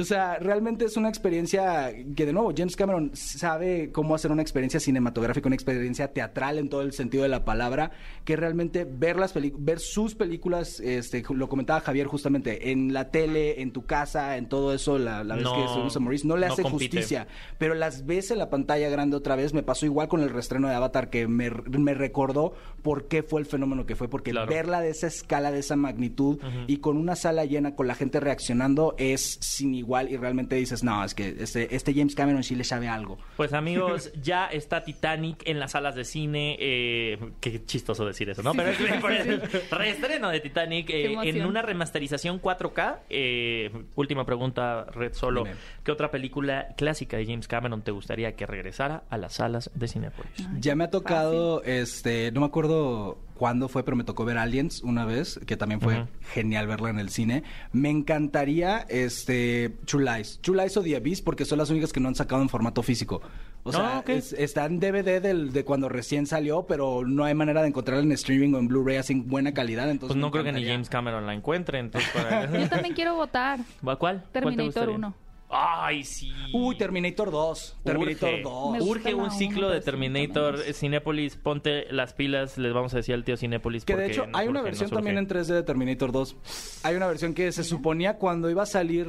O 0.00 0.04
sea, 0.04 0.38
realmente 0.38 0.84
es 0.84 0.96
una 0.96 1.08
experiencia 1.08 1.92
que, 2.16 2.26
de 2.26 2.32
nuevo, 2.32 2.52
James 2.56 2.76
Cameron 2.76 3.10
sabe 3.14 3.90
cómo 3.92 4.14
hacer 4.14 4.30
una 4.32 4.42
experiencia 4.42 4.80
cinematográfica, 4.80 5.48
una 5.48 5.54
experiencia 5.56 6.12
teatral 6.12 6.58
en 6.58 6.68
todo 6.68 6.82
el 6.82 6.92
sentido 6.92 7.22
de 7.22 7.28
la 7.28 7.44
palabra, 7.44 7.90
que 8.24 8.36
realmente 8.36 8.84
ver 8.84 9.16
las 9.16 9.32
ver 9.34 9.80
sus 9.80 10.14
películas, 10.14 10.80
este, 10.80 11.22
lo 11.34 11.48
comentaba 11.48 11.80
Javier 11.80 12.06
justamente, 12.06 12.70
en 12.70 12.92
la 12.92 13.10
tele, 13.10 13.60
en 13.62 13.72
tu 13.72 13.84
casa, 13.86 14.36
en 14.36 14.48
todo 14.48 14.74
eso, 14.74 14.98
la, 14.98 15.24
la 15.24 15.34
vez 15.36 15.44
No, 15.44 15.54
que 15.54 15.64
estuvimos 15.64 15.96
en 15.96 16.02
Maurice, 16.02 16.26
no 16.26 16.36
le 16.36 16.46
no 16.46 16.52
hace 16.52 16.62
compite. 16.62 16.96
justicia, 16.96 17.26
pero 17.58 17.74
las 17.74 18.06
ves 18.06 18.30
en 18.30 18.38
la 18.38 18.50
pantalla 18.50 18.88
grande 18.88 19.16
otra 19.16 19.36
vez, 19.36 19.52
me 19.54 19.62
pasó 19.62 19.86
igual 19.86 20.08
con 20.08 20.20
el 20.20 20.30
restreno 20.30 20.68
de 20.68 20.74
Avatar, 20.74 21.10
que 21.10 21.26
me, 21.28 21.50
me 21.50 21.94
recordó 21.94 22.52
por 22.82 23.08
qué 23.08 23.22
fue 23.22 23.40
el 23.40 23.46
fenómeno 23.46 23.86
que 23.86 23.96
fue, 23.96 24.08
porque 24.08 24.30
Claro. 24.32 24.50
verla 24.50 24.80
de 24.80 24.90
esa 24.90 25.06
escala, 25.08 25.50
de 25.50 25.58
esa 25.58 25.76
magnitud, 25.76 26.38
y 26.66 26.78
con 26.78 26.96
una 26.96 27.16
sala 27.16 27.44
llena, 27.44 27.74
con 27.74 27.86
la 27.86 27.94
gente 27.94 28.20
reaccionando, 28.20 28.94
es 28.98 29.38
sin 29.40 29.74
igual, 29.82 30.10
y 30.10 30.16
realmente 30.16 30.56
dices, 30.56 30.82
no, 30.82 31.04
es 31.04 31.14
que 31.14 31.36
este, 31.38 31.74
este 31.74 31.92
James 31.92 32.14
Cameron 32.14 32.42
sí 32.42 32.54
le 32.54 32.64
sabe 32.64 32.88
algo. 32.88 33.18
Pues 33.36 33.52
amigos, 33.52 34.12
ya 34.22 34.46
está 34.46 34.84
Titanic 34.84 35.42
en 35.46 35.58
las 35.60 35.72
salas 35.72 35.94
de 35.94 36.04
cine. 36.04 36.56
eh, 36.58 37.18
qué 37.40 37.64
chistoso 37.64 38.06
decir 38.06 38.30
eso, 38.30 38.42
¿no? 38.42 38.54
Pero 38.54 38.70
es 38.70 38.78
que 38.78 38.94
por 38.94 39.12
el 39.12 39.42
reestreno 39.70 40.30
de 40.30 40.40
Titanic 40.40 40.90
eh, 40.90 41.14
en 41.22 41.44
una 41.44 41.62
remasterización 41.62 42.40
4K. 42.40 42.98
eh, 43.10 43.70
última 43.94 44.24
pregunta, 44.24 44.86
Red 44.92 45.14
Solo. 45.14 45.44
Dime. 45.44 45.56
¿Qué 45.84 45.92
otra 45.92 46.10
película 46.10 46.68
clásica 46.76 47.16
de 47.16 47.26
James 47.26 47.48
Cameron 47.48 47.82
te 47.82 47.90
gustaría 47.90 48.36
que 48.36 48.46
regresara 48.46 49.02
a 49.10 49.18
las 49.18 49.34
salas 49.34 49.70
de 49.74 49.88
Cinepolis? 49.88 50.48
Ya 50.60 50.76
me 50.76 50.84
ha 50.84 50.90
tocado, 50.90 51.62
este, 51.64 52.30
no 52.32 52.40
me 52.40 52.46
acuerdo 52.46 53.18
cuándo 53.42 53.66
fue, 53.68 53.82
pero 53.82 53.96
me 53.96 54.04
tocó 54.04 54.24
ver 54.24 54.38
Aliens 54.38 54.82
una 54.84 55.04
vez, 55.04 55.40
que 55.48 55.56
también 55.56 55.80
fue 55.80 56.06
genial 56.32 56.68
verla 56.68 56.90
en 56.90 57.00
el 57.00 57.08
cine. 57.08 57.42
Me 57.72 57.90
encantaría, 57.90 58.86
este, 58.88 59.70
True 59.84 60.04
Lies. 60.04 60.38
True 60.42 60.56
Lies 60.62 60.76
o 60.76 60.82
The 60.84 60.94
Abyss, 60.94 61.22
porque 61.22 61.44
son 61.44 61.58
las 61.58 61.68
únicas 61.68 61.92
que 61.92 61.98
no 61.98 62.06
han 62.06 62.14
sacado 62.14 62.40
en 62.40 62.48
formato 62.48 62.84
físico. 62.84 63.20
O 63.64 63.72
sea, 63.72 64.04
es- 64.06 64.32
está 64.32 64.64
en 64.66 64.78
DVD 64.78 65.20
del, 65.20 65.52
de 65.52 65.64
cuando 65.64 65.88
recién 65.88 66.26
salió, 66.28 66.66
pero 66.68 67.02
no 67.04 67.24
hay 67.24 67.34
manera 67.34 67.62
de 67.62 67.68
encontrarla 67.68 68.04
en 68.04 68.12
streaming 68.12 68.54
o 68.54 68.58
en 68.60 68.68
Blu-ray 68.68 68.98
así 68.98 69.12
en 69.12 69.28
buena 69.28 69.52
calidad. 69.52 69.90
Entonces 69.90 70.14
Pues 70.14 70.20
no 70.20 70.30
creo 70.30 70.44
que 70.44 70.52
ni. 70.52 70.64
James 70.64 70.88
Cameron 70.88 71.26
la 71.26 71.34
encuentre, 71.34 71.80
entonces 71.80 72.08
para... 72.12 72.46
Yo 72.60 72.68
también 72.68 72.94
quiero 72.94 73.16
votar. 73.16 73.58
¿Va 73.86 73.96
cuál? 73.96 74.18
¿Cuál 74.18 74.22
te 74.22 74.30
Terminator 74.32 74.64
gustaría? 74.66 74.94
1. 74.94 75.14
Ay, 75.54 76.02
sí. 76.04 76.32
Uy, 76.54 76.76
Terminator 76.76 77.30
2. 77.30 77.80
Terminator 77.84 78.30
Urge. 78.30 78.42
2. 78.42 78.72
Me 78.72 78.78
gusta 78.78 78.90
Urge 78.92 79.10
la 79.10 79.16
un 79.16 79.22
uno, 79.24 79.30
ciclo 79.30 79.68
de 79.68 79.80
pero 79.80 79.80
sí, 79.82 79.84
Terminator. 79.84 80.54
también. 80.54 80.74
Cinépolis, 80.74 81.36
ponte 81.36 81.92
las 81.92 82.14
pilas, 82.14 82.56
les 82.56 82.72
vamos 82.72 82.94
a 82.94 82.96
decir 82.96 83.14
al 83.14 83.22
tío 83.24 83.36
Cinépolis. 83.36 83.84
Que 83.84 83.94
de 83.94 84.02
porque 84.04 84.12
hecho 84.12 84.26
nos 84.26 84.40
hay 84.40 84.48
una 84.48 84.60
urge, 84.60 84.70
versión 84.70 84.90
nos 84.90 84.96
también 84.96 85.18
en 85.18 85.28
3D 85.28 85.54
de 85.54 85.62
Terminator 85.62 86.10
2. 86.10 86.36
Hay 86.84 86.96
una 86.96 87.06
versión 87.06 87.34
que 87.34 87.52
se 87.52 87.64
suponía 87.64 88.16
cuando 88.16 88.48
iba 88.48 88.62
a 88.62 88.66
salir 88.66 89.06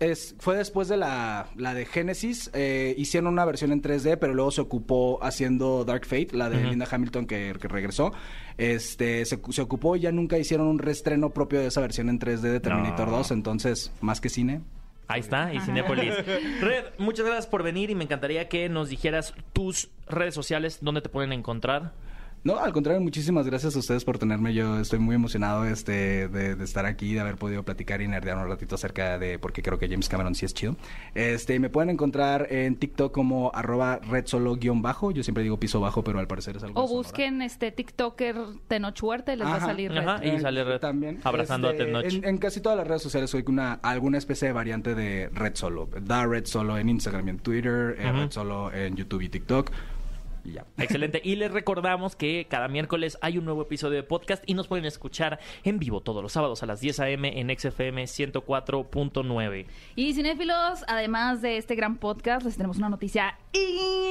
es, 0.00 0.34
fue 0.38 0.56
después 0.56 0.88
de 0.88 0.96
la, 0.96 1.48
la 1.56 1.74
de 1.74 1.84
Genesis, 1.84 2.50
eh, 2.54 2.94
hicieron 2.98 3.32
una 3.32 3.44
versión 3.44 3.72
en 3.72 3.82
3D, 3.82 4.16
pero 4.18 4.32
luego 4.34 4.50
se 4.52 4.60
ocupó 4.60 5.18
haciendo 5.22 5.84
Dark 5.84 6.06
Fate, 6.06 6.28
la 6.32 6.48
de 6.50 6.58
Ujú. 6.58 6.68
Linda 6.70 6.86
Hamilton 6.90 7.26
que, 7.26 7.54
que 7.60 7.68
regresó. 7.68 8.12
Este, 8.58 9.24
se, 9.24 9.40
se 9.50 9.62
ocupó 9.62 9.96
y 9.96 10.00
ya 10.00 10.12
nunca 10.12 10.38
hicieron 10.38 10.66
un 10.68 10.78
reestreno 10.78 11.30
propio 11.30 11.60
de 11.60 11.66
esa 11.66 11.80
versión 11.80 12.08
en 12.08 12.18
3D 12.18 12.40
de 12.40 12.60
Terminator 12.60 13.08
No. 13.08 13.18
2, 13.18 13.30
entonces, 13.32 13.92
más 14.00 14.20
que 14.20 14.28
cine. 14.28 14.60
Ahí 15.08 15.20
está, 15.20 15.52
y 15.54 15.60
Cinépolis. 15.60 16.14
Red, 16.60 16.84
muchas 16.98 17.24
gracias 17.24 17.46
por 17.46 17.62
venir 17.62 17.88
y 17.88 17.94
me 17.94 18.04
encantaría 18.04 18.48
que 18.48 18.68
nos 18.68 18.90
dijeras 18.90 19.34
tus 19.54 19.88
redes 20.06 20.34
sociales, 20.34 20.78
dónde 20.82 21.00
te 21.00 21.08
pueden 21.08 21.32
encontrar. 21.32 21.92
No, 22.44 22.58
al 22.58 22.72
contrario, 22.72 23.00
muchísimas 23.00 23.46
gracias 23.46 23.76
a 23.76 23.78
ustedes 23.78 24.04
por 24.04 24.18
tenerme. 24.18 24.54
Yo 24.54 24.78
estoy 24.78 24.98
muy 24.98 25.14
emocionado 25.16 25.64
este, 25.64 26.28
de, 26.28 26.54
de 26.54 26.64
estar 26.64 26.86
aquí, 26.86 27.14
de 27.14 27.20
haber 27.20 27.36
podido 27.36 27.62
platicar 27.62 28.00
y 28.00 28.08
nerdear 28.08 28.38
un 28.38 28.48
ratito 28.48 28.76
acerca 28.76 29.18
de 29.18 29.38
porque 29.38 29.62
creo 29.62 29.78
que 29.78 29.88
James 29.88 30.08
Cameron 30.08 30.34
sí 30.34 30.46
es 30.46 30.54
chido. 30.54 30.76
Este, 31.14 31.58
me 31.58 31.68
pueden 31.68 31.90
encontrar 31.90 32.46
en 32.50 32.76
TikTok 32.76 33.12
como 33.12 33.50
arroba 33.54 33.98
red 33.98 34.26
solo 34.26 34.56
guion 34.56 34.82
bajo. 34.82 35.10
Yo 35.10 35.22
siempre 35.22 35.42
digo 35.42 35.58
piso 35.58 35.80
bajo, 35.80 36.02
pero 36.04 36.18
al 36.18 36.26
parecer 36.26 36.56
es 36.56 36.62
algo 36.62 36.82
O 36.82 36.88
busquen 36.88 37.42
este 37.42 37.72
TikToker 37.72 38.36
Tenoch 38.68 39.02
Huerta 39.02 39.32
y 39.32 39.36
les 39.36 39.46
va 39.46 39.56
a 39.56 39.60
salir 39.60 39.90
red. 39.92 39.98
Ajá. 39.98 40.24
Y 40.24 40.40
sale 40.40 40.64
Red 40.64 40.80
también 40.80 41.20
abrazando 41.24 41.68
a 41.68 41.72
Este, 41.72 41.84
Ted 41.84 41.92
Notch. 41.92 42.14
En, 42.14 42.24
en 42.24 42.38
casi 42.38 42.60
todas 42.60 42.78
las 42.78 42.86
redes 42.86 43.02
sociales 43.02 43.30
soy 43.30 43.44
una 43.48 43.74
alguna 43.74 44.18
especie 44.18 44.48
de 44.48 44.52
variante 44.52 44.94
de 44.94 45.28
Red 45.32 45.56
Solo. 45.56 45.88
Da 46.02 46.26
Red 46.26 46.46
Solo 46.46 46.78
en 46.78 46.88
Instagram 46.88 47.26
y 47.26 47.30
en 47.30 47.38
Twitter, 47.38 47.96
eh. 47.98 48.12
Red 48.12 48.30
Solo 48.30 48.72
en 48.72 48.96
YouTube 48.96 49.22
y 49.22 49.28
TikTok. 49.28 49.70
Y 50.44 50.52
ya. 50.52 50.66
Excelente. 50.78 51.20
Y 51.22 51.36
les 51.36 51.50
recordamos 51.50 52.16
que 52.16 52.46
cada 52.48 52.68
miércoles 52.68 53.18
hay 53.20 53.38
un 53.38 53.44
nuevo 53.44 53.62
episodio 53.62 53.96
de 53.96 54.02
podcast 54.02 54.42
y 54.46 54.54
nos 54.54 54.68
pueden 54.68 54.84
escuchar 54.84 55.38
en 55.64 55.78
vivo 55.78 56.00
todos 56.00 56.22
los 56.22 56.32
sábados 56.32 56.62
a 56.62 56.66
las 56.66 56.80
10 56.80 57.00
a.m. 57.00 57.40
en 57.40 57.58
XFM 57.58 58.04
104.9. 58.04 59.66
Y 59.96 60.14
cinéfilos, 60.14 60.84
además 60.86 61.42
de 61.42 61.56
este 61.56 61.74
gran 61.74 61.96
podcast, 61.96 62.44
les 62.44 62.56
tenemos 62.56 62.78
una 62.78 62.88
noticia 62.88 63.38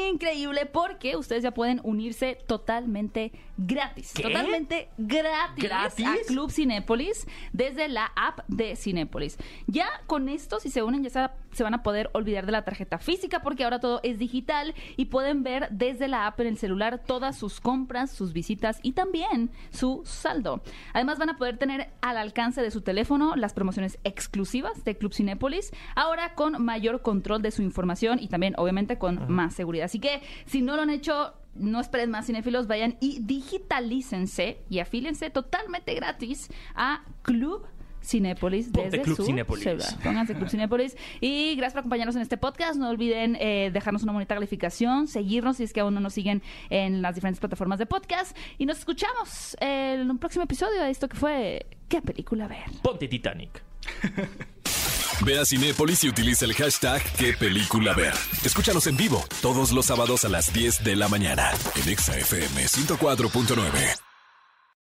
increíble 0.10 0.66
porque 0.66 1.16
ustedes 1.16 1.44
ya 1.44 1.52
pueden 1.52 1.80
unirse 1.84 2.38
totalmente 2.48 3.32
gratis. 3.58 4.14
¿Qué? 4.14 4.24
Totalmente 4.24 4.90
gratis, 4.98 5.64
¿Gratis? 5.64 6.06
a 6.06 6.16
Club 6.28 6.52
Cinépolis 6.52 7.28
desde 7.54 7.88
la 7.88 8.12
app 8.16 8.40
de 8.48 8.76
Cinépolis. 8.76 9.38
Ya 9.68 9.88
con 10.08 10.30
esto, 10.30 10.60
si 10.60 10.70
se 10.70 10.84
unen, 10.84 11.04
ya 11.04 11.10
se, 11.10 11.56
se 11.56 11.64
van 11.64 11.74
a 11.74 11.84
poder 11.84 12.10
olvidar 12.14 12.46
de 12.46 12.52
la 12.52 12.64
tarjeta 12.64 13.00
física 13.00 13.42
porque 13.42 13.64
ahora 13.64 13.80
todo 13.80 14.00
es 14.04 14.20
digital 14.20 14.76
y 14.96 15.06
pueden 15.06 15.44
ver 15.44 15.68
desde 15.72 16.08
la 16.08 16.17
app 16.26 16.40
en 16.40 16.48
el 16.48 16.58
celular 16.58 17.04
todas 17.06 17.38
sus 17.38 17.60
compras, 17.60 18.12
sus 18.12 18.34
visitas 18.34 18.80
y 18.82 18.94
también 18.94 19.52
su 19.72 20.02
saldo. 20.06 20.62
Además 20.94 21.20
van 21.20 21.30
a 21.30 21.38
poder 21.38 21.58
tener 21.58 21.90
al 22.02 22.18
alcance 22.18 22.62
de 22.62 22.72
su 22.72 22.82
teléfono 22.82 23.36
las 23.36 23.54
promociones 23.54 24.00
exclusivas 24.04 24.84
de 24.84 24.98
Club 24.98 25.14
Cinépolis, 25.14 25.72
ahora 25.96 26.34
con 26.34 26.64
mayor 26.64 27.02
control 27.02 27.42
de 27.42 27.52
su 27.52 27.62
información 27.62 28.20
y 28.20 28.28
también 28.28 28.56
obviamente 28.58 28.98
con 28.98 29.32
más 29.32 29.54
seguridad. 29.54 29.86
Así 29.86 30.00
que 30.00 30.22
si 30.46 30.62
no 30.62 30.76
lo 30.76 30.84
han 30.84 30.90
hecho, 30.90 31.34
no 31.56 31.80
esperen 31.80 32.12
más 32.12 32.28
cinéfilos, 32.28 32.68
vayan 32.68 32.98
y 33.00 33.20
digitalícense 33.22 34.64
y 34.70 34.80
afílense 34.80 35.30
totalmente 35.30 35.94
gratis 35.96 36.50
a 36.76 37.04
Club 37.24 37.66
Cinépolis 38.08 38.68
Ponte 38.68 38.90
desde 38.90 39.02
Club 39.02 39.18
su 39.18 39.26
Cinépolis. 39.26 39.64
celular. 39.64 39.90
Pónganse 40.04 40.34
Club 40.36 40.50
Cinépolis. 40.50 40.96
Y 41.22 41.56
gracias 41.56 41.74
por 41.74 41.80
acompañarnos 41.82 42.16
en 42.16 42.22
este 42.22 42.38
podcast. 42.38 42.76
No 42.80 42.90
olviden 42.90 43.38
eh, 43.40 43.70
dejarnos 43.74 44.04
una 44.04 44.14
bonita 44.14 44.34
calificación, 44.36 45.08
seguirnos 45.08 45.58
si 45.58 45.64
es 45.64 45.74
que 45.74 45.82
aún 45.82 45.94
no 45.94 46.00
nos 46.00 46.14
siguen 46.14 46.42
en 46.70 47.02
las 47.02 47.16
diferentes 47.16 47.40
plataformas 47.40 47.80
de 47.80 47.86
podcast. 47.86 48.36
Y 48.58 48.66
nos 48.66 48.80
escuchamos 48.80 49.56
en 49.60 50.10
un 50.10 50.18
próximo 50.18 50.44
episodio 50.46 50.82
de 50.82 50.90
esto 50.90 51.08
que 51.08 51.18
fue 51.18 51.66
¿Qué 51.90 52.02
película 52.02 52.48
ver? 52.48 52.66
Ponte 52.82 53.08
Titanic. 53.08 53.64
Ve 55.26 55.40
a 55.40 55.46
Cinépolis 55.46 56.04
y 56.04 56.10
utiliza 56.10 56.46
el 56.46 56.54
hashtag 56.54 57.02
qué 57.18 57.34
película 57.34 57.94
ver. 57.94 58.14
Escúchanos 58.46 58.86
en 58.88 58.98
vivo 58.98 59.24
todos 59.42 59.72
los 59.72 59.86
sábados 59.88 60.26
a 60.26 60.30
las 60.30 60.54
10 60.54 60.84
de 60.84 60.96
la 60.96 61.08
mañana 61.08 61.50
en 61.84 61.90
Exa 61.90 62.16
FM 62.18 62.66
104.9. 62.66 64.07